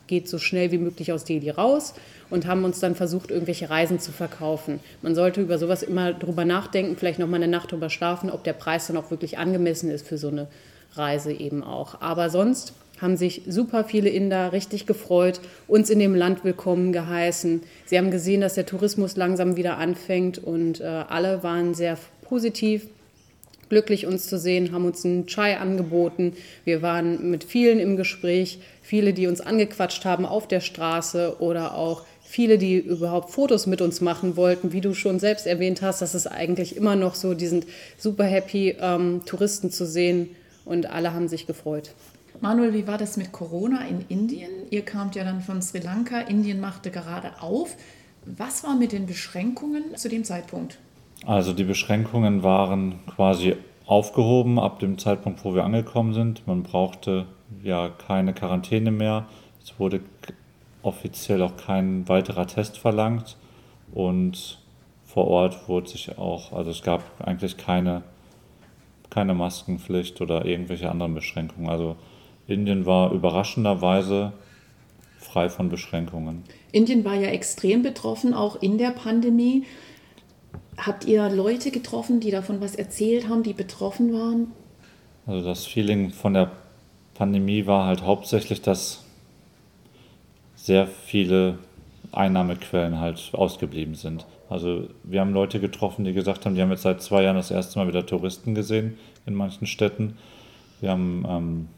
geht 0.08 0.28
so 0.28 0.38
schnell 0.38 0.72
wie 0.72 0.78
möglich 0.78 1.12
aus 1.12 1.24
Delhi 1.24 1.48
raus 1.50 1.94
und 2.28 2.46
haben 2.46 2.64
uns 2.64 2.80
dann 2.80 2.94
versucht, 2.94 3.30
irgendwelche 3.30 3.70
Reisen 3.70 3.98
zu 3.98 4.12
verkaufen. 4.12 4.80
Man 5.00 5.14
sollte 5.14 5.40
über 5.40 5.58
sowas 5.58 5.82
immer 5.82 6.12
drüber 6.12 6.44
nachdenken, 6.44 6.96
vielleicht 6.96 7.18
noch 7.18 7.28
mal 7.28 7.36
eine 7.36 7.48
Nacht 7.48 7.72
drüber 7.72 7.88
schlafen, 7.88 8.30
ob 8.30 8.44
der 8.44 8.52
Preis 8.52 8.88
dann 8.88 8.96
auch 8.96 9.10
wirklich 9.10 9.38
angemessen 9.38 9.90
ist 9.90 10.06
für 10.06 10.18
so 10.18 10.28
eine 10.28 10.48
Reise 10.94 11.32
eben 11.32 11.62
auch. 11.62 12.00
Aber 12.02 12.28
sonst 12.28 12.74
haben 13.02 13.16
sich 13.16 13.42
super 13.46 13.84
viele 13.84 14.08
Inder 14.08 14.52
richtig 14.52 14.86
gefreut, 14.86 15.40
uns 15.66 15.90
in 15.90 15.98
dem 15.98 16.14
Land 16.14 16.44
willkommen 16.44 16.92
geheißen. 16.92 17.62
Sie 17.84 17.98
haben 17.98 18.12
gesehen, 18.12 18.40
dass 18.40 18.54
der 18.54 18.64
Tourismus 18.64 19.16
langsam 19.16 19.56
wieder 19.56 19.76
anfängt 19.76 20.38
und 20.38 20.80
äh, 20.80 20.84
alle 20.84 21.42
waren 21.42 21.74
sehr 21.74 21.98
positiv, 22.22 22.86
glücklich 23.68 24.06
uns 24.06 24.28
zu 24.28 24.38
sehen, 24.38 24.72
haben 24.72 24.84
uns 24.84 25.04
einen 25.04 25.26
Chai 25.26 25.58
angeboten. 25.58 26.34
Wir 26.64 26.80
waren 26.80 27.30
mit 27.30 27.42
vielen 27.42 27.80
im 27.80 27.96
Gespräch, 27.96 28.60
viele, 28.82 29.12
die 29.12 29.26
uns 29.26 29.40
angequatscht 29.40 30.04
haben 30.04 30.24
auf 30.24 30.46
der 30.46 30.60
Straße 30.60 31.36
oder 31.40 31.74
auch 31.74 32.04
viele, 32.22 32.56
die 32.56 32.78
überhaupt 32.78 33.30
Fotos 33.30 33.66
mit 33.66 33.80
uns 33.82 34.00
machen 34.00 34.36
wollten. 34.36 34.72
Wie 34.72 34.80
du 34.80 34.94
schon 34.94 35.18
selbst 35.18 35.46
erwähnt 35.46 35.82
hast, 35.82 36.02
das 36.02 36.14
ist 36.14 36.26
eigentlich 36.26 36.76
immer 36.76 36.96
noch 36.96 37.14
so, 37.14 37.34
die 37.34 37.46
sind 37.46 37.66
super 37.98 38.24
happy, 38.24 38.76
ähm, 38.80 39.22
Touristen 39.26 39.70
zu 39.70 39.86
sehen 39.86 40.30
und 40.64 40.86
alle 40.86 41.12
haben 41.12 41.28
sich 41.28 41.46
gefreut. 41.46 41.90
Manuel, 42.42 42.74
wie 42.74 42.88
war 42.88 42.98
das 42.98 43.16
mit 43.16 43.30
Corona 43.30 43.86
in 43.86 44.04
Indien? 44.08 44.50
Ihr 44.68 44.84
kamt 44.84 45.14
ja 45.14 45.22
dann 45.22 45.42
von 45.42 45.62
Sri 45.62 45.78
Lanka, 45.78 46.18
Indien 46.18 46.58
machte 46.58 46.90
gerade 46.90 47.40
auf. 47.40 47.76
Was 48.26 48.64
war 48.64 48.74
mit 48.74 48.90
den 48.90 49.06
Beschränkungen 49.06 49.94
zu 49.94 50.08
dem 50.08 50.24
Zeitpunkt? 50.24 50.80
Also 51.24 51.52
die 51.52 51.62
Beschränkungen 51.62 52.42
waren 52.42 52.98
quasi 53.06 53.54
aufgehoben 53.86 54.58
ab 54.58 54.80
dem 54.80 54.98
Zeitpunkt, 54.98 55.44
wo 55.44 55.54
wir 55.54 55.62
angekommen 55.62 56.14
sind. 56.14 56.44
Man 56.48 56.64
brauchte 56.64 57.26
ja 57.62 57.90
keine 57.90 58.34
Quarantäne 58.34 58.90
mehr. 58.90 59.26
Es 59.62 59.78
wurde 59.78 60.00
offiziell 60.82 61.42
auch 61.42 61.56
kein 61.56 62.08
weiterer 62.08 62.48
Test 62.48 62.76
verlangt 62.76 63.36
und 63.94 64.58
vor 65.04 65.28
Ort 65.28 65.68
wurde 65.68 65.90
sich 65.90 66.18
auch, 66.18 66.52
also 66.52 66.72
es 66.72 66.82
gab 66.82 67.04
eigentlich 67.24 67.56
keine, 67.56 68.02
keine 69.10 69.32
Maskenpflicht 69.32 70.20
oder 70.20 70.44
irgendwelche 70.44 70.90
anderen 70.90 71.14
Beschränkungen. 71.14 71.70
Also 71.70 71.94
Indien 72.46 72.86
war 72.86 73.12
überraschenderweise 73.12 74.32
frei 75.18 75.48
von 75.48 75.68
Beschränkungen. 75.68 76.42
Indien 76.72 77.04
war 77.04 77.14
ja 77.14 77.28
extrem 77.28 77.82
betroffen, 77.82 78.34
auch 78.34 78.60
in 78.60 78.78
der 78.78 78.90
Pandemie. 78.90 79.64
Habt 80.76 81.04
ihr 81.04 81.28
Leute 81.28 81.70
getroffen, 81.70 82.20
die 82.20 82.30
davon 82.30 82.60
was 82.60 82.74
erzählt 82.74 83.28
haben, 83.28 83.42
die 83.42 83.52
betroffen 83.52 84.12
waren? 84.12 84.52
Also 85.26 85.46
das 85.46 85.66
Feeling 85.66 86.10
von 86.10 86.34
der 86.34 86.50
Pandemie 87.14 87.66
war 87.66 87.86
halt 87.86 88.02
hauptsächlich, 88.02 88.62
dass 88.62 89.04
sehr 90.56 90.86
viele 90.86 91.58
Einnahmequellen 92.12 92.98
halt 92.98 93.30
ausgeblieben 93.32 93.94
sind. 93.94 94.26
Also 94.48 94.88
wir 95.02 95.20
haben 95.20 95.32
Leute 95.32 95.60
getroffen, 95.60 96.04
die 96.04 96.12
gesagt 96.12 96.44
haben, 96.44 96.54
die 96.54 96.62
haben 96.62 96.70
jetzt 96.70 96.82
seit 96.82 97.00
zwei 97.02 97.22
Jahren 97.22 97.36
das 97.36 97.50
erste 97.50 97.78
Mal 97.78 97.88
wieder 97.88 98.04
Touristen 98.04 98.54
gesehen 98.54 98.98
in 99.24 99.34
manchen 99.34 99.66
Städten. 99.66 100.18
Wir 100.80 100.90
haben 100.90 101.24
ähm, 101.28 101.68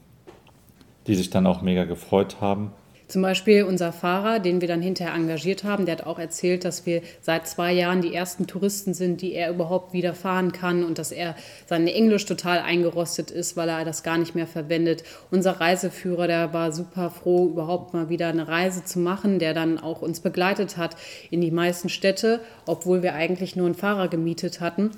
die 1.07 1.15
sich 1.15 1.29
dann 1.29 1.47
auch 1.47 1.61
mega 1.61 1.85
gefreut 1.85 2.37
haben. 2.41 2.71
Zum 3.07 3.21
Beispiel 3.21 3.63
unser 3.63 3.93
Fahrer, 3.93 4.39
den 4.39 4.61
wir 4.61 4.67
dann 4.67 4.81
hinterher 4.81 5.13
engagiert 5.13 5.63
haben, 5.63 5.85
der 5.85 5.97
hat 5.97 6.07
auch 6.07 6.17
erzählt, 6.17 6.65
dass 6.65 6.87
wir 6.87 7.03
seit 7.21 7.47
zwei 7.47 7.71
Jahren 7.71 8.01
die 8.01 8.15
ersten 8.15 8.47
Touristen 8.47 8.95
sind, 8.95 9.21
die 9.21 9.33
er 9.33 9.51
überhaupt 9.51 9.93
wieder 9.93 10.15
fahren 10.15 10.51
kann 10.51 10.83
und 10.83 10.97
dass 10.97 11.11
er 11.11 11.35
sein 11.67 11.85
Englisch 11.87 12.25
total 12.25 12.59
eingerostet 12.59 13.29
ist, 13.29 13.55
weil 13.55 13.69
er 13.69 13.85
das 13.85 14.01
gar 14.01 14.17
nicht 14.17 14.33
mehr 14.33 14.47
verwendet. 14.47 15.03
Unser 15.29 15.61
Reiseführer, 15.61 16.25
der 16.25 16.51
war 16.51 16.71
super 16.71 17.11
froh, 17.11 17.47
überhaupt 17.47 17.93
mal 17.93 18.09
wieder 18.09 18.27
eine 18.27 18.47
Reise 18.47 18.83
zu 18.83 18.97
machen, 18.97 19.37
der 19.37 19.53
dann 19.53 19.77
auch 19.77 20.01
uns 20.01 20.19
begleitet 20.19 20.77
hat 20.77 20.95
in 21.29 21.41
die 21.41 21.51
meisten 21.51 21.89
Städte, 21.89 22.39
obwohl 22.65 23.03
wir 23.03 23.13
eigentlich 23.13 23.55
nur 23.55 23.67
einen 23.67 23.75
Fahrer 23.75 24.07
gemietet 24.07 24.61
hatten 24.61 24.89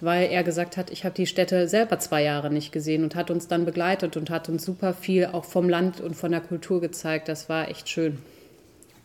weil 0.00 0.30
er 0.30 0.44
gesagt 0.44 0.76
hat, 0.76 0.90
ich 0.90 1.04
habe 1.04 1.14
die 1.14 1.26
Städte 1.26 1.68
selber 1.68 1.98
zwei 1.98 2.22
Jahre 2.22 2.50
nicht 2.50 2.72
gesehen 2.72 3.02
und 3.02 3.14
hat 3.14 3.30
uns 3.30 3.48
dann 3.48 3.64
begleitet 3.64 4.16
und 4.16 4.30
hat 4.30 4.48
uns 4.48 4.64
super 4.64 4.92
viel 4.92 5.26
auch 5.26 5.44
vom 5.44 5.68
Land 5.68 6.00
und 6.00 6.14
von 6.14 6.30
der 6.30 6.40
Kultur 6.40 6.80
gezeigt. 6.80 7.28
Das 7.28 7.48
war 7.48 7.68
echt 7.68 7.88
schön. 7.88 8.18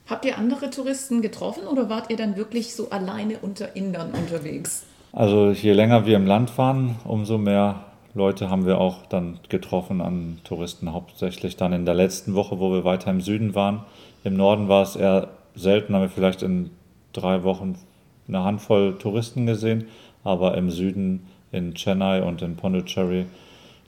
Habt 0.08 0.26
ihr 0.26 0.38
andere 0.38 0.70
Touristen 0.70 1.22
getroffen 1.22 1.66
oder 1.66 1.90
wart 1.90 2.10
ihr 2.10 2.18
dann 2.18 2.36
wirklich 2.36 2.76
so 2.76 2.90
alleine 2.90 3.38
unter 3.42 3.76
Indern 3.76 4.12
unterwegs? 4.12 4.86
Also 5.14 5.52
je 5.52 5.74
länger 5.74 6.06
wir 6.06 6.18
im 6.18 6.26
Land 6.26 6.58
waren, 6.58 6.96
umso 7.06 7.38
mehr 7.38 7.86
Leute 8.14 8.50
haben 8.50 8.66
wir 8.66 8.80
auch 8.80 9.06
dann 9.08 9.40
getroffen 9.50 10.02
an 10.02 10.40
Touristen, 10.44 10.92
hauptsächlich 10.92 11.56
dann 11.56 11.74
in 11.74 11.86
der 11.86 11.96
letzten 11.96 12.36
Woche, 12.36 12.60
wo 12.60 12.72
wir 12.72 12.84
weiter 12.84 13.10
im 13.10 13.22
Süden 13.22 13.56
waren. 13.56 13.84
Im 14.24 14.36
Norden 14.36 14.68
war 14.68 14.84
es 14.84 14.96
eher 14.96 15.30
selten, 15.56 15.96
haben 15.96 16.02
wir 16.02 16.10
vielleicht 16.10 16.44
in 16.44 16.70
drei 17.14 17.44
Wochen 17.44 17.76
eine 18.28 18.44
Handvoll 18.44 18.98
Touristen 18.98 19.46
gesehen 19.46 19.86
aber 20.24 20.58
im 20.58 20.72
Süden 20.72 21.28
in 21.52 21.74
Chennai 21.74 22.22
und 22.24 22.42
in 22.42 22.56
Pondicherry, 22.56 23.26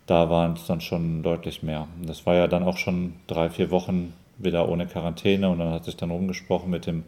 da 0.05 0.29
waren 0.29 0.53
es 0.53 0.67
dann 0.67 0.81
schon 0.81 1.23
deutlich 1.23 1.63
mehr. 1.63 1.87
Das 2.05 2.25
war 2.25 2.35
ja 2.35 2.47
dann 2.47 2.63
auch 2.63 2.77
schon 2.77 3.13
drei, 3.27 3.49
vier 3.49 3.71
Wochen 3.71 4.13
wieder 4.37 4.69
ohne 4.69 4.85
Quarantäne 4.85 5.49
und 5.49 5.59
dann 5.59 5.71
hat 5.71 5.85
sich 5.85 5.95
dann 5.95 6.11
rumgesprochen 6.11 6.69
mit 6.69 6.85
dem 6.85 7.03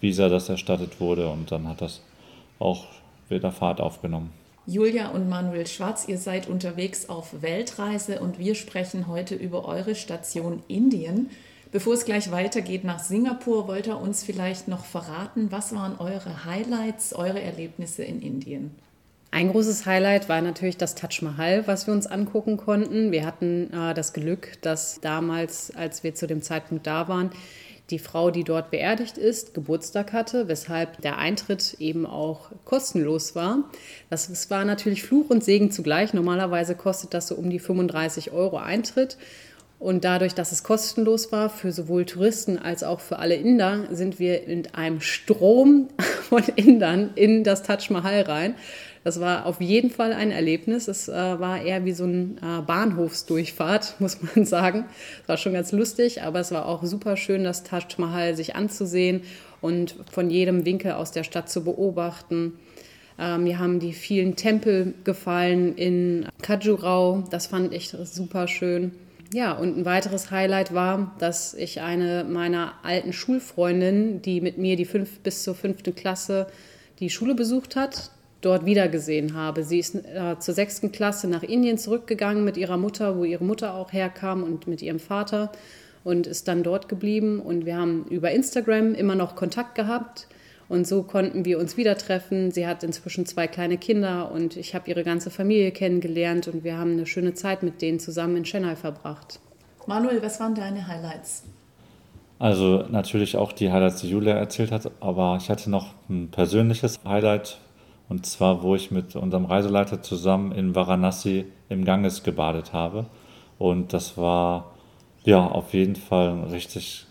Visa, 0.00 0.28
das 0.28 0.48
erstattet 0.48 1.00
wurde 1.00 1.28
und 1.28 1.50
dann 1.50 1.68
hat 1.68 1.80
das 1.80 2.02
auch 2.58 2.86
wieder 3.28 3.52
Fahrt 3.52 3.80
aufgenommen. 3.80 4.30
Julia 4.66 5.08
und 5.08 5.28
Manuel 5.28 5.66
Schwarz, 5.66 6.06
ihr 6.08 6.18
seid 6.18 6.46
unterwegs 6.46 7.08
auf 7.08 7.42
Weltreise 7.42 8.20
und 8.20 8.38
wir 8.38 8.54
sprechen 8.54 9.08
heute 9.08 9.34
über 9.34 9.64
eure 9.64 9.94
Station 9.94 10.62
Indien. 10.68 11.30
Bevor 11.70 11.94
es 11.94 12.04
gleich 12.06 12.30
weitergeht 12.30 12.84
nach 12.84 12.98
Singapur, 12.98 13.68
wollt 13.68 13.86
ihr 13.86 13.98
uns 13.98 14.24
vielleicht 14.24 14.68
noch 14.68 14.84
verraten, 14.86 15.48
was 15.50 15.74
waren 15.74 15.98
eure 15.98 16.46
Highlights, 16.46 17.12
eure 17.12 17.42
Erlebnisse 17.42 18.04
in 18.04 18.22
Indien? 18.22 18.70
Ein 19.30 19.50
großes 19.50 19.84
Highlight 19.84 20.30
war 20.30 20.40
natürlich 20.40 20.78
das 20.78 20.94
Taj 20.94 21.20
Mahal, 21.20 21.66
was 21.66 21.86
wir 21.86 21.92
uns 21.92 22.06
angucken 22.06 22.56
konnten. 22.56 23.12
Wir 23.12 23.26
hatten 23.26 23.70
äh, 23.74 23.92
das 23.92 24.14
Glück, 24.14 24.52
dass 24.62 25.00
damals, 25.02 25.70
als 25.76 26.02
wir 26.02 26.14
zu 26.14 26.26
dem 26.26 26.40
Zeitpunkt 26.40 26.86
da 26.86 27.08
waren, 27.08 27.30
die 27.90 27.98
Frau, 27.98 28.30
die 28.30 28.44
dort 28.44 28.70
beerdigt 28.70 29.18
ist, 29.18 29.52
Geburtstag 29.54 30.12
hatte, 30.12 30.48
weshalb 30.48 31.00
der 31.02 31.18
Eintritt 31.18 31.76
eben 31.78 32.06
auch 32.06 32.50
kostenlos 32.64 33.34
war. 33.34 33.64
Das, 34.08 34.28
das 34.28 34.50
war 34.50 34.64
natürlich 34.64 35.02
Fluch 35.02 35.30
und 35.30 35.44
Segen 35.44 35.70
zugleich. 35.70 36.14
Normalerweise 36.14 36.74
kostet 36.74 37.14
das 37.14 37.28
so 37.28 37.34
um 37.34 37.50
die 37.50 37.58
35 37.58 38.32
Euro 38.32 38.58
Eintritt. 38.58 39.18
Und 39.78 40.04
dadurch, 40.04 40.34
dass 40.34 40.50
es 40.50 40.64
kostenlos 40.64 41.30
war 41.30 41.50
für 41.50 41.70
sowohl 41.70 42.04
Touristen 42.04 42.58
als 42.58 42.82
auch 42.82 42.98
für 42.98 43.20
alle 43.20 43.36
Inder, 43.36 43.84
sind 43.90 44.18
wir 44.18 44.44
in 44.44 44.66
einem 44.74 45.00
Strom 45.00 45.88
von 46.28 46.42
Indern 46.56 47.10
in 47.14 47.44
das 47.44 47.62
Taj 47.62 47.90
Mahal 47.90 48.22
rein. 48.22 48.54
Das 49.04 49.20
war 49.20 49.46
auf 49.46 49.60
jeden 49.60 49.90
Fall 49.90 50.12
ein 50.12 50.32
Erlebnis. 50.32 50.88
Es 50.88 51.08
äh, 51.08 51.12
war 51.12 51.62
eher 51.62 51.84
wie 51.84 51.92
so 51.92 52.04
ein 52.04 52.38
äh, 52.38 52.60
Bahnhofsdurchfahrt, 52.62 53.94
muss 54.00 54.18
man 54.20 54.44
sagen. 54.44 54.86
Es 55.22 55.28
war 55.28 55.36
schon 55.36 55.52
ganz 55.52 55.70
lustig, 55.70 56.22
aber 56.22 56.40
es 56.40 56.50
war 56.50 56.66
auch 56.66 56.82
super 56.82 57.16
schön, 57.16 57.44
das 57.44 57.62
Taj 57.62 57.86
Mahal 57.98 58.34
sich 58.34 58.56
anzusehen 58.56 59.22
und 59.60 59.94
von 60.10 60.28
jedem 60.28 60.66
Winkel 60.66 60.92
aus 60.92 61.12
der 61.12 61.22
Stadt 61.22 61.48
zu 61.48 61.62
beobachten. 61.62 62.54
Äh, 63.16 63.38
mir 63.38 63.60
haben 63.60 63.78
die 63.78 63.92
vielen 63.92 64.34
Tempel 64.34 64.94
gefallen 65.04 65.76
in 65.76 66.26
Khajurau. 66.42 67.22
Das 67.30 67.46
fand 67.46 67.72
ich 67.72 67.90
super 67.90 68.48
schön. 68.48 68.92
Ja, 69.32 69.52
und 69.52 69.76
ein 69.76 69.84
weiteres 69.84 70.30
Highlight 70.30 70.72
war, 70.72 71.14
dass 71.18 71.52
ich 71.52 71.82
eine 71.82 72.24
meiner 72.24 72.74
alten 72.82 73.12
Schulfreundinnen, 73.12 74.22
die 74.22 74.40
mit 74.40 74.56
mir 74.56 74.76
die 74.76 74.86
fünf, 74.86 75.20
bis 75.20 75.42
zur 75.42 75.54
fünften 75.54 75.94
Klasse 75.94 76.46
die 76.98 77.10
Schule 77.10 77.34
besucht 77.34 77.76
hat, 77.76 78.10
dort 78.40 78.64
wiedergesehen 78.64 79.34
habe. 79.34 79.64
Sie 79.64 79.78
ist 79.78 79.96
äh, 79.96 80.38
zur 80.38 80.54
sechsten 80.54 80.92
Klasse 80.92 81.28
nach 81.28 81.42
Indien 81.42 81.76
zurückgegangen 81.76 82.42
mit 82.42 82.56
ihrer 82.56 82.78
Mutter, 82.78 83.18
wo 83.18 83.24
ihre 83.24 83.44
Mutter 83.44 83.74
auch 83.74 83.92
herkam 83.92 84.42
und 84.42 84.66
mit 84.66 84.80
ihrem 84.80 85.00
Vater 85.00 85.52
und 86.04 86.26
ist 86.26 86.48
dann 86.48 86.62
dort 86.62 86.88
geblieben. 86.88 87.40
Und 87.40 87.66
wir 87.66 87.76
haben 87.76 88.06
über 88.08 88.30
Instagram 88.30 88.94
immer 88.94 89.14
noch 89.14 89.36
Kontakt 89.36 89.74
gehabt. 89.74 90.26
Und 90.68 90.86
so 90.86 91.02
konnten 91.02 91.44
wir 91.44 91.58
uns 91.58 91.76
wieder 91.76 91.96
treffen. 91.96 92.50
Sie 92.50 92.66
hat 92.66 92.82
inzwischen 92.82 93.24
zwei 93.24 93.46
kleine 93.46 93.78
Kinder 93.78 94.30
und 94.30 94.56
ich 94.56 94.74
habe 94.74 94.88
ihre 94.90 95.02
ganze 95.02 95.30
Familie 95.30 95.70
kennengelernt 95.70 96.46
und 96.48 96.62
wir 96.62 96.76
haben 96.76 96.92
eine 96.92 97.06
schöne 97.06 97.34
Zeit 97.34 97.62
mit 97.62 97.80
denen 97.80 98.00
zusammen 98.00 98.36
in 98.36 98.44
Chennai 98.44 98.76
verbracht. 98.76 99.40
Manuel, 99.86 100.22
was 100.22 100.38
waren 100.40 100.54
deine 100.54 100.86
Highlights? 100.86 101.44
Also 102.38 102.84
natürlich 102.90 103.36
auch 103.36 103.52
die 103.52 103.72
Highlights, 103.72 104.02
die 104.02 104.10
Julia 104.10 104.34
erzählt 104.34 104.70
hat, 104.70 104.90
aber 105.00 105.38
ich 105.40 105.48
hatte 105.48 105.70
noch 105.70 105.94
ein 106.08 106.28
persönliches 106.30 107.00
Highlight 107.04 107.58
und 108.08 108.26
zwar, 108.26 108.62
wo 108.62 108.74
ich 108.74 108.90
mit 108.90 109.16
unserem 109.16 109.44
Reiseleiter 109.44 110.02
zusammen 110.02 110.52
in 110.52 110.74
Varanasi 110.74 111.46
im 111.68 111.84
Ganges 111.84 112.22
gebadet 112.22 112.72
habe. 112.72 113.06
Und 113.58 113.92
das 113.92 114.16
war 114.16 114.74
ja 115.24 115.44
auf 115.46 115.74
jeden 115.74 115.96
Fall 115.96 116.30
ein 116.30 116.44
richtig 116.44 117.06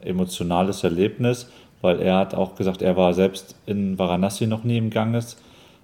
emotionales 0.00 0.84
Erlebnis 0.84 1.50
weil 1.80 2.00
er 2.00 2.16
hat 2.16 2.34
auch 2.34 2.54
gesagt, 2.54 2.82
er 2.82 2.96
war 2.96 3.14
selbst 3.14 3.56
in 3.66 3.98
Varanasi 3.98 4.46
noch 4.46 4.64
nie 4.64 4.78
im 4.78 4.90
Ganges 4.90 5.36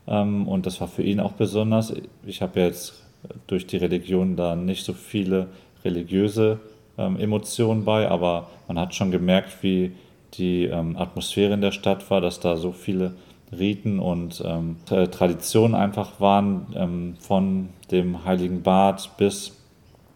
ähm, 0.06 0.48
und 0.48 0.66
das 0.66 0.80
war 0.80 0.88
für 0.88 1.02
ihn 1.02 1.20
auch 1.20 1.32
besonders. 1.32 1.94
Ich 2.26 2.42
habe 2.42 2.60
jetzt 2.60 3.02
durch 3.46 3.66
die 3.66 3.76
Religion 3.76 4.36
da 4.36 4.56
nicht 4.56 4.84
so 4.84 4.92
viele 4.92 5.48
religiöse 5.84 6.60
ähm, 6.98 7.18
Emotionen 7.18 7.84
bei, 7.84 8.08
aber 8.08 8.48
man 8.68 8.78
hat 8.78 8.94
schon 8.94 9.10
gemerkt, 9.10 9.62
wie 9.62 9.92
die 10.34 10.64
ähm, 10.64 10.96
Atmosphäre 10.96 11.54
in 11.54 11.60
der 11.60 11.72
Stadt 11.72 12.10
war, 12.10 12.20
dass 12.20 12.40
da 12.40 12.56
so 12.56 12.72
viele 12.72 13.14
Riten 13.52 14.00
und 14.00 14.42
ähm, 14.44 14.76
Traditionen 14.86 15.74
einfach 15.74 16.20
waren, 16.20 16.66
ähm, 16.74 17.14
von 17.20 17.68
dem 17.90 18.24
Heiligen 18.24 18.62
Bad 18.62 19.10
bis 19.16 19.56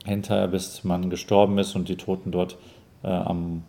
hinterher, 0.05 0.49
bis 0.49 0.85
man 0.85 1.11
gestorben 1.11 1.59
ist 1.59 1.77
und 1.77 1.89
die 1.89 1.97
Toten 1.97 2.33
dort 2.33 2.57
äh, 3.03 3.09
am 3.09 3.63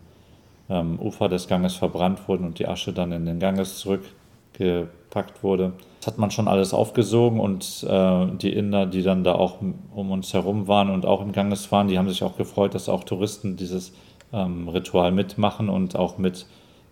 ähm, 0.70 1.00
Ufer 1.00 1.30
des 1.30 1.48
Ganges 1.48 1.76
verbrannt 1.76 2.28
wurden 2.28 2.46
und 2.46 2.60
die 2.60 2.68
Asche 2.68 2.94
dann 2.94 3.12
in 3.12 3.26
den 3.26 3.40
Ganges 3.40 3.80
zurückgepackt 3.80 5.44
wurde. 5.44 5.74
Das 6.00 6.08
hat 6.08 6.18
man 6.18 6.32
schon 6.32 6.48
alles 6.48 6.74
aufgesogen 6.74 7.40
und 7.40 7.86
äh, 7.88 8.26
die 8.38 8.54
Inder, 8.54 8.86
die 8.86 9.02
dann 9.02 9.24
da 9.24 9.34
auch 9.34 9.58
um 9.62 10.12
uns 10.12 10.34
herum 10.34 10.68
waren 10.68 10.90
und 10.90 11.06
auch 11.06 11.22
im 11.22 11.32
Ganges 11.32 11.72
waren, 11.72 11.88
die 11.88 11.98
haben 11.98 12.10
sich 12.10 12.24
auch 12.24 12.38
gefreut, 12.38 12.74
dass 12.76 12.88
auch 12.88 13.04
Touristen 13.04 13.58
dieses 13.58 13.94
ähm, 14.32 14.70
Ritual 14.70 15.12
mitmachen 15.12 15.70
und 15.70 15.96
auch 15.96 16.18
mit 16.18 16.46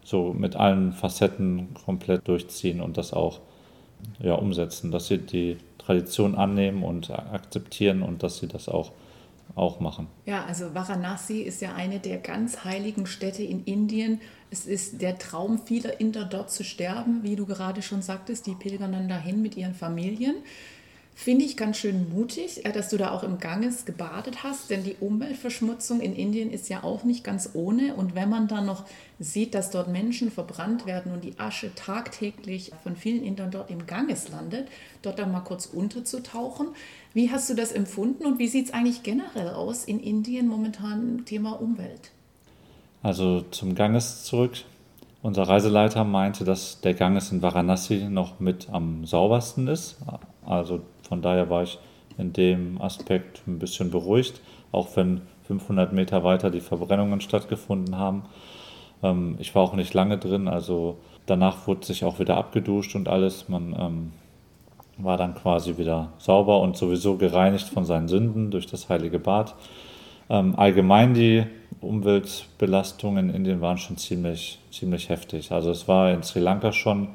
so 0.04 0.34
mit 0.34 0.56
allen 0.56 0.94
Facetten 0.94 1.74
komplett 1.86 2.28
durchziehen 2.28 2.80
und 2.82 2.98
das 2.98 3.14
auch 3.14 3.40
ja, 4.20 4.36
umsetzen, 4.36 4.92
dass 4.92 5.08
sie 5.08 5.18
die 5.18 5.58
Tradition 5.78 6.36
annehmen 6.36 6.84
und 6.84 7.12
akzeptieren 7.12 8.02
und 8.02 8.24
dass 8.24 8.38
sie 8.38 8.48
das 8.48 8.70
auch 8.70 8.92
auch 9.56 9.80
machen. 9.80 10.08
Ja, 10.26 10.46
also 10.46 10.74
Varanasi 10.74 11.42
ist 11.42 11.62
ja 11.62 11.74
eine 11.74 12.00
der 12.00 12.18
ganz 12.18 12.64
heiligen 12.64 13.06
Städte 13.06 13.44
in 13.44 13.64
Indien. 13.64 14.22
Es 14.52 14.66
ist 14.66 15.02
der 15.02 15.18
Traum 15.18 15.60
vieler 15.60 16.00
Inder, 16.00 16.26
dort 16.26 16.52
zu 16.52 16.64
sterben, 16.64 17.24
wie 17.24 17.36
du 17.36 17.46
gerade 17.46 17.82
schon 17.82 18.02
sagtest. 18.02 18.46
Die 18.48 18.56
pilgern 18.56 18.92
dann 18.92 19.10
dahin 19.10 19.42
mit 19.42 19.58
ihren 19.58 19.74
Familien. 19.74 20.36
Finde 21.20 21.46
ich 21.46 21.58
ganz 21.58 21.78
schön 21.78 22.10
mutig, 22.14 22.64
äh, 22.64 22.72
dass 22.72 22.90
du 22.90 22.98
da 22.98 23.10
auch 23.10 23.24
im 23.24 23.40
Ganges 23.40 23.86
gebadet 23.86 24.44
hast, 24.44 24.70
denn 24.70 24.84
die 24.84 24.98
Umweltverschmutzung 25.00 26.00
in 26.00 26.16
Indien 26.16 26.52
ist 26.52 26.70
ja 26.70 26.84
auch 26.84 27.04
nicht 27.04 27.24
ganz 27.24 27.50
ohne. 27.56 27.96
Und 27.96 28.14
wenn 28.14 28.30
man 28.30 28.48
dann 28.48 28.68
noch 28.68 28.84
sieht, 29.18 29.56
dass 29.56 29.72
dort 29.72 29.88
Menschen 29.88 30.30
verbrannt 30.30 30.86
werden 30.86 31.12
und 31.12 31.24
die 31.24 31.40
Asche 31.40 31.74
tagtäglich 31.74 32.72
von 32.84 32.96
vielen 32.96 33.24
Indern 33.24 33.50
dort 33.50 33.72
im 33.72 33.88
Ganges 33.88 34.30
landet, 34.30 34.68
dort 35.02 35.18
dann 35.18 35.32
mal 35.32 35.40
kurz 35.40 35.66
unterzutauchen. 35.66 36.68
Wie 37.16 37.32
hast 37.32 37.50
du 37.50 37.56
das 37.56 37.72
empfunden 37.72 38.28
und 38.28 38.38
wie 38.38 38.48
sieht 38.48 38.68
es 38.68 38.74
eigentlich 38.74 39.02
generell 39.02 39.50
aus 39.50 39.86
in 39.86 40.00
Indien 40.00 40.48
momentan 40.48 41.26
Thema 41.26 41.60
Umwelt? 41.60 42.12
Also 43.02 43.42
zum 43.50 43.74
Ganges 43.74 44.24
zurück. 44.24 44.52
Unser 45.24 45.44
Reiseleiter 45.44 46.04
meinte, 46.04 46.44
dass 46.46 46.80
der 46.82 46.94
Ganges 46.94 47.32
in 47.32 47.42
Varanasi 47.42 48.06
noch 48.08 48.40
mit 48.40 48.70
am 48.70 49.04
saubersten 49.04 49.68
ist. 49.68 49.98
Also 50.46 50.82
von 51.08 51.22
daher 51.22 51.50
war 51.50 51.64
ich 51.64 51.80
in 52.18 52.34
dem 52.34 52.82
Aspekt 52.82 53.42
ein 53.48 53.60
bisschen 53.60 53.92
beruhigt, 53.92 54.42
auch 54.72 54.96
wenn 54.96 55.22
500 55.44 55.94
Meter 55.94 56.24
weiter 56.24 56.50
die 56.50 56.62
Verbrennungen 56.62 57.22
stattgefunden 57.22 57.98
haben. 57.98 58.24
Ähm, 59.04 59.36
ich 59.40 59.54
war 59.56 59.64
auch 59.64 59.74
nicht 59.74 59.94
lange 59.94 60.18
drin, 60.18 60.48
also 60.48 60.98
danach 61.26 61.68
wurde 61.68 61.86
sich 61.86 62.04
auch 62.04 62.20
wieder 62.20 62.38
abgeduscht 62.38 62.96
und 62.96 63.08
alles. 63.08 63.48
Man 63.50 63.76
ähm, 63.80 64.12
war 64.98 65.18
dann 65.18 65.36
quasi 65.36 65.78
wieder 65.78 66.10
sauber 66.18 66.60
und 66.62 66.76
sowieso 66.76 67.18
gereinigt 67.18 67.68
von 67.68 67.86
seinen 67.86 68.08
Sünden 68.08 68.52
durch 68.52 68.66
das 68.66 68.90
heilige 68.90 69.20
Bad. 69.20 69.56
Ähm, 70.30 70.56
allgemein 70.58 71.14
die 71.14 71.46
Umweltbelastungen 71.80 73.30
in 73.30 73.36
Indien 73.36 73.62
waren 73.62 73.78
schon 73.78 73.98
ziemlich, 73.98 74.60
ziemlich 74.72 75.10
heftig. 75.10 75.52
Also 75.52 75.70
es 75.70 75.88
war 75.88 76.12
in 76.12 76.24
Sri 76.24 76.40
Lanka 76.40 76.72
schon 76.72 77.10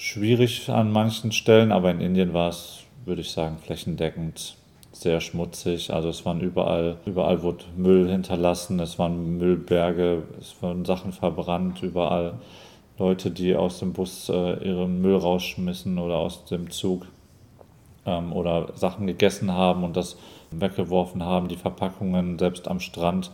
schwierig 0.00 0.70
an 0.70 0.90
manchen 0.90 1.30
Stellen, 1.30 1.72
aber 1.72 1.90
in 1.90 2.00
Indien 2.00 2.32
war 2.32 2.48
es, 2.48 2.84
würde 3.04 3.20
ich 3.20 3.30
sagen, 3.30 3.58
flächendeckend 3.58 4.56
sehr 4.92 5.20
schmutzig. 5.20 5.92
Also 5.92 6.08
es 6.08 6.24
waren 6.24 6.40
überall, 6.40 6.96
überall 7.04 7.42
wurde 7.42 7.64
Müll 7.76 8.08
hinterlassen, 8.08 8.80
es 8.80 8.98
waren 8.98 9.36
Müllberge, 9.36 10.22
es 10.40 10.56
wurden 10.62 10.86
Sachen 10.86 11.12
verbrannt, 11.12 11.82
überall 11.82 12.34
Leute, 12.98 13.30
die 13.30 13.54
aus 13.54 13.78
dem 13.80 13.92
Bus 13.92 14.30
äh, 14.30 14.66
ihren 14.66 15.02
Müll 15.02 15.16
rausschmissen 15.16 15.98
oder 15.98 16.16
aus 16.16 16.46
dem 16.46 16.70
Zug 16.70 17.06
ähm, 18.06 18.32
oder 18.32 18.72
Sachen 18.76 19.06
gegessen 19.06 19.52
haben 19.52 19.84
und 19.84 19.98
das 19.98 20.16
weggeworfen 20.50 21.22
haben, 21.22 21.48
die 21.48 21.56
Verpackungen, 21.56 22.38
selbst 22.38 22.68
am 22.68 22.80
Strand 22.80 23.30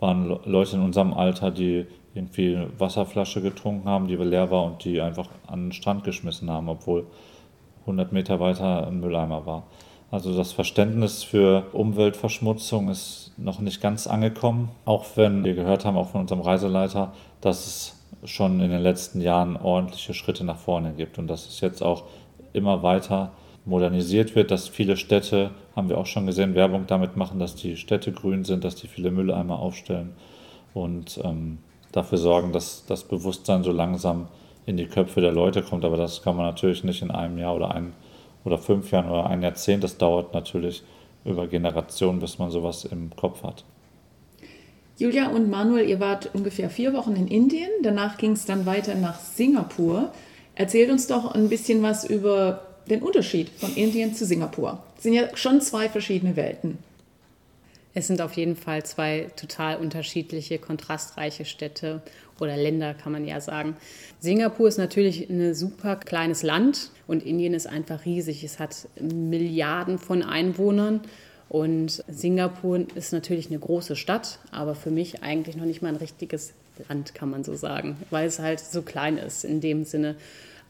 waren 0.00 0.38
Leute 0.44 0.76
in 0.76 0.82
unserem 0.82 1.12
Alter, 1.12 1.50
die 1.50 1.86
irgendwie 2.16 2.56
eine 2.56 2.68
Wasserflasche 2.78 3.42
getrunken 3.42 3.88
haben, 3.88 4.08
die 4.08 4.16
leer 4.16 4.50
war 4.50 4.64
und 4.64 4.84
die 4.84 5.00
einfach 5.00 5.28
an 5.46 5.66
den 5.66 5.72
Strand 5.72 6.04
geschmissen 6.04 6.50
haben, 6.50 6.68
obwohl 6.68 7.06
100 7.82 8.12
Meter 8.12 8.40
weiter 8.40 8.86
ein 8.86 9.00
Mülleimer 9.00 9.46
war. 9.46 9.64
Also 10.10 10.36
das 10.36 10.52
Verständnis 10.52 11.24
für 11.24 11.64
Umweltverschmutzung 11.72 12.88
ist 12.88 13.32
noch 13.36 13.60
nicht 13.60 13.80
ganz 13.80 14.06
angekommen, 14.06 14.70
auch 14.84 15.04
wenn 15.16 15.44
wir 15.44 15.54
gehört 15.54 15.84
haben, 15.84 15.96
auch 15.96 16.08
von 16.08 16.22
unserem 16.22 16.40
Reiseleiter, 16.40 17.12
dass 17.40 17.66
es 17.66 17.96
schon 18.24 18.60
in 18.60 18.70
den 18.70 18.82
letzten 18.82 19.20
Jahren 19.20 19.56
ordentliche 19.56 20.14
Schritte 20.14 20.44
nach 20.44 20.58
vorne 20.58 20.92
gibt 20.92 21.18
und 21.18 21.26
dass 21.26 21.46
es 21.46 21.60
jetzt 21.60 21.82
auch 21.82 22.04
immer 22.52 22.82
weiter 22.82 23.32
modernisiert 23.64 24.36
wird, 24.36 24.52
dass 24.52 24.68
viele 24.68 24.96
Städte, 24.96 25.50
haben 25.74 25.88
wir 25.88 25.98
auch 25.98 26.06
schon 26.06 26.26
gesehen, 26.26 26.54
Werbung 26.54 26.86
damit 26.86 27.16
machen, 27.16 27.40
dass 27.40 27.56
die 27.56 27.76
Städte 27.76 28.12
grün 28.12 28.44
sind, 28.44 28.62
dass 28.62 28.76
die 28.76 28.86
viele 28.86 29.10
Mülleimer 29.10 29.58
aufstellen 29.58 30.12
und 30.72 31.20
ähm, 31.24 31.58
dafür 31.96 32.18
sorgen, 32.18 32.52
dass 32.52 32.84
das 32.86 33.04
Bewusstsein 33.04 33.64
so 33.64 33.72
langsam 33.72 34.28
in 34.66 34.76
die 34.76 34.86
Köpfe 34.86 35.20
der 35.20 35.32
Leute 35.32 35.62
kommt. 35.62 35.84
Aber 35.84 35.96
das 35.96 36.22
kann 36.22 36.36
man 36.36 36.46
natürlich 36.46 36.84
nicht 36.84 37.02
in 37.02 37.10
einem 37.10 37.38
Jahr 37.38 37.54
oder 37.54 37.74
ein 37.74 37.92
oder 38.44 38.58
fünf 38.58 38.90
Jahren 38.90 39.10
oder 39.10 39.26
ein 39.26 39.42
Jahrzehnt. 39.42 39.82
Das 39.82 39.98
dauert 39.98 40.34
natürlich 40.34 40.82
über 41.24 41.46
Generationen, 41.46 42.20
bis 42.20 42.38
man 42.38 42.50
sowas 42.50 42.84
im 42.84 43.10
Kopf 43.16 43.42
hat. 43.42 43.64
Julia 44.98 45.28
und 45.28 45.50
Manuel, 45.50 45.88
ihr 45.88 46.00
wart 46.00 46.30
ungefähr 46.32 46.70
vier 46.70 46.94
Wochen 46.94 47.16
in 47.16 47.28
Indien. 47.28 47.68
Danach 47.82 48.16
ging 48.16 48.32
es 48.32 48.46
dann 48.46 48.64
weiter 48.64 48.94
nach 48.94 49.18
Singapur. 49.20 50.10
Erzählt 50.54 50.90
uns 50.90 51.06
doch 51.06 51.34
ein 51.34 51.48
bisschen 51.48 51.82
was 51.82 52.08
über 52.08 52.62
den 52.88 53.02
Unterschied 53.02 53.50
von 53.50 53.74
Indien 53.74 54.14
zu 54.14 54.24
Singapur. 54.24 54.78
Es 54.96 55.02
sind 55.02 55.12
ja 55.12 55.36
schon 55.36 55.60
zwei 55.60 55.88
verschiedene 55.88 56.36
Welten. 56.36 56.78
Es 57.96 58.08
sind 58.08 58.20
auf 58.20 58.34
jeden 58.34 58.56
Fall 58.56 58.84
zwei 58.84 59.30
total 59.36 59.78
unterschiedliche, 59.78 60.58
kontrastreiche 60.58 61.46
Städte 61.46 62.02
oder 62.38 62.54
Länder, 62.54 62.92
kann 62.92 63.10
man 63.10 63.26
ja 63.26 63.40
sagen. 63.40 63.74
Singapur 64.20 64.68
ist 64.68 64.76
natürlich 64.76 65.30
ein 65.30 65.54
super 65.54 65.96
kleines 65.96 66.42
Land 66.42 66.90
und 67.06 67.24
Indien 67.24 67.54
ist 67.54 67.66
einfach 67.66 68.04
riesig. 68.04 68.44
Es 68.44 68.58
hat 68.58 68.86
Milliarden 69.00 69.98
von 69.98 70.22
Einwohnern. 70.22 71.00
Und 71.48 72.04
Singapur 72.06 72.84
ist 72.94 73.14
natürlich 73.14 73.48
eine 73.48 73.60
große 73.60 73.96
Stadt, 73.96 74.40
aber 74.50 74.74
für 74.74 74.90
mich 74.90 75.22
eigentlich 75.22 75.56
noch 75.56 75.64
nicht 75.64 75.80
mal 75.80 75.88
ein 75.88 75.96
richtiges 75.96 76.52
Land, 76.90 77.14
kann 77.14 77.30
man 77.30 77.44
so 77.44 77.54
sagen, 77.54 77.96
weil 78.10 78.26
es 78.26 78.38
halt 78.38 78.60
so 78.60 78.82
klein 78.82 79.16
ist 79.16 79.42
in 79.42 79.62
dem 79.62 79.86
Sinne. 79.86 80.16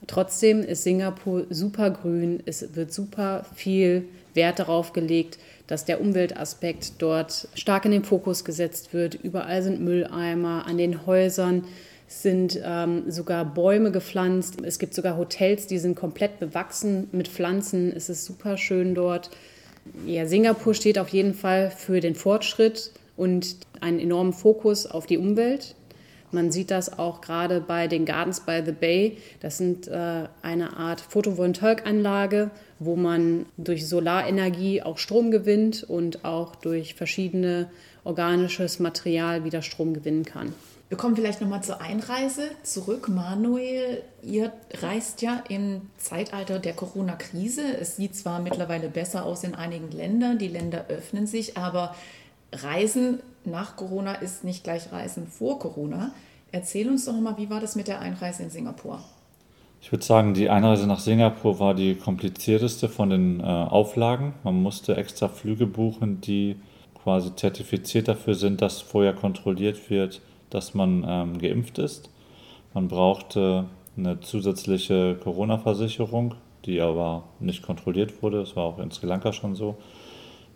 Trotzdem 0.07 0.63
ist 0.63 0.85
Singapur 0.85 1.47
super 1.51 1.91
grün, 1.91 2.43
es 2.47 2.75
wird 2.75 2.93
super 2.93 3.45
viel 3.55 4.05
Wert 4.35 4.59
darauf 4.59 4.93
gelegt, 4.93 5.39
dass 5.67 5.85
der 5.85 6.01
Umweltaspekt 6.01 6.95
dort 6.99 7.49
stark 7.55 7.87
in 7.87 7.91
den 7.91 8.05
Fokus 8.05 8.45
gesetzt 8.45 8.93
wird. 8.93 9.15
Überall 9.15 9.63
sind 9.63 9.81
Mülleimer, 9.81 10.67
an 10.67 10.79
den 10.79 11.07
Häusern 11.07 11.65
sind 12.09 12.61
ähm, 12.65 13.11
sogar 13.11 13.45
Bäume 13.45 13.91
gepflanzt. 13.91 14.59
Es 14.63 14.79
gibt 14.79 14.95
sogar 14.95 15.17
Hotels, 15.17 15.67
die 15.67 15.79
sind 15.79 15.97
komplett 15.97 16.39
bewachsen 16.39 17.09
mit 17.11 17.27
Pflanzen. 17.27 17.93
Es 17.93 18.09
ist 18.09 18.25
super 18.25 18.57
schön 18.59 18.95
dort. 18.95 19.31
Ja, 20.07 20.27
Singapur 20.27 20.75
steht 20.75 20.99
auf 20.99 21.09
jeden 21.09 21.35
Fall 21.35 21.71
für 21.71 22.01
den 22.01 22.15
Fortschritt 22.15 22.93
und 23.17 23.57
einen 23.81 23.99
enormen 23.99 24.33
Fokus 24.33 24.87
auf 24.87 25.07
die 25.07 25.19
Umwelt. 25.19 25.75
Man 26.33 26.51
sieht 26.51 26.71
das 26.71 26.99
auch 26.99 27.21
gerade 27.21 27.61
bei 27.61 27.89
den 27.89 28.05
Gardens 28.05 28.41
by 28.41 28.63
the 28.65 28.73
Bay. 28.73 29.19
Das 29.41 29.59
sind 29.59 29.89
äh, 29.89 30.25
eine 30.43 30.77
Art 30.77 31.01
Photovoltaikanlage, 31.01 32.51
wo 32.79 32.97
man 32.97 33.47
durch 33.57 33.89
Solarenergie 33.89 34.83
auch 34.83 34.99
Strom 34.99 35.31
gewinnt 35.31 35.85
und 35.85 36.25
auch 36.25 36.57
durch 36.57 36.95
verschiedene 36.95 37.69
organisches 38.05 38.79
Material 38.79 39.45
wieder 39.45 39.63
Strom 39.63 39.95
gewinnen 39.95 40.25
kann. 40.25 40.53
Wir 40.89 40.97
kommen 40.97 41.17
vielleicht 41.17 41.41
nochmal 41.41 41.65
zur 41.65 41.81
Einreise 41.81 42.49
zurück. 42.63 43.09
Manuel, 43.09 44.03
ihr 44.23 44.53
reist 44.81 45.21
ja 45.21 45.43
im 45.49 45.83
Zeitalter 45.99 46.61
der 46.61 46.75
Corona-Krise. 46.75 47.63
Es 47.81 47.97
sieht 47.97 48.15
zwar 48.15 48.41
mittlerweile 48.41 48.89
besser 48.89 49.25
aus 49.25 49.43
in 49.43 49.57
einigen 49.57 49.91
Ländern, 49.91 50.39
die 50.39 50.47
Länder 50.47 50.87
öffnen 50.89 51.27
sich, 51.27 51.57
aber 51.57 51.97
Reisen 52.53 53.19
nach 53.47 53.77
Corona 53.77 54.15
ist 54.15 54.45
nicht 54.45 54.65
gleich 54.65 54.93
Reisen 54.93 55.27
vor 55.27 55.59
Corona. 55.59 56.13
Erzähl 56.53 56.89
uns 56.89 57.05
doch 57.05 57.19
mal, 57.19 57.37
wie 57.39 57.51
war 57.51 57.61
das 57.61 57.77
mit 57.77 57.89
der 57.89 58.01
Einreise 58.01 58.43
in 58.43 58.51
Singapur? 58.51 59.01
Ich 59.81 59.93
würde 59.93 60.05
sagen, 60.05 60.35
die 60.35 60.49
Einreise 60.49 60.87
nach 60.87 61.01
Singapur 61.01 61.61
war 61.61 61.75
die 61.75 61.95
komplizierteste 61.95 62.89
von 62.89 63.11
den 63.11 63.41
äh, 63.41 63.45
Auflagen. 63.45 64.35
Man 64.43 64.61
musste 64.63 64.97
extra 64.97 65.29
Flüge 65.29 65.67
buchen, 65.67 66.21
die 66.21 66.57
quasi 67.03 67.35
zertifiziert 67.37 68.09
dafür 68.09 68.35
sind, 68.35 68.63
dass 68.63 68.81
vorher 68.81 69.13
kontrolliert 69.13 69.91
wird, 69.91 70.23
dass 70.51 70.75
man 70.75 71.05
ähm, 71.07 71.39
geimpft 71.39 71.79
ist. 71.79 72.11
Man 72.75 72.89
brauchte 72.89 73.67
eine 73.97 74.21
zusätzliche 74.21 75.15
Corona-Versicherung, 75.23 76.35
die 76.65 76.81
aber 76.81 77.25
nicht 77.39 77.63
kontrolliert 77.63 78.23
wurde. 78.23 78.41
Das 78.41 78.57
war 78.57 78.65
auch 78.65 78.79
in 78.79 78.91
Sri 78.91 79.07
Lanka 79.07 79.33
schon 79.33 79.55
so. 79.55 79.77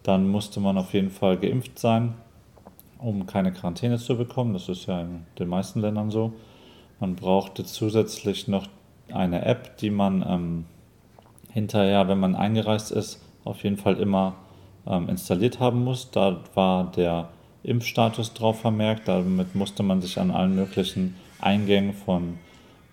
Dann 0.03 0.29
musste 0.29 0.61
man 0.61 0.77
auf 0.79 0.93
jeden 0.93 1.11
Fall 1.11 1.37
geimpft 1.37 1.79
sein 1.79 2.15
um 3.03 3.27
keine 3.27 3.53
Quarantäne 3.53 3.99
zu 3.99 4.17
bekommen. 4.17 4.53
Das 4.53 4.69
ist 4.69 4.87
ja 4.87 5.01
in 5.01 5.27
den 5.39 5.49
meisten 5.49 5.81
Ländern 5.81 6.11
so. 6.11 6.33
Man 6.99 7.17
brauchte 7.17 7.65
zusätzlich 7.65 8.49
noch 8.49 8.67
eine 9.13 9.45
App, 9.45 9.77
die 9.79 9.91
man 9.91 10.25
ähm, 10.27 10.65
hinterher, 11.53 12.09
wenn 12.09 12.21
man 12.21 12.35
eingereist 12.35 12.93
ist, 12.93 13.25
auf 13.45 13.63
jeden 13.65 13.77
Fall 13.77 13.97
immer 13.97 14.35
ähm, 14.87 15.09
installiert 15.09 15.61
haben 15.61 15.83
muss. 15.83 16.11
Da 16.11 16.41
war 16.55 16.91
der 16.93 17.29
Impfstatus 17.63 18.35
drauf 18.35 18.61
vermerkt. 18.61 19.09
Damit 19.09 19.55
musste 19.55 19.83
man 19.83 20.01
sich 20.01 20.19
an 20.19 20.31
allen 20.31 20.55
möglichen 20.55 21.17
Eingängen 21.41 21.95
von 21.95 22.39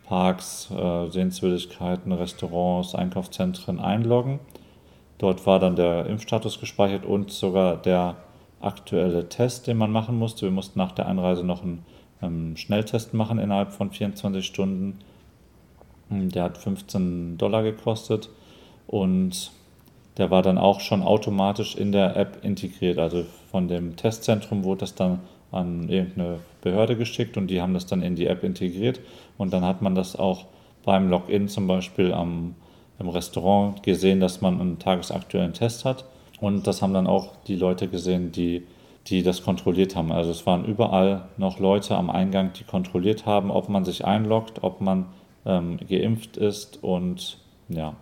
Parks, 0.06 0.70
äh, 0.72 1.10
Sehenswürdigkeiten, 1.10 2.12
Restaurants, 2.12 2.96
Einkaufszentren 2.96 3.80
einloggen. 3.80 4.40
Dort 5.18 5.46
war 5.46 5.60
dann 5.60 5.76
der 5.76 6.06
Impfstatus 6.06 6.60
gespeichert 6.60 7.06
und 7.06 7.32
sogar 7.32 7.78
der 7.78 8.16
aktuelle 8.62 9.30
Test, 9.30 9.68
den 9.68 9.78
man 9.78 9.92
machen 9.92 10.18
musste. 10.18 10.46
Wir 10.46 10.52
mussten 10.52 10.80
nach 10.80 10.92
der 10.92 11.08
Einreise 11.08 11.44
noch 11.44 11.64
einen 11.64 11.86
ähm, 12.22 12.58
Schnelltest 12.58 13.14
machen 13.14 13.40
innerhalb 13.40 13.72
von 13.72 13.92
24 13.92 14.46
Stunden. 14.46 15.00
Hm, 16.10 16.30
der 16.30 16.44
hat 16.44 16.58
15 16.58 17.38
Dollar 17.38 17.64
gekostet 17.64 18.30
und 18.88 19.52
der 20.18 20.32
war 20.32 20.42
dann 20.42 20.58
auch 20.58 20.80
schon 20.80 21.04
automatisch 21.04 21.76
in 21.76 21.92
der 21.92 22.16
App 22.16 22.44
integriert. 22.44 22.98
Also 22.98 23.26
von 23.52 23.68
dem 23.68 23.96
Testzentrum 23.96 24.64
wurde 24.64 24.82
das 24.82 24.96
dann 24.96 25.20
an 25.52 25.88
irgendeine 25.88 26.40
Behörde 26.62 26.98
geschickt 26.98 27.38
und 27.38 27.48
die 27.48 27.62
haben 27.62 27.74
das 27.74 27.86
dann 27.86 28.02
in 28.02 28.16
die 28.16 28.28
App 28.28 28.44
integriert 28.44 29.00
und 29.38 29.54
dann 29.54 29.64
hat 29.64 29.82
man 29.82 29.96
das 29.96 30.16
auch 30.16 30.46
beim 30.84 31.10
Login 31.10 31.48
zum 31.48 31.68
Beispiel 31.68 32.14
am, 32.14 32.56
im 33.00 33.08
Restaurant 33.10 33.84
gesehen, 33.84 34.20
dass 34.20 34.42
man 34.42 34.60
einen 34.60 34.80
tagesaktuellen 34.80 35.54
Test 35.54 35.86
hat 35.86 36.06
und 36.40 36.68
das 36.68 36.82
haben 36.82 36.94
dann 36.94 37.08
auch 37.08 37.36
die 37.48 37.56
Leute 37.56 37.88
gesehen, 37.88 38.32
die, 38.32 38.64
die 39.08 39.24
das 39.24 39.44
kontrolliert 39.44 39.96
haben. 39.96 40.12
Also 40.12 40.32
es 40.32 40.46
waren 40.46 40.66
überall 40.66 41.28
noch 41.38 41.60
Leute 41.60 41.96
am 41.96 42.10
Eingang, 42.10 42.54
die 42.54 42.64
kontrolliert 42.64 43.26
haben, 43.26 43.50
ob 43.50 43.70
man 43.70 43.86
sich 43.86 44.06
einloggt, 44.06 44.64
ob 44.64 44.82
man 44.82 45.08
ähm, 45.46 45.78
geimpft 45.90 46.38
ist. 46.38 46.84
Und 46.84 47.40
ja, 47.70 47.96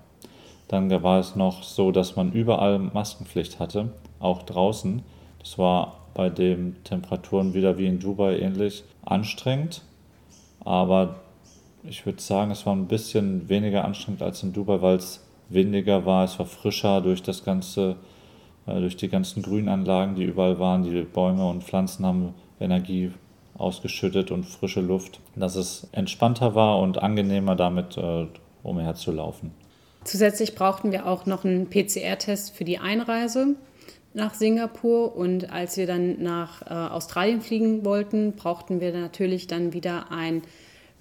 dann 0.67 0.91
war 1.03 1.19
es 1.19 1.35
noch 1.35 1.63
so, 1.63 1.91
dass 1.91 2.15
man 2.15 2.33
überall 2.33 2.79
Maskenpflicht 2.79 3.59
hatte, 3.59 3.89
auch 4.19 4.43
draußen. 4.43 5.03
Das 5.39 5.57
war 5.57 5.99
bei 6.13 6.29
den 6.29 6.77
Temperaturen 6.83 7.53
wieder 7.53 7.77
wie 7.77 7.87
in 7.87 7.99
Dubai 7.99 8.39
ähnlich 8.39 8.83
anstrengend. 9.05 9.81
Aber 10.63 11.17
ich 11.83 12.05
würde 12.05 12.21
sagen, 12.21 12.51
es 12.51 12.65
war 12.65 12.75
ein 12.75 12.87
bisschen 12.87 13.47
weniger 13.47 13.85
anstrengend 13.85 14.23
als 14.23 14.43
in 14.43 14.51
Dubai, 14.51 14.81
weil 14.81 14.97
es 14.97 15.25
windiger 15.49 16.05
war, 16.05 16.25
es 16.25 16.39
war 16.39 16.47
frischer 16.47 17.01
durch 17.01 17.21
das 17.21 17.43
ganze 17.43 17.97
durch 18.65 18.97
die 18.97 19.09
ganzen 19.09 19.43
Grünanlagen, 19.43 20.15
die 20.15 20.23
überall 20.23 20.59
waren. 20.59 20.83
Die 20.83 21.01
Bäume 21.01 21.47
und 21.47 21.63
Pflanzen 21.63 22.05
haben 22.05 22.33
Energie 22.59 23.11
ausgeschüttet 23.57 24.31
und 24.31 24.45
frische 24.45 24.81
Luft, 24.81 25.19
dass 25.35 25.55
es 25.55 25.87
entspannter 25.91 26.55
war 26.55 26.79
und 26.79 27.01
angenehmer 27.01 27.55
damit 27.55 27.97
äh, 27.97 28.25
umherzulaufen. 28.63 29.51
Zusätzlich 30.03 30.55
brauchten 30.55 30.91
wir 30.91 31.07
auch 31.07 31.25
noch 31.25 31.45
einen 31.45 31.69
PCR-Test 31.69 32.55
für 32.55 32.63
die 32.63 32.77
Einreise 32.77 33.55
nach 34.13 34.33
Singapur 34.33 35.15
und 35.15 35.51
als 35.51 35.77
wir 35.77 35.87
dann 35.87 36.21
nach 36.21 36.61
äh, 36.61 36.73
Australien 36.73 37.41
fliegen 37.41 37.83
wollten, 37.83 38.33
brauchten 38.33 38.79
wir 38.79 38.93
natürlich 38.93 39.47
dann 39.47 39.73
wieder 39.73 40.11
einen 40.11 40.41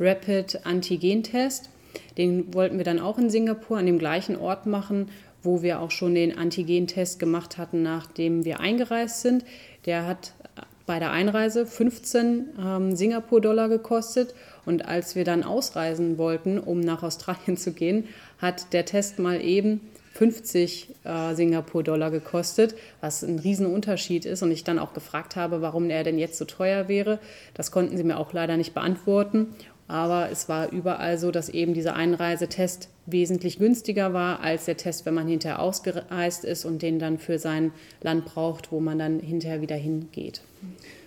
Rapid 0.00 0.66
Antigen-Test. 0.66 1.70
Den 2.18 2.52
wollten 2.54 2.76
wir 2.76 2.84
dann 2.84 2.98
auch 2.98 3.18
in 3.18 3.30
Singapur 3.30 3.78
an 3.78 3.86
dem 3.86 4.00
gleichen 4.00 4.36
Ort 4.36 4.66
machen 4.66 5.10
wo 5.44 5.62
wir 5.62 5.80
auch 5.80 5.90
schon 5.90 6.14
den 6.14 6.36
Antigen-Test 6.36 7.18
gemacht 7.18 7.58
hatten, 7.58 7.82
nachdem 7.82 8.44
wir 8.44 8.60
eingereist 8.60 9.20
sind. 9.20 9.44
Der 9.86 10.06
hat 10.06 10.32
bei 10.86 10.98
der 10.98 11.12
Einreise 11.12 11.66
15 11.66 12.48
ähm, 12.58 12.96
Singapur-Dollar 12.96 13.68
gekostet 13.68 14.34
und 14.66 14.86
als 14.86 15.14
wir 15.14 15.24
dann 15.24 15.42
ausreisen 15.42 16.18
wollten, 16.18 16.58
um 16.58 16.80
nach 16.80 17.02
Australien 17.02 17.56
zu 17.56 17.72
gehen, 17.72 18.08
hat 18.38 18.72
der 18.72 18.84
Test 18.84 19.18
mal 19.18 19.40
eben 19.40 19.80
50 20.14 20.94
äh, 21.02 21.34
Singapur-Dollar 21.34 22.10
gekostet, 22.10 22.76
was 23.00 23.24
ein 23.24 23.40
Riesenunterschied 23.40 24.24
ist. 24.26 24.42
Und 24.42 24.52
ich 24.52 24.62
dann 24.62 24.78
auch 24.78 24.92
gefragt 24.92 25.34
habe, 25.34 25.60
warum 25.60 25.90
er 25.90 26.04
denn 26.04 26.18
jetzt 26.18 26.38
so 26.38 26.44
teuer 26.44 26.86
wäre. 26.86 27.18
Das 27.54 27.72
konnten 27.72 27.96
sie 27.96 28.04
mir 28.04 28.16
auch 28.18 28.32
leider 28.32 28.56
nicht 28.56 28.74
beantworten. 28.74 29.48
Aber 29.86 30.30
es 30.30 30.48
war 30.48 30.70
überall 30.70 31.18
so, 31.18 31.30
dass 31.30 31.48
eben 31.48 31.74
dieser 31.74 31.94
Einreisetest 31.94 32.88
wesentlich 33.06 33.58
günstiger 33.58 34.14
war 34.14 34.40
als 34.40 34.64
der 34.64 34.76
Test, 34.76 35.04
wenn 35.04 35.14
man 35.14 35.28
hinterher 35.28 35.60
ausgereist 35.60 36.44
ist 36.44 36.64
und 36.64 36.80
den 36.80 36.98
dann 36.98 37.18
für 37.18 37.38
sein 37.38 37.72
Land 38.02 38.24
braucht, 38.24 38.72
wo 38.72 38.80
man 38.80 38.98
dann 38.98 39.20
hinterher 39.20 39.60
wieder 39.60 39.76
hingeht. 39.76 40.40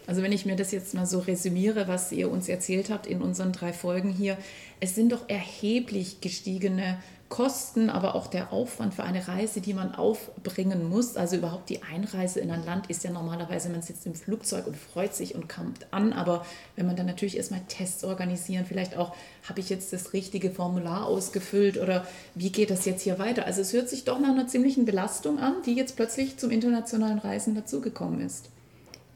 Also 0.05 0.21
wenn 0.21 0.31
ich 0.31 0.45
mir 0.45 0.55
das 0.55 0.71
jetzt 0.71 0.93
mal 0.93 1.05
so 1.05 1.19
resümiere, 1.19 1.87
was 1.87 2.11
ihr 2.11 2.31
uns 2.31 2.47
erzählt 2.47 2.89
habt 2.89 3.07
in 3.07 3.21
unseren 3.21 3.51
drei 3.51 3.73
Folgen 3.73 4.09
hier, 4.09 4.37
es 4.79 4.95
sind 4.95 5.11
doch 5.11 5.27
erheblich 5.27 6.21
gestiegene 6.21 6.97
Kosten, 7.29 7.89
aber 7.89 8.15
auch 8.15 8.27
der 8.27 8.53
Aufwand 8.53 8.93
für 8.93 9.03
eine 9.03 9.27
Reise, 9.27 9.59
die 9.59 9.73
man 9.73 9.93
aufbringen 9.93 10.87
muss. 10.87 11.17
Also 11.17 11.35
überhaupt 11.35 11.69
die 11.69 11.83
Einreise 11.83 12.39
in 12.39 12.51
ein 12.51 12.65
Land 12.65 12.89
ist 12.89 13.03
ja 13.03 13.11
normalerweise, 13.11 13.69
man 13.69 13.81
sitzt 13.81 14.05
im 14.05 14.15
Flugzeug 14.15 14.65
und 14.67 14.77
freut 14.77 15.13
sich 15.13 15.35
und 15.35 15.49
kommt 15.49 15.91
an. 15.91 16.13
Aber 16.13 16.45
wenn 16.75 16.85
man 16.85 16.95
dann 16.95 17.05
natürlich 17.05 17.37
erstmal 17.37 17.61
Tests 17.67 18.03
organisieren, 18.03 18.65
vielleicht 18.65 18.95
auch, 18.95 19.13
habe 19.47 19.59
ich 19.59 19.69
jetzt 19.69 19.91
das 19.91 20.13
richtige 20.13 20.51
Formular 20.51 21.05
ausgefüllt 21.05 21.77
oder 21.77 22.07
wie 22.35 22.51
geht 22.51 22.69
das 22.69 22.85
jetzt 22.85 23.01
hier 23.01 23.19
weiter? 23.19 23.45
Also 23.45 23.61
es 23.61 23.73
hört 23.73 23.89
sich 23.89 24.05
doch 24.05 24.19
nach 24.19 24.29
einer 24.29 24.47
ziemlichen 24.47 24.85
Belastung 24.85 25.39
an, 25.39 25.55
die 25.65 25.73
jetzt 25.73 25.95
plötzlich 25.95 26.37
zum 26.37 26.51
internationalen 26.51 27.19
Reisen 27.19 27.55
dazugekommen 27.55 28.21
ist. 28.21 28.49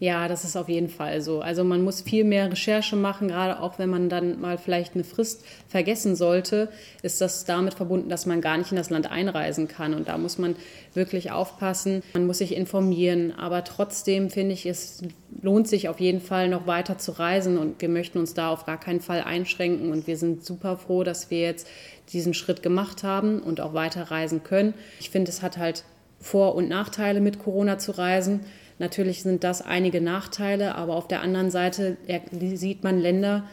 Ja, 0.01 0.27
das 0.27 0.45
ist 0.45 0.55
auf 0.55 0.67
jeden 0.67 0.89
Fall 0.89 1.21
so. 1.21 1.41
Also 1.41 1.63
man 1.63 1.83
muss 1.83 2.01
viel 2.01 2.23
mehr 2.23 2.51
Recherche 2.51 2.95
machen, 2.95 3.27
gerade 3.27 3.59
auch 3.59 3.77
wenn 3.77 3.87
man 3.87 4.09
dann 4.09 4.41
mal 4.41 4.57
vielleicht 4.57 4.95
eine 4.95 5.03
Frist 5.03 5.45
vergessen 5.67 6.15
sollte, 6.15 6.69
ist 7.03 7.21
das 7.21 7.45
damit 7.45 7.75
verbunden, 7.75 8.09
dass 8.09 8.25
man 8.25 8.41
gar 8.41 8.57
nicht 8.57 8.71
in 8.71 8.77
das 8.77 8.89
Land 8.89 9.11
einreisen 9.11 9.67
kann. 9.67 9.93
Und 9.93 10.07
da 10.07 10.17
muss 10.17 10.39
man 10.39 10.55
wirklich 10.95 11.29
aufpassen. 11.29 12.01
Man 12.15 12.25
muss 12.25 12.39
sich 12.39 12.55
informieren. 12.55 13.31
Aber 13.37 13.63
trotzdem 13.63 14.31
finde 14.31 14.53
ich, 14.53 14.65
es 14.65 15.03
lohnt 15.39 15.67
sich 15.67 15.87
auf 15.87 15.99
jeden 15.99 16.19
Fall 16.19 16.49
noch 16.49 16.65
weiter 16.65 16.97
zu 16.97 17.11
reisen 17.11 17.59
und 17.59 17.79
wir 17.79 17.89
möchten 17.89 18.17
uns 18.17 18.33
da 18.33 18.49
auf 18.49 18.65
gar 18.65 18.79
keinen 18.79 19.01
Fall 19.01 19.21
einschränken. 19.21 19.91
Und 19.91 20.07
wir 20.07 20.17
sind 20.17 20.43
super 20.43 20.77
froh, 20.77 21.03
dass 21.03 21.29
wir 21.29 21.41
jetzt 21.41 21.67
diesen 22.11 22.33
Schritt 22.33 22.63
gemacht 22.63 23.03
haben 23.03 23.39
und 23.39 23.61
auch 23.61 23.75
weiter 23.75 24.09
reisen 24.09 24.41
können. 24.41 24.73
Ich 24.99 25.11
finde, 25.11 25.29
es 25.29 25.43
hat 25.43 25.57
halt 25.57 25.83
vor- 26.19 26.55
und 26.55 26.69
Nachteile 26.69 27.21
mit 27.21 27.37
Corona 27.37 27.77
zu 27.77 27.91
reisen. 27.91 28.39
Natürlich 28.79 29.23
sind 29.23 29.43
das 29.43 29.61
einige 29.61 30.01
Nachteile, 30.01 30.75
aber 30.75 30.95
auf 30.95 31.07
der 31.07 31.21
anderen 31.21 31.51
Seite 31.51 31.97
sieht 32.31 32.83
man 32.83 32.99
Länder 32.99 33.45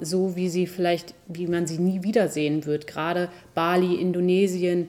so, 0.00 0.36
wie 0.36 0.48
sie 0.48 0.66
vielleicht, 0.66 1.14
wie 1.28 1.46
man 1.46 1.66
sie 1.66 1.78
nie 1.78 2.02
wiedersehen 2.02 2.66
wird. 2.66 2.86
Gerade 2.86 3.28
Bali, 3.54 3.94
Indonesien, 3.94 4.88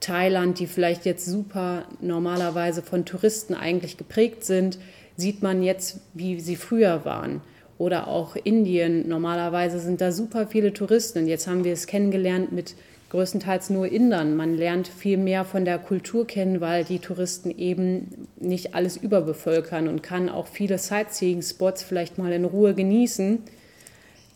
Thailand, 0.00 0.58
die 0.58 0.66
vielleicht 0.66 1.06
jetzt 1.06 1.24
super 1.24 1.84
normalerweise 2.00 2.82
von 2.82 3.06
Touristen 3.06 3.54
eigentlich 3.54 3.96
geprägt 3.96 4.44
sind, 4.44 4.78
sieht 5.16 5.42
man 5.42 5.62
jetzt, 5.62 6.00
wie 6.12 6.40
sie 6.40 6.56
früher 6.56 7.04
waren. 7.04 7.40
Oder 7.78 8.08
auch 8.08 8.36
Indien, 8.36 9.08
normalerweise 9.08 9.80
sind 9.80 10.00
da 10.00 10.12
super 10.12 10.46
viele 10.46 10.72
Touristen. 10.72 11.20
Und 11.20 11.26
jetzt 11.26 11.46
haben 11.46 11.64
wir 11.64 11.72
es 11.72 11.86
kennengelernt 11.86 12.52
mit 12.52 12.74
größtenteils 13.14 13.70
nur 13.70 13.86
Indern. 13.86 14.34
Man 14.34 14.56
lernt 14.56 14.88
viel 14.88 15.18
mehr 15.18 15.44
von 15.44 15.64
der 15.64 15.78
Kultur 15.78 16.26
kennen, 16.26 16.60
weil 16.60 16.82
die 16.82 16.98
Touristen 16.98 17.56
eben 17.56 18.26
nicht 18.40 18.74
alles 18.74 18.96
überbevölkern 18.96 19.86
und 19.86 20.02
kann 20.02 20.28
auch 20.28 20.48
viele 20.48 20.78
Sightseeing-Spots 20.78 21.84
vielleicht 21.84 22.18
mal 22.18 22.32
in 22.32 22.44
Ruhe 22.44 22.74
genießen. 22.74 23.38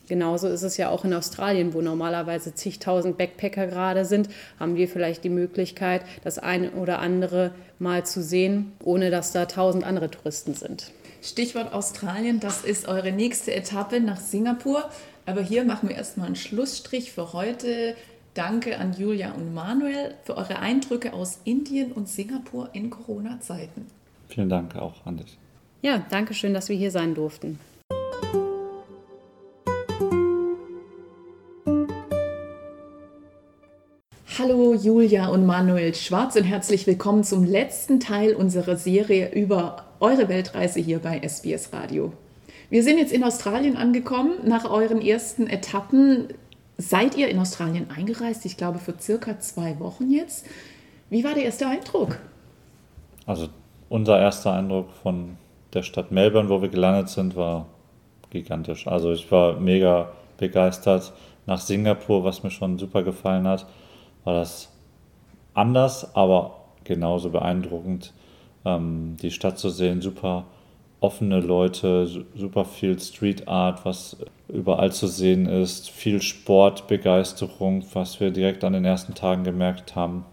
Genauso 0.09 0.47
ist 0.47 0.63
es 0.63 0.77
ja 0.77 0.91
auch 0.91 1.05
in 1.05 1.13
Australien, 1.13 1.75
wo 1.75 1.81
normalerweise 1.81 2.55
zigtausend 2.55 3.19
Backpacker 3.19 3.67
gerade 3.67 4.05
sind, 4.05 4.29
haben 4.61 4.77
wir 4.77 4.87
vielleicht 4.87 5.25
die 5.25 5.29
Möglichkeit, 5.29 6.03
das 6.23 6.39
eine 6.39 6.71
oder 6.71 7.01
andere 7.01 7.51
mal 7.81 8.07
zu 8.07 8.23
sehen, 8.23 8.73
ohne 8.85 9.11
dass 9.11 9.33
da 9.33 9.47
tausend 9.47 9.85
andere 9.85 10.09
Touristen 10.09 10.55
sind. 10.55 10.93
Stichwort 11.21 11.73
Australien, 11.73 12.39
das 12.39 12.63
ist 12.63 12.87
eure 12.87 13.11
nächste 13.11 13.53
Etappe 13.53 13.99
nach 13.99 14.21
Singapur. 14.21 14.89
Aber 15.27 15.43
hier 15.43 15.65
machen 15.65 15.89
wir 15.89 15.97
erstmal 15.97 16.29
einen 16.29 16.37
Schlussstrich 16.37 17.13
für 17.13 17.33
heute. 17.33 17.97
Danke 18.39 18.79
an 18.79 18.93
Julia 18.97 19.33
und 19.33 19.53
Manuel 19.53 20.15
für 20.23 20.37
eure 20.37 20.61
Eindrücke 20.61 21.13
aus 21.13 21.41
Indien 21.43 21.91
und 21.91 22.09
Singapur 22.09 22.69
in 22.73 22.89
Corona-Zeiten. 22.89 23.87
Vielen 24.29 24.49
Dank 24.49 24.77
auch 24.77 25.05
an 25.05 25.17
dich. 25.17 25.37
Ja, 25.83 26.07
danke 26.09 26.35
schön, 26.35 26.55
dass 26.55 26.69
wir 26.69 26.77
hier 26.77 26.93
sein 26.93 27.17
durften. 27.17 27.59
Hallo 34.39 34.73
Julia 34.73 35.27
und 35.31 35.45
Manuel 35.45 35.97
Schwarz 35.97 36.37
und 36.37 36.45
herzlich 36.45 36.87
willkommen 36.87 37.25
zum 37.25 37.43
letzten 37.43 37.99
Teil 37.99 38.37
unserer 38.37 38.77
Serie 38.77 39.33
über 39.35 39.87
eure 39.99 40.29
Weltreise 40.29 40.79
hier 40.79 41.01
bei 41.01 41.19
SBS 41.27 41.73
Radio. 41.73 42.13
Wir 42.71 42.85
sind 42.85 42.99
jetzt 42.99 43.13
in 43.13 43.25
Australien 43.25 43.77
angekommen. 43.77 44.35
Nach 44.45 44.71
euren 44.71 45.01
ersten 45.01 45.49
Etappen 45.49 46.29
seid 46.79 47.17
ihr 47.17 47.29
in 47.29 47.39
Australien 47.39 47.91
eingereist, 47.91 48.47
ich 48.47 48.57
glaube 48.57 48.79
für 48.79 48.95
circa 48.99 49.39
zwei 49.41 49.79
Wochen 49.81 50.11
jetzt. 50.11 50.47
Wie 51.11 51.25
war 51.25 51.35
der 51.35 51.45
erste 51.45 51.67
Eindruck? 51.67 52.19
Also 53.27 53.49
unser 53.89 54.19
erster 54.19 54.55
Eindruck 54.55 54.91
von 55.03 55.37
der 55.75 55.83
Stadt 55.83 56.13
Melbourne, 56.13 56.49
wo 56.49 56.63
wir 56.63 56.69
gelandet 56.69 57.09
sind, 57.09 57.37
war 57.37 57.67
gigantisch. 58.31 58.87
Also 58.87 59.13
ich 59.13 59.31
war 59.31 59.59
mega 59.59 60.13
begeistert. 60.39 61.13
Nach 61.47 61.61
Singapur, 61.61 62.25
was 62.25 62.43
mir 62.43 62.51
schon 62.51 62.79
super 62.79 63.03
gefallen 63.03 63.47
hat, 63.47 63.67
war 64.25 64.35
das 64.35 64.71
anders, 65.55 66.15
aber 66.15 66.61
genauso 66.85 67.31
beeindruckend, 67.31 68.13
ähm, 68.65 69.17
die 69.21 69.31
Stadt 69.31 69.59
zu 69.59 69.71
sehen. 69.71 70.01
Super 70.01 70.45
offene 71.01 71.41
Leute, 71.41 72.09
super 72.35 72.65
viel 72.65 72.99
Street 72.99 73.47
Art, 73.47 73.85
was 73.85 74.17
überall 74.49 74.93
zu 74.93 75.07
sehen 75.07 75.47
ist, 75.47 75.91
viel 75.91 76.21
Sportbegeisterung, 76.21 77.85
was 77.93 78.19
wir 78.21 78.31
direkt 78.31 78.65
an 78.65 78.73
den 78.73 78.85
ersten 78.85 79.15
Tagen 79.15 79.45
gemerkt 79.45 79.95
haben. 79.95 80.25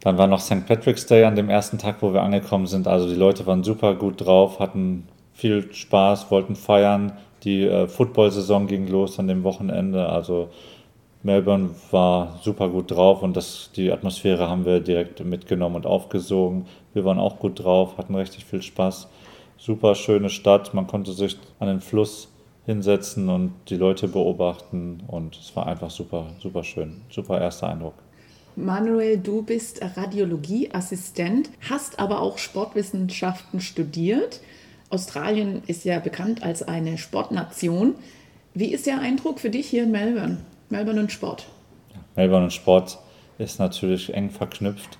Dann 0.00 0.18
war 0.18 0.26
noch 0.26 0.40
St. 0.40 0.66
Patrick's 0.66 1.06
Day 1.06 1.24
an 1.24 1.36
dem 1.36 1.50
ersten 1.50 1.78
Tag, 1.78 1.96
wo 2.00 2.12
wir 2.12 2.22
angekommen 2.22 2.66
sind. 2.66 2.86
Also 2.86 3.08
die 3.08 3.14
Leute 3.14 3.46
waren 3.46 3.64
super 3.64 3.94
gut 3.94 4.24
drauf, 4.24 4.60
hatten 4.60 5.08
viel 5.34 5.72
Spaß, 5.72 6.30
wollten 6.30 6.54
feiern. 6.54 7.12
Die 7.42 7.64
äh, 7.64 7.88
Football-Saison 7.88 8.66
ging 8.68 8.86
los 8.86 9.18
an 9.18 9.28
dem 9.28 9.42
Wochenende. 9.42 10.08
Also 10.08 10.48
Melbourne 11.22 11.70
war 11.90 12.38
super 12.42 12.68
gut 12.68 12.92
drauf 12.92 13.22
und 13.22 13.36
das, 13.36 13.70
die 13.74 13.90
Atmosphäre 13.90 14.48
haben 14.48 14.64
wir 14.64 14.80
direkt 14.80 15.24
mitgenommen 15.24 15.74
und 15.76 15.86
aufgesogen. 15.86 16.66
Wir 16.94 17.04
waren 17.04 17.18
auch 17.18 17.38
gut 17.38 17.62
drauf, 17.62 17.98
hatten 17.98 18.14
richtig 18.14 18.44
viel 18.44 18.62
Spaß. 18.62 19.08
Super 19.58 19.94
schöne 19.94 20.30
Stadt, 20.30 20.74
man 20.74 20.86
konnte 20.86 21.12
sich 21.12 21.36
an 21.58 21.68
den 21.68 21.80
Fluss 21.80 22.28
hinsetzen 22.66 23.28
und 23.28 23.52
die 23.68 23.76
Leute 23.76 24.08
beobachten 24.08 25.02
und 25.06 25.36
es 25.36 25.54
war 25.54 25.66
einfach 25.66 25.90
super, 25.90 26.26
super 26.40 26.64
schön. 26.64 27.02
Super 27.08 27.40
erster 27.40 27.68
Eindruck. 27.68 27.94
Manuel, 28.56 29.18
du 29.18 29.42
bist 29.42 29.80
Radiologieassistent, 29.96 31.50
hast 31.68 31.98
aber 31.98 32.20
auch 32.20 32.38
Sportwissenschaften 32.38 33.60
studiert. 33.60 34.40
Australien 34.88 35.62
ist 35.66 35.84
ja 35.84 35.98
bekannt 35.98 36.42
als 36.42 36.62
eine 36.62 36.96
Sportnation. 36.96 37.96
Wie 38.54 38.72
ist 38.72 38.86
der 38.86 39.00
Eindruck 39.00 39.40
für 39.40 39.50
dich 39.50 39.66
hier 39.66 39.84
in 39.84 39.90
Melbourne? 39.90 40.38
Melbourne 40.70 41.00
und 41.00 41.12
Sport. 41.12 41.46
Melbourne 42.16 42.44
und 42.44 42.52
Sport 42.52 42.98
ist 43.38 43.58
natürlich 43.58 44.14
eng 44.14 44.30
verknüpft. 44.30 44.98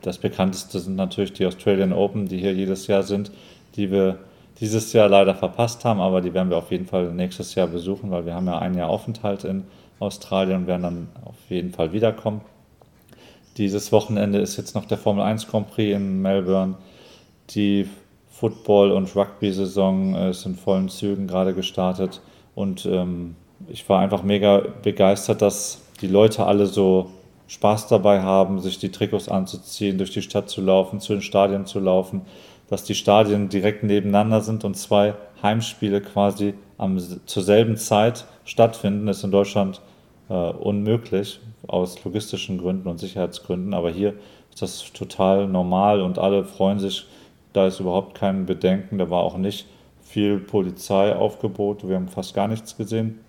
Das 0.00 0.18
bekannteste 0.18 0.80
sind 0.80 0.96
natürlich 0.96 1.32
die 1.32 1.46
Australian 1.46 1.92
Open, 1.92 2.26
die 2.26 2.38
hier 2.38 2.54
jedes 2.54 2.86
Jahr 2.86 3.02
sind, 3.02 3.30
die 3.76 3.90
wir 3.90 4.18
dieses 4.60 4.92
Jahr 4.92 5.08
leider 5.08 5.34
verpasst 5.34 5.84
haben, 5.84 6.00
aber 6.00 6.20
die 6.20 6.32
werden 6.32 6.50
wir 6.50 6.56
auf 6.56 6.70
jeden 6.70 6.86
Fall 6.86 7.12
nächstes 7.12 7.54
Jahr 7.54 7.66
besuchen, 7.66 8.10
weil 8.10 8.24
wir 8.24 8.34
haben 8.34 8.46
ja 8.46 8.58
ein 8.58 8.74
Jahr 8.74 8.88
Aufenthalt 8.88 9.44
in 9.44 9.64
Australien 9.98 10.58
und 10.58 10.66
werden 10.66 10.82
dann 10.82 11.08
auf 11.24 11.36
jeden 11.48 11.72
Fall 11.72 11.92
wiederkommen. 11.92 12.40
Dieses 13.56 13.92
Wochenende 13.92 14.38
ist 14.38 14.56
jetzt 14.56 14.74
noch 14.74 14.84
der 14.84 14.98
Formel 14.98 15.24
1 15.24 15.48
Grand 15.48 15.70
Prix 15.70 15.94
in 15.94 16.22
Melbourne. 16.22 16.74
Die 17.50 17.88
Football- 18.30 18.92
und 18.92 19.14
Rugby-Saison 19.14 20.14
ist 20.28 20.44
in 20.44 20.56
vollen 20.56 20.88
Zügen 20.88 21.26
gerade 21.26 21.54
gestartet 21.54 22.20
und 22.54 22.86
ähm, 22.86 23.36
ich 23.68 23.88
war 23.88 24.00
einfach 24.00 24.22
mega 24.22 24.62
begeistert, 24.82 25.40
dass 25.40 25.82
die 26.00 26.08
Leute 26.08 26.44
alle 26.44 26.66
so 26.66 27.10
Spaß 27.46 27.88
dabei 27.88 28.22
haben, 28.22 28.60
sich 28.60 28.78
die 28.78 28.90
Trikots 28.90 29.28
anzuziehen, 29.28 29.98
durch 29.98 30.10
die 30.10 30.22
Stadt 30.22 30.48
zu 30.48 30.60
laufen, 30.60 31.00
zu 31.00 31.12
den 31.12 31.22
Stadien 31.22 31.66
zu 31.66 31.78
laufen, 31.78 32.22
dass 32.68 32.84
die 32.84 32.94
Stadien 32.94 33.48
direkt 33.48 33.82
nebeneinander 33.82 34.40
sind 34.40 34.64
und 34.64 34.76
zwei 34.76 35.14
Heimspiele 35.42 36.00
quasi 36.00 36.54
am, 36.78 36.98
zur 36.98 37.42
selben 37.42 37.76
Zeit 37.76 38.26
stattfinden, 38.44 39.08
ist 39.08 39.24
in 39.24 39.30
Deutschland 39.30 39.80
äh, 40.28 40.34
unmöglich 40.34 41.40
aus 41.66 42.02
logistischen 42.04 42.58
Gründen 42.58 42.88
und 42.88 42.98
Sicherheitsgründen, 42.98 43.74
aber 43.74 43.90
hier 43.90 44.14
ist 44.50 44.62
das 44.62 44.92
total 44.92 45.46
normal 45.46 46.00
und 46.00 46.18
alle 46.18 46.44
freuen 46.44 46.78
sich, 46.78 47.06
da 47.52 47.66
ist 47.66 47.80
überhaupt 47.80 48.14
kein 48.14 48.46
Bedenken, 48.46 48.98
da 48.98 49.10
war 49.10 49.22
auch 49.22 49.36
nicht 49.36 49.66
viel 50.02 50.38
Polizeiaufgebot, 50.38 51.88
wir 51.88 51.96
haben 51.96 52.08
fast 52.08 52.34
gar 52.34 52.48
nichts 52.48 52.76
gesehen. 52.76 53.20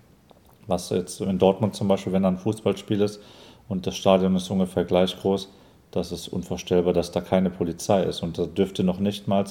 Was 0.66 0.90
jetzt 0.90 1.20
in 1.20 1.38
Dortmund 1.38 1.74
zum 1.74 1.88
Beispiel, 1.88 2.12
wenn 2.12 2.22
da 2.22 2.28
ein 2.28 2.38
Fußballspiel 2.38 3.00
ist 3.00 3.20
und 3.68 3.86
das 3.86 3.96
Stadion 3.96 4.34
ist 4.34 4.50
ungefähr 4.50 4.84
gleich 4.84 5.16
groß, 5.16 5.48
das 5.96 6.12
ist 6.12 6.28
unvorstellbar, 6.28 6.92
dass 6.92 7.10
da 7.10 7.20
keine 7.20 7.50
Polizei 7.50 8.02
ist. 8.02 8.22
Und 8.22 8.38
da 8.38 8.46
dürfte 8.46 8.84
noch 8.84 8.98
nicht 8.98 9.28
mal 9.28 9.44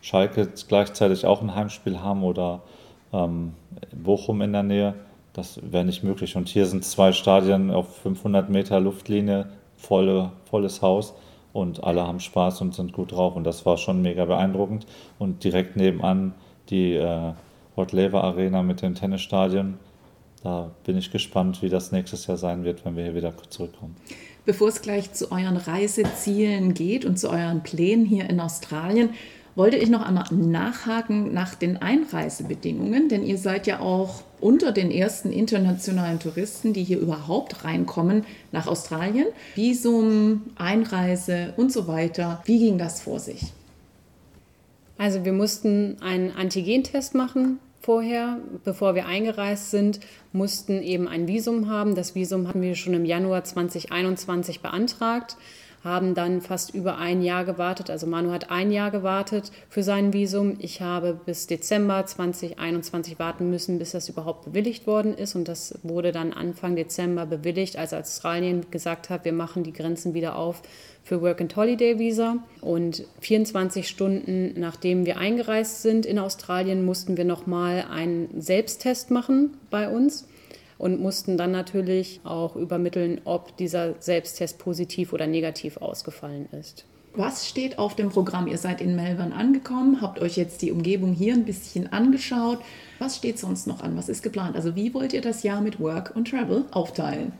Schalke 0.00 0.48
gleichzeitig 0.68 1.26
auch 1.26 1.42
ein 1.42 1.54
Heimspiel 1.54 2.00
haben 2.00 2.22
oder 2.22 2.62
ähm, 3.12 3.54
Bochum 3.94 4.42
in 4.42 4.52
der 4.52 4.62
Nähe. 4.62 4.94
Das 5.32 5.60
wäre 5.62 5.84
nicht 5.84 6.02
möglich. 6.02 6.36
Und 6.36 6.48
hier 6.48 6.66
sind 6.66 6.84
zwei 6.84 7.12
Stadien 7.12 7.70
auf 7.70 7.96
500 7.98 8.48
Meter 8.48 8.80
Luftlinie, 8.80 9.46
volle, 9.76 10.32
volles 10.48 10.82
Haus 10.82 11.14
und 11.52 11.84
alle 11.84 12.06
haben 12.06 12.20
Spaß 12.20 12.60
und 12.60 12.74
sind 12.74 12.92
gut 12.92 13.12
drauf. 13.12 13.36
Und 13.36 13.44
das 13.44 13.66
war 13.66 13.76
schon 13.76 14.02
mega 14.02 14.24
beeindruckend. 14.24 14.86
Und 15.18 15.44
direkt 15.44 15.76
nebenan 15.76 16.34
die 16.70 16.94
äh, 16.94 17.32
Rod 17.76 17.92
Laver 17.92 18.24
Arena 18.24 18.62
mit 18.62 18.82
dem 18.82 18.94
Tennisstadion 18.94 19.78
da 20.46 20.70
bin 20.84 20.96
ich 20.96 21.10
gespannt, 21.10 21.60
wie 21.60 21.68
das 21.68 21.90
nächstes 21.90 22.28
Jahr 22.28 22.36
sein 22.36 22.62
wird, 22.62 22.84
wenn 22.84 22.94
wir 22.96 23.02
hier 23.02 23.16
wieder 23.16 23.32
zurückkommen. 23.50 23.96
Bevor 24.46 24.68
es 24.68 24.80
gleich 24.80 25.12
zu 25.12 25.32
euren 25.32 25.56
Reisezielen 25.56 26.72
geht 26.72 27.04
und 27.04 27.18
zu 27.18 27.28
euren 27.30 27.64
Plänen 27.64 28.06
hier 28.06 28.30
in 28.30 28.38
Australien, 28.38 29.10
wollte 29.56 29.76
ich 29.76 29.88
noch 29.88 30.06
einmal 30.06 30.26
nachhaken 30.30 31.34
nach 31.34 31.56
den 31.56 31.78
Einreisebedingungen, 31.78 33.08
denn 33.08 33.24
ihr 33.24 33.38
seid 33.38 33.66
ja 33.66 33.80
auch 33.80 34.22
unter 34.40 34.70
den 34.70 34.92
ersten 34.92 35.32
internationalen 35.32 36.20
Touristen, 36.20 36.72
die 36.72 36.84
hier 36.84 37.00
überhaupt 37.00 37.64
reinkommen 37.64 38.24
nach 38.52 38.68
Australien. 38.68 39.26
Visum, 39.56 40.42
Einreise 40.54 41.52
und 41.56 41.72
so 41.72 41.88
weiter. 41.88 42.40
Wie 42.44 42.60
ging 42.60 42.78
das 42.78 43.00
vor 43.00 43.18
sich? 43.18 43.52
Also 44.96 45.24
wir 45.24 45.32
mussten 45.32 45.96
einen 46.02 46.30
Antigentest 46.36 47.14
machen 47.14 47.58
vorher, 47.86 48.38
bevor 48.64 48.96
wir 48.96 49.06
eingereist 49.06 49.70
sind, 49.70 50.00
mussten 50.32 50.82
eben 50.82 51.06
ein 51.06 51.28
Visum 51.28 51.70
haben. 51.70 51.94
Das 51.94 52.16
Visum 52.16 52.48
hatten 52.48 52.60
wir 52.60 52.74
schon 52.74 52.94
im 52.94 53.04
Januar 53.04 53.44
2021 53.44 54.60
beantragt, 54.60 55.36
haben 55.86 56.14
dann 56.14 56.42
fast 56.42 56.74
über 56.74 56.98
ein 56.98 57.22
Jahr 57.22 57.44
gewartet. 57.44 57.88
Also 57.88 58.06
Manu 58.06 58.32
hat 58.32 58.50
ein 58.50 58.70
Jahr 58.70 58.90
gewartet 58.90 59.52
für 59.70 59.82
sein 59.82 60.12
Visum. 60.12 60.56
Ich 60.58 60.82
habe 60.82 61.18
bis 61.24 61.46
Dezember 61.46 62.04
2021 62.04 63.18
warten 63.18 63.48
müssen, 63.48 63.78
bis 63.78 63.92
das 63.92 64.08
überhaupt 64.08 64.44
bewilligt 64.44 64.86
worden 64.86 65.14
ist. 65.14 65.36
Und 65.36 65.48
das 65.48 65.78
wurde 65.82 66.12
dann 66.12 66.32
Anfang 66.32 66.76
Dezember 66.76 67.24
bewilligt, 67.24 67.78
als 67.78 67.94
Australien 67.94 68.66
gesagt 68.70 69.08
hat, 69.08 69.24
wir 69.24 69.32
machen 69.32 69.62
die 69.62 69.72
Grenzen 69.72 70.12
wieder 70.12 70.36
auf 70.36 70.60
für 71.04 71.22
Work 71.22 71.40
and 71.40 71.56
Holiday 71.56 71.98
Visa. 71.98 72.38
Und 72.60 73.04
24 73.20 73.88
Stunden 73.88 74.58
nachdem 74.58 75.06
wir 75.06 75.18
eingereist 75.18 75.82
sind 75.82 76.04
in 76.04 76.18
Australien, 76.18 76.84
mussten 76.84 77.16
wir 77.16 77.24
nochmal 77.24 77.86
einen 77.88 78.40
Selbsttest 78.40 79.10
machen 79.10 79.56
bei 79.70 79.88
uns 79.88 80.26
und 80.78 81.00
mussten 81.00 81.36
dann 81.36 81.52
natürlich 81.52 82.20
auch 82.24 82.56
übermitteln, 82.56 83.20
ob 83.24 83.56
dieser 83.56 83.94
Selbsttest 84.00 84.58
positiv 84.58 85.12
oder 85.12 85.26
negativ 85.26 85.78
ausgefallen 85.78 86.48
ist. 86.52 86.84
Was 87.14 87.48
steht 87.48 87.78
auf 87.78 87.96
dem 87.96 88.10
Programm? 88.10 88.46
Ihr 88.46 88.58
seid 88.58 88.82
in 88.82 88.94
Melbourne 88.94 89.34
angekommen, 89.34 90.02
habt 90.02 90.20
euch 90.20 90.36
jetzt 90.36 90.60
die 90.60 90.70
Umgebung 90.70 91.14
hier 91.14 91.32
ein 91.32 91.46
bisschen 91.46 91.90
angeschaut. 91.90 92.58
Was 92.98 93.16
steht 93.16 93.38
sonst 93.38 93.66
noch 93.66 93.80
an? 93.80 93.96
Was 93.96 94.10
ist 94.10 94.22
geplant? 94.22 94.54
Also 94.54 94.76
wie 94.76 94.92
wollt 94.92 95.14
ihr 95.14 95.22
das 95.22 95.42
Jahr 95.42 95.62
mit 95.62 95.80
Work 95.80 96.12
und 96.14 96.28
Travel 96.28 96.66
aufteilen? 96.72 97.32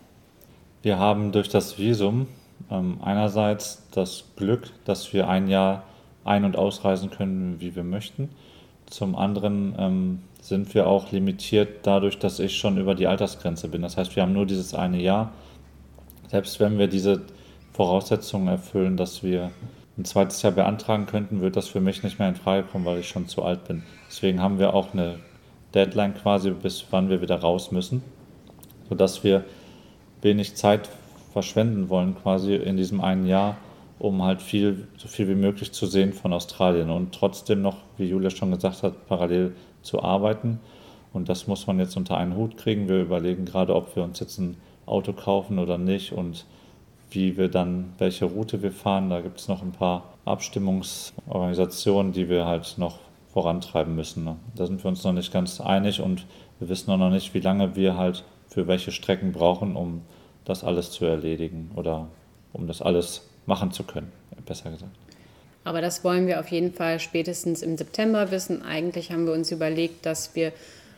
Wir 0.80 0.98
haben 0.98 1.30
durch 1.30 1.50
das 1.50 1.78
Visum 1.78 2.26
ähm, 2.70 2.98
einerseits 3.02 3.82
das 3.90 4.24
Glück, 4.36 4.70
dass 4.86 5.12
wir 5.12 5.28
ein 5.28 5.46
Jahr 5.48 5.84
ein- 6.24 6.44
und 6.44 6.56
ausreisen 6.56 7.10
können, 7.10 7.60
wie 7.60 7.76
wir 7.76 7.84
möchten. 7.84 8.30
Zum 8.86 9.16
anderen 9.16 9.74
ähm, 9.78 10.18
sind 10.40 10.74
wir 10.74 10.86
auch 10.86 11.10
limitiert 11.10 11.80
dadurch, 11.82 12.18
dass 12.18 12.38
ich 12.38 12.56
schon 12.56 12.78
über 12.78 12.94
die 12.94 13.06
Altersgrenze 13.06 13.68
bin. 13.68 13.82
Das 13.82 13.96
heißt, 13.96 14.14
wir 14.14 14.22
haben 14.22 14.32
nur 14.32 14.46
dieses 14.46 14.74
eine 14.74 15.00
Jahr. 15.00 15.32
Selbst 16.28 16.60
wenn 16.60 16.78
wir 16.78 16.86
diese 16.86 17.22
Voraussetzungen 17.72 18.48
erfüllen, 18.48 18.96
dass 18.96 19.22
wir 19.22 19.50
ein 19.98 20.04
zweites 20.04 20.42
Jahr 20.42 20.52
beantragen 20.52 21.06
könnten, 21.06 21.40
wird 21.40 21.56
das 21.56 21.68
für 21.68 21.80
mich 21.80 22.02
nicht 22.02 22.18
mehr 22.18 22.28
in 22.28 22.36
Frage 22.36 22.64
kommen, 22.64 22.84
weil 22.84 22.98
ich 23.00 23.08
schon 23.08 23.28
zu 23.28 23.42
alt 23.42 23.64
bin. 23.64 23.82
Deswegen 24.08 24.40
haben 24.40 24.58
wir 24.58 24.74
auch 24.74 24.92
eine 24.92 25.18
Deadline 25.74 26.14
quasi, 26.14 26.50
bis 26.50 26.84
wann 26.90 27.08
wir 27.08 27.20
wieder 27.22 27.36
raus 27.40 27.72
müssen, 27.72 28.02
sodass 28.88 29.24
wir 29.24 29.44
wenig 30.22 30.54
Zeit 30.54 30.88
verschwenden 31.32 31.88
wollen 31.88 32.14
quasi 32.14 32.54
in 32.54 32.76
diesem 32.76 33.00
einen 33.00 33.26
Jahr, 33.26 33.56
um 33.98 34.22
halt 34.22 34.42
viel, 34.42 34.88
so 34.96 35.08
viel 35.08 35.28
wie 35.28 35.34
möglich 35.34 35.72
zu 35.72 35.86
sehen 35.86 36.12
von 36.12 36.32
Australien 36.32 36.90
und 36.90 37.14
trotzdem 37.14 37.62
noch, 37.62 37.78
wie 37.96 38.04
Julia 38.04 38.30
schon 38.30 38.50
gesagt 38.50 38.82
hat, 38.82 39.06
parallel 39.06 39.54
zu 39.82 40.02
arbeiten. 40.02 40.60
Und 41.12 41.28
das 41.28 41.46
muss 41.46 41.66
man 41.66 41.78
jetzt 41.78 41.96
unter 41.96 42.16
einen 42.18 42.36
Hut 42.36 42.58
kriegen. 42.58 42.88
Wir 42.88 43.00
überlegen 43.00 43.46
gerade, 43.46 43.74
ob 43.74 43.96
wir 43.96 44.02
uns 44.02 44.20
jetzt 44.20 44.38
ein 44.38 44.56
Auto 44.84 45.12
kaufen 45.12 45.58
oder 45.58 45.78
nicht 45.78 46.12
und 46.12 46.44
wie 47.10 47.36
wir 47.36 47.48
dann, 47.48 47.94
welche 47.98 48.26
Route 48.26 48.62
wir 48.62 48.72
fahren. 48.72 49.08
Da 49.08 49.20
gibt 49.20 49.40
es 49.40 49.48
noch 49.48 49.62
ein 49.62 49.72
paar 49.72 50.14
Abstimmungsorganisationen, 50.26 52.12
die 52.12 52.28
wir 52.28 52.44
halt 52.44 52.74
noch 52.76 52.98
vorantreiben 53.32 53.94
müssen. 53.94 54.24
Ne? 54.24 54.36
Da 54.54 54.66
sind 54.66 54.84
wir 54.84 54.88
uns 54.88 55.04
noch 55.04 55.12
nicht 55.12 55.32
ganz 55.32 55.60
einig 55.60 56.00
und 56.00 56.26
wir 56.58 56.68
wissen 56.68 56.90
auch 56.90 56.98
noch 56.98 57.10
nicht, 57.10 57.32
wie 57.32 57.40
lange 57.40 57.76
wir 57.76 57.96
halt 57.96 58.24
für 58.48 58.66
welche 58.66 58.92
Strecken 58.92 59.32
brauchen, 59.32 59.76
um 59.76 60.02
das 60.44 60.64
alles 60.64 60.90
zu 60.90 61.04
erledigen 61.04 61.70
oder 61.76 62.08
um 62.52 62.66
das 62.66 62.80
alles 62.82 63.28
machen 63.46 63.72
zu 63.72 63.84
können, 63.84 64.12
besser 64.44 64.70
gesagt. 64.70 64.92
Aber 65.64 65.80
das 65.80 66.04
wollen 66.04 66.28
wir 66.28 66.38
auf 66.38 66.48
jeden 66.48 66.72
Fall 66.72 67.00
spätestens 67.00 67.60
im 67.60 67.76
September 67.76 68.30
wissen. 68.30 68.62
Eigentlich 68.62 69.10
haben 69.10 69.26
wir 69.26 69.32
uns 69.32 69.50
überlegt, 69.50 70.06
dass 70.06 70.36
wir 70.36 70.52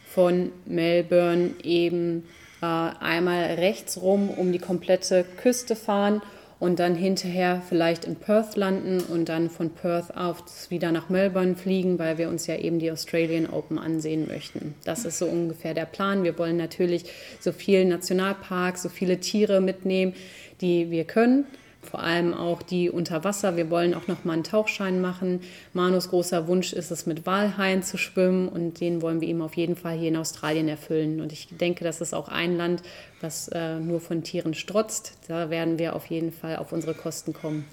von 0.06 0.52
Melbourne 0.66 1.52
eben 1.62 2.24
äh, 2.60 2.66
einmal 2.66 3.54
rechts 3.54 4.00
rum 4.00 4.28
um 4.28 4.52
die 4.52 4.58
komplette 4.58 5.24
Küste 5.40 5.74
fahren 5.74 6.20
und 6.58 6.80
dann 6.80 6.94
hinterher 6.94 7.62
vielleicht 7.66 8.04
in 8.04 8.16
Perth 8.16 8.56
landen 8.56 9.00
und 9.00 9.30
dann 9.30 9.48
von 9.48 9.70
Perth 9.70 10.14
aus 10.14 10.70
wieder 10.70 10.92
nach 10.92 11.08
Melbourne 11.08 11.54
fliegen, 11.54 11.98
weil 11.98 12.18
wir 12.18 12.28
uns 12.28 12.46
ja 12.46 12.56
eben 12.56 12.78
die 12.78 12.90
Australian 12.90 13.48
Open 13.48 13.78
ansehen 13.78 14.26
möchten. 14.26 14.74
Das 14.84 15.06
ist 15.06 15.18
so 15.18 15.26
ungefähr 15.26 15.72
der 15.72 15.86
Plan. 15.86 16.24
Wir 16.24 16.36
wollen 16.38 16.56
natürlich 16.56 17.04
so 17.40 17.52
viele 17.52 17.86
Nationalparks, 17.86 18.82
so 18.82 18.88
viele 18.90 19.18
Tiere 19.18 19.62
mitnehmen, 19.62 20.14
die 20.60 20.90
wir 20.90 21.04
können 21.04 21.46
vor 21.88 22.02
allem 22.02 22.34
auch 22.34 22.62
die 22.62 22.90
unter 22.90 23.24
Wasser. 23.24 23.56
Wir 23.56 23.70
wollen 23.70 23.94
auch 23.94 24.06
noch 24.06 24.24
mal 24.24 24.34
einen 24.34 24.44
Tauchschein 24.44 25.00
machen. 25.00 25.40
Manus 25.72 26.10
großer 26.10 26.46
Wunsch 26.46 26.72
ist 26.72 26.90
es, 26.90 27.06
mit 27.06 27.26
Walhaien 27.26 27.82
zu 27.82 27.96
schwimmen 27.96 28.48
und 28.48 28.80
den 28.80 29.02
wollen 29.02 29.20
wir 29.20 29.28
ihm 29.28 29.42
auf 29.42 29.56
jeden 29.56 29.76
Fall 29.76 29.96
hier 29.96 30.08
in 30.08 30.16
Australien 30.16 30.68
erfüllen. 30.68 31.20
Und 31.20 31.32
ich 31.32 31.48
denke, 31.50 31.84
das 31.84 32.00
ist 32.00 32.14
auch 32.14 32.28
ein 32.28 32.56
Land, 32.56 32.82
was 33.20 33.48
äh, 33.48 33.78
nur 33.78 34.00
von 34.00 34.22
Tieren 34.22 34.54
strotzt. 34.54 35.14
Da 35.28 35.50
werden 35.50 35.78
wir 35.78 35.96
auf 35.96 36.06
jeden 36.06 36.32
Fall 36.32 36.56
auf 36.56 36.72
unsere 36.72 36.94
Kosten 36.94 37.32
kommen. 37.32 37.64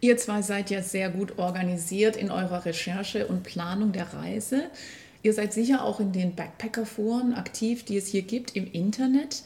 Ihr 0.00 0.16
zwei 0.18 0.42
seid 0.42 0.70
ja 0.70 0.82
sehr 0.82 1.08
gut 1.08 1.38
organisiert 1.38 2.16
in 2.16 2.30
eurer 2.30 2.66
Recherche 2.66 3.26
und 3.26 3.42
Planung 3.42 3.92
der 3.92 4.12
Reise. 4.12 4.64
Ihr 5.22 5.32
seid 5.32 5.54
sicher 5.54 5.82
auch 5.82 6.00
in 6.00 6.12
den 6.12 6.34
Backpacker-Foren 6.34 7.32
aktiv, 7.32 7.84
die 7.84 7.96
es 7.96 8.08
hier 8.08 8.20
gibt 8.20 8.54
im 8.54 8.70
Internet. 8.70 9.42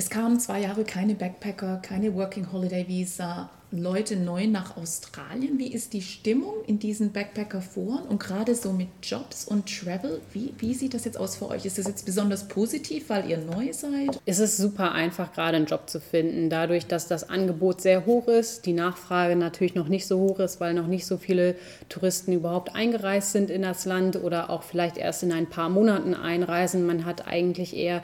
Es 0.00 0.10
kamen 0.10 0.38
zwei 0.38 0.60
Jahre 0.60 0.84
keine 0.84 1.16
Backpacker, 1.16 1.80
keine 1.82 2.14
Working 2.14 2.52
Holiday 2.52 2.86
Visa, 2.86 3.50
Leute 3.72 4.14
neu 4.14 4.46
nach 4.46 4.76
Australien. 4.76 5.58
Wie 5.58 5.72
ist 5.72 5.92
die 5.92 6.02
Stimmung 6.02 6.54
in 6.68 6.78
diesen 6.78 7.10
Backpacker-Foren 7.10 8.04
und 8.04 8.20
gerade 8.20 8.54
so 8.54 8.72
mit 8.72 8.86
Jobs 9.02 9.44
und 9.44 9.66
Travel? 9.66 10.20
Wie, 10.32 10.54
wie 10.58 10.74
sieht 10.74 10.94
das 10.94 11.04
jetzt 11.04 11.18
aus 11.18 11.34
für 11.34 11.48
euch? 11.48 11.66
Ist 11.66 11.78
das 11.78 11.88
jetzt 11.88 12.06
besonders 12.06 12.46
positiv, 12.46 13.08
weil 13.08 13.28
ihr 13.28 13.38
neu 13.38 13.72
seid? 13.72 14.20
Es 14.24 14.38
ist 14.38 14.56
super 14.56 14.92
einfach, 14.92 15.32
gerade 15.32 15.56
einen 15.56 15.66
Job 15.66 15.90
zu 15.90 15.98
finden, 15.98 16.48
dadurch, 16.48 16.86
dass 16.86 17.08
das 17.08 17.28
Angebot 17.28 17.80
sehr 17.80 18.06
hoch 18.06 18.28
ist, 18.28 18.66
die 18.66 18.74
Nachfrage 18.74 19.34
natürlich 19.34 19.74
noch 19.74 19.88
nicht 19.88 20.06
so 20.06 20.20
hoch 20.20 20.38
ist, 20.38 20.60
weil 20.60 20.74
noch 20.74 20.86
nicht 20.86 21.06
so 21.06 21.16
viele 21.16 21.56
Touristen 21.88 22.32
überhaupt 22.32 22.72
eingereist 22.76 23.32
sind 23.32 23.50
in 23.50 23.62
das 23.62 23.84
Land 23.84 24.14
oder 24.14 24.48
auch 24.48 24.62
vielleicht 24.62 24.96
erst 24.96 25.24
in 25.24 25.32
ein 25.32 25.48
paar 25.48 25.68
Monaten 25.68 26.14
einreisen. 26.14 26.86
Man 26.86 27.04
hat 27.04 27.26
eigentlich 27.26 27.76
eher 27.76 28.02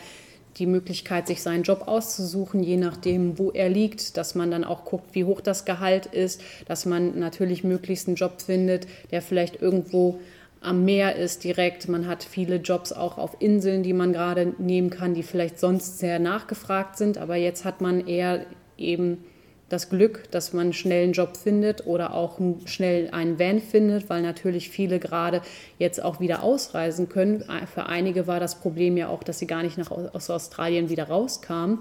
die 0.57 0.66
Möglichkeit, 0.66 1.26
sich 1.26 1.42
seinen 1.42 1.62
Job 1.62 1.84
auszusuchen, 1.86 2.62
je 2.62 2.76
nachdem, 2.76 3.38
wo 3.38 3.50
er 3.50 3.68
liegt, 3.68 4.16
dass 4.16 4.34
man 4.34 4.50
dann 4.50 4.64
auch 4.64 4.84
guckt, 4.84 5.14
wie 5.14 5.24
hoch 5.24 5.40
das 5.40 5.64
Gehalt 5.64 6.07
ist, 6.07 6.40
dass 6.66 6.86
man 6.86 7.18
natürlich 7.18 7.64
möglichst 7.64 8.07
einen 8.09 8.16
Job 8.16 8.40
findet, 8.40 8.86
der 9.11 9.22
vielleicht 9.22 9.61
irgendwo 9.61 10.20
am 10.61 10.84
Meer 10.84 11.16
ist 11.16 11.44
direkt. 11.44 11.88
Man 11.88 12.07
hat 12.07 12.24
viele 12.24 12.57
Jobs 12.57 12.92
auch 12.92 13.18
auf 13.18 13.36
Inseln, 13.40 13.82
die 13.82 13.92
man 13.92 14.12
gerade 14.12 14.55
nehmen 14.59 14.90
kann, 14.90 15.14
die 15.14 15.22
vielleicht 15.22 15.59
sonst 15.59 15.98
sehr 15.98 16.18
nachgefragt 16.18 16.96
sind, 16.96 17.18
aber 17.18 17.36
jetzt 17.36 17.64
hat 17.64 17.80
man 17.80 18.07
eher 18.07 18.46
eben 18.78 19.24
das 19.69 19.89
Glück, 19.89 20.31
dass 20.31 20.53
man 20.53 20.73
schnell 20.73 21.05
einen 21.05 21.12
Job 21.12 21.37
findet 21.37 21.87
oder 21.87 22.15
auch 22.15 22.39
schnell 22.67 23.09
einen 23.11 23.39
Van 23.39 23.61
findet, 23.61 24.11
weil 24.11 24.23
natürlich 24.23 24.69
viele 24.69 24.99
gerade 24.99 25.41
jetzt 25.79 26.03
auch 26.03 26.21
wieder 26.21 26.43
ausreisen 26.43 27.09
können. 27.09 27.45
Für 27.73 27.87
einige 27.87 28.27
war 28.27 28.41
das 28.41 28.57
Problem 28.57 28.97
ja 28.97 29.09
auch, 29.09 29.23
dass 29.23 29.39
sie 29.39 29.47
gar 29.47 29.62
nicht 29.62 29.79
nach, 29.79 29.91
aus 29.91 30.31
Australien 30.31 30.91
wieder 30.91 31.05
rauskamen. 31.05 31.79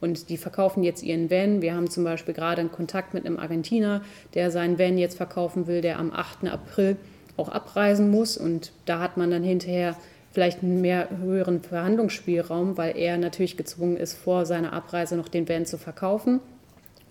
Und 0.00 0.28
die 0.28 0.36
verkaufen 0.36 0.82
jetzt 0.82 1.02
ihren 1.02 1.30
Van. 1.30 1.62
Wir 1.62 1.74
haben 1.74 1.88
zum 1.88 2.04
Beispiel 2.04 2.34
gerade 2.34 2.60
einen 2.60 2.72
Kontakt 2.72 3.14
mit 3.14 3.26
einem 3.26 3.38
Argentiner, 3.38 4.02
der 4.34 4.50
seinen 4.50 4.78
Van 4.78 4.98
jetzt 4.98 5.16
verkaufen 5.16 5.66
will, 5.66 5.80
der 5.80 5.98
am 5.98 6.12
8. 6.12 6.46
April 6.46 6.96
auch 7.36 7.48
abreisen 7.48 8.10
muss. 8.10 8.36
Und 8.36 8.72
da 8.84 9.00
hat 9.00 9.16
man 9.16 9.30
dann 9.30 9.42
hinterher 9.42 9.96
vielleicht 10.30 10.62
einen 10.62 10.80
mehr 10.80 11.08
höheren 11.20 11.62
Verhandlungsspielraum, 11.62 12.76
weil 12.76 12.96
er 12.96 13.16
natürlich 13.18 13.56
gezwungen 13.56 13.96
ist, 13.96 14.14
vor 14.14 14.46
seiner 14.46 14.72
Abreise 14.72 15.16
noch 15.16 15.28
den 15.28 15.48
Van 15.48 15.64
zu 15.64 15.78
verkaufen. 15.78 16.40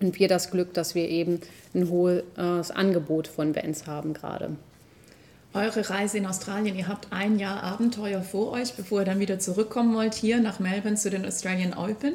Und 0.00 0.18
wir 0.18 0.28
das 0.28 0.50
Glück, 0.50 0.74
dass 0.74 0.94
wir 0.94 1.08
eben 1.08 1.40
ein 1.74 1.88
hohes 1.88 2.70
Angebot 2.70 3.28
von 3.28 3.54
Vans 3.54 3.86
haben 3.86 4.12
gerade. 4.12 4.50
Eure 5.54 5.88
Reise 5.88 6.18
in 6.18 6.26
Australien, 6.26 6.76
ihr 6.76 6.88
habt 6.88 7.12
ein 7.12 7.38
Jahr 7.38 7.62
Abenteuer 7.62 8.22
vor 8.22 8.50
euch, 8.50 8.74
bevor 8.74 9.02
ihr 9.02 9.04
dann 9.04 9.20
wieder 9.20 9.38
zurückkommen 9.38 9.94
wollt 9.94 10.14
hier 10.14 10.40
nach 10.40 10.58
Melbourne 10.58 10.96
zu 10.96 11.10
den 11.10 11.24
Australian 11.24 11.74
Open. 11.74 12.14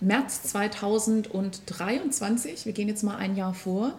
März 0.00 0.44
2023, 0.44 2.64
wir 2.64 2.72
gehen 2.72 2.88
jetzt 2.88 3.02
mal 3.02 3.16
ein 3.16 3.36
Jahr 3.36 3.52
vor. 3.52 3.92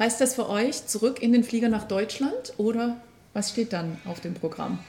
Heißt 0.00 0.20
das 0.20 0.34
für 0.34 0.48
euch 0.48 0.88
zurück 0.88 1.22
in 1.22 1.32
den 1.32 1.44
Flieger 1.44 1.68
nach 1.68 1.84
Deutschland 1.84 2.54
oder 2.56 2.96
was 3.34 3.50
steht 3.50 3.72
dann 3.72 3.98
auf 4.04 4.18
dem 4.18 4.34
Programm? 4.34 4.80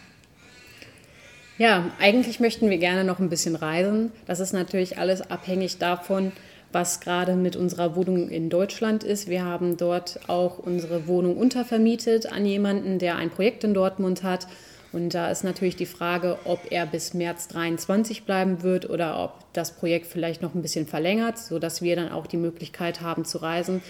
Ja, 1.60 1.92
eigentlich 2.00 2.40
möchten 2.40 2.72
wir 2.72 2.80
gerne 2.80 3.04
noch 3.04 3.20
ein 3.20 3.30
bisschen 3.30 3.56
reisen. 3.56 4.12
Das 4.26 4.40
ist 4.40 4.54
natürlich 4.54 4.98
alles 4.98 5.22
abhängig 5.22 5.78
davon, 5.78 6.32
was 6.72 7.00
gerade 7.00 7.36
mit 7.36 7.56
unserer 7.56 7.96
Wohnung 7.96 8.30
in 8.30 8.50
Deutschland 8.50 9.04
ist. 9.04 9.30
Wir 9.30 9.46
haben 9.46 9.78
dort 9.78 10.20
auch 10.28 10.60
unsere 10.60 11.08
Wohnung 11.08 11.38
untervermietet 11.38 12.32
an 12.32 12.46
jemanden, 12.46 13.00
der 13.00 13.16
ein 13.16 13.30
Projekt 13.30 13.64
in 13.64 13.74
Dortmund 13.74 14.24
hat. 14.24 14.48
Und 14.96 15.14
da 15.14 15.30
ist 15.30 15.44
natürlich 15.44 15.76
die 15.76 15.86
Frage, 15.86 16.38
ob 16.46 16.72
er 16.72 16.86
bis 16.86 17.14
März 17.14 17.50
23 17.50 18.24
bleiben 18.24 18.64
wird 18.64 18.90
oder 18.90 19.22
ob 19.22 19.34
das 19.52 19.72
Projekt 19.76 20.08
vielleicht 20.08 20.42
noch 20.42 20.56
ein 20.56 20.62
bisschen 20.62 20.88
verlängert, 20.88 21.38
sodass 21.38 21.82
wir 21.82 21.98
dann 21.98 22.14
auch 22.14 22.28
die 22.28 22.38
Möglichkeit 22.38 23.02
haben 23.02 23.26
zu 23.26 23.40
reisen. 23.40 23.82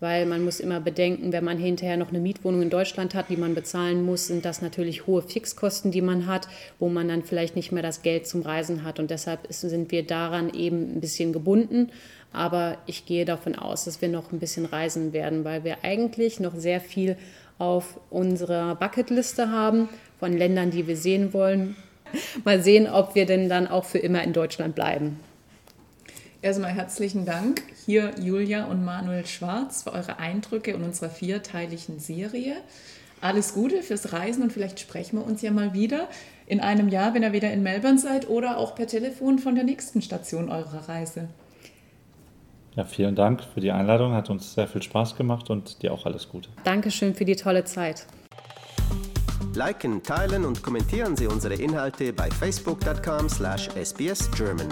Weil 0.00 0.24
man 0.24 0.42
muss 0.42 0.60
immer 0.60 0.80
bedenken, 0.80 1.32
wenn 1.32 1.44
man 1.44 1.58
hinterher 1.58 1.98
noch 1.98 2.08
eine 2.08 2.18
Mietwohnung 2.18 2.62
in 2.62 2.70
Deutschland 2.70 3.14
hat, 3.14 3.28
die 3.28 3.36
man 3.36 3.54
bezahlen 3.54 4.04
muss, 4.04 4.26
sind 4.26 4.46
das 4.46 4.62
natürlich 4.62 5.06
hohe 5.06 5.20
Fixkosten, 5.22 5.92
die 5.92 6.00
man 6.00 6.26
hat, 6.26 6.48
wo 6.78 6.88
man 6.88 7.08
dann 7.08 7.22
vielleicht 7.22 7.56
nicht 7.56 7.70
mehr 7.70 7.82
das 7.82 8.00
Geld 8.00 8.26
zum 8.26 8.40
Reisen 8.40 8.84
hat. 8.84 8.98
Und 8.98 9.10
deshalb 9.10 9.46
sind 9.50 9.92
wir 9.92 10.06
daran 10.06 10.52
eben 10.52 10.96
ein 10.96 11.00
bisschen 11.00 11.34
gebunden. 11.34 11.90
Aber 12.34 12.78
ich 12.86 13.06
gehe 13.06 13.24
davon 13.24 13.54
aus, 13.54 13.84
dass 13.84 14.02
wir 14.02 14.08
noch 14.08 14.32
ein 14.32 14.40
bisschen 14.40 14.66
reisen 14.66 15.12
werden, 15.12 15.44
weil 15.44 15.62
wir 15.62 15.78
eigentlich 15.84 16.40
noch 16.40 16.56
sehr 16.56 16.80
viel 16.80 17.16
auf 17.58 18.00
unserer 18.10 18.74
Bucketliste 18.74 19.50
haben 19.50 19.88
von 20.18 20.36
Ländern, 20.36 20.72
die 20.72 20.88
wir 20.88 20.96
sehen 20.96 21.32
wollen. 21.32 21.76
Mal 22.44 22.60
sehen, 22.60 22.88
ob 22.88 23.14
wir 23.14 23.24
denn 23.24 23.48
dann 23.48 23.68
auch 23.68 23.84
für 23.84 23.98
immer 23.98 24.22
in 24.24 24.32
Deutschland 24.32 24.74
bleiben. 24.74 25.20
Erstmal 26.42 26.72
herzlichen 26.72 27.24
Dank 27.24 27.62
hier 27.86 28.10
Julia 28.20 28.64
und 28.64 28.84
Manuel 28.84 29.26
Schwarz 29.26 29.84
für 29.84 29.92
eure 29.92 30.18
Eindrücke 30.18 30.72
in 30.72 30.82
unserer 30.82 31.10
vierteiligen 31.10 32.00
Serie. 32.00 32.56
Alles 33.20 33.54
Gute 33.54 33.82
fürs 33.82 34.12
Reisen 34.12 34.42
und 34.42 34.52
vielleicht 34.52 34.80
sprechen 34.80 35.18
wir 35.18 35.24
uns 35.24 35.40
ja 35.40 35.52
mal 35.52 35.72
wieder 35.72 36.08
in 36.46 36.60
einem 36.60 36.88
Jahr, 36.88 37.14
wenn 37.14 37.22
ihr 37.22 37.32
wieder 37.32 37.52
in 37.52 37.62
Melbourne 37.62 37.98
seid 37.98 38.28
oder 38.28 38.58
auch 38.58 38.74
per 38.74 38.88
Telefon 38.88 39.38
von 39.38 39.54
der 39.54 39.64
nächsten 39.64 40.02
Station 40.02 40.50
eurer 40.50 40.88
Reise. 40.88 41.28
Ja, 42.76 42.84
vielen 42.84 43.14
Dank 43.14 43.42
für 43.42 43.60
die 43.60 43.70
Einladung. 43.70 44.14
Hat 44.14 44.30
uns 44.30 44.54
sehr 44.54 44.66
viel 44.66 44.82
Spaß 44.82 45.14
gemacht 45.16 45.50
und 45.50 45.82
dir 45.82 45.92
auch 45.92 46.06
alles 46.06 46.28
Gute. 46.28 46.48
Dankeschön 46.64 47.14
für 47.14 47.24
die 47.24 47.36
tolle 47.36 47.62
Zeit. 47.64 48.06
Liken, 49.54 50.02
teilen 50.02 50.44
und 50.44 50.60
kommentieren 50.62 51.16
Sie 51.16 51.28
unsere 51.28 51.54
Inhalte 51.54 52.12
bei 52.12 52.28
facebook.com/sbsgerman. 52.30 54.68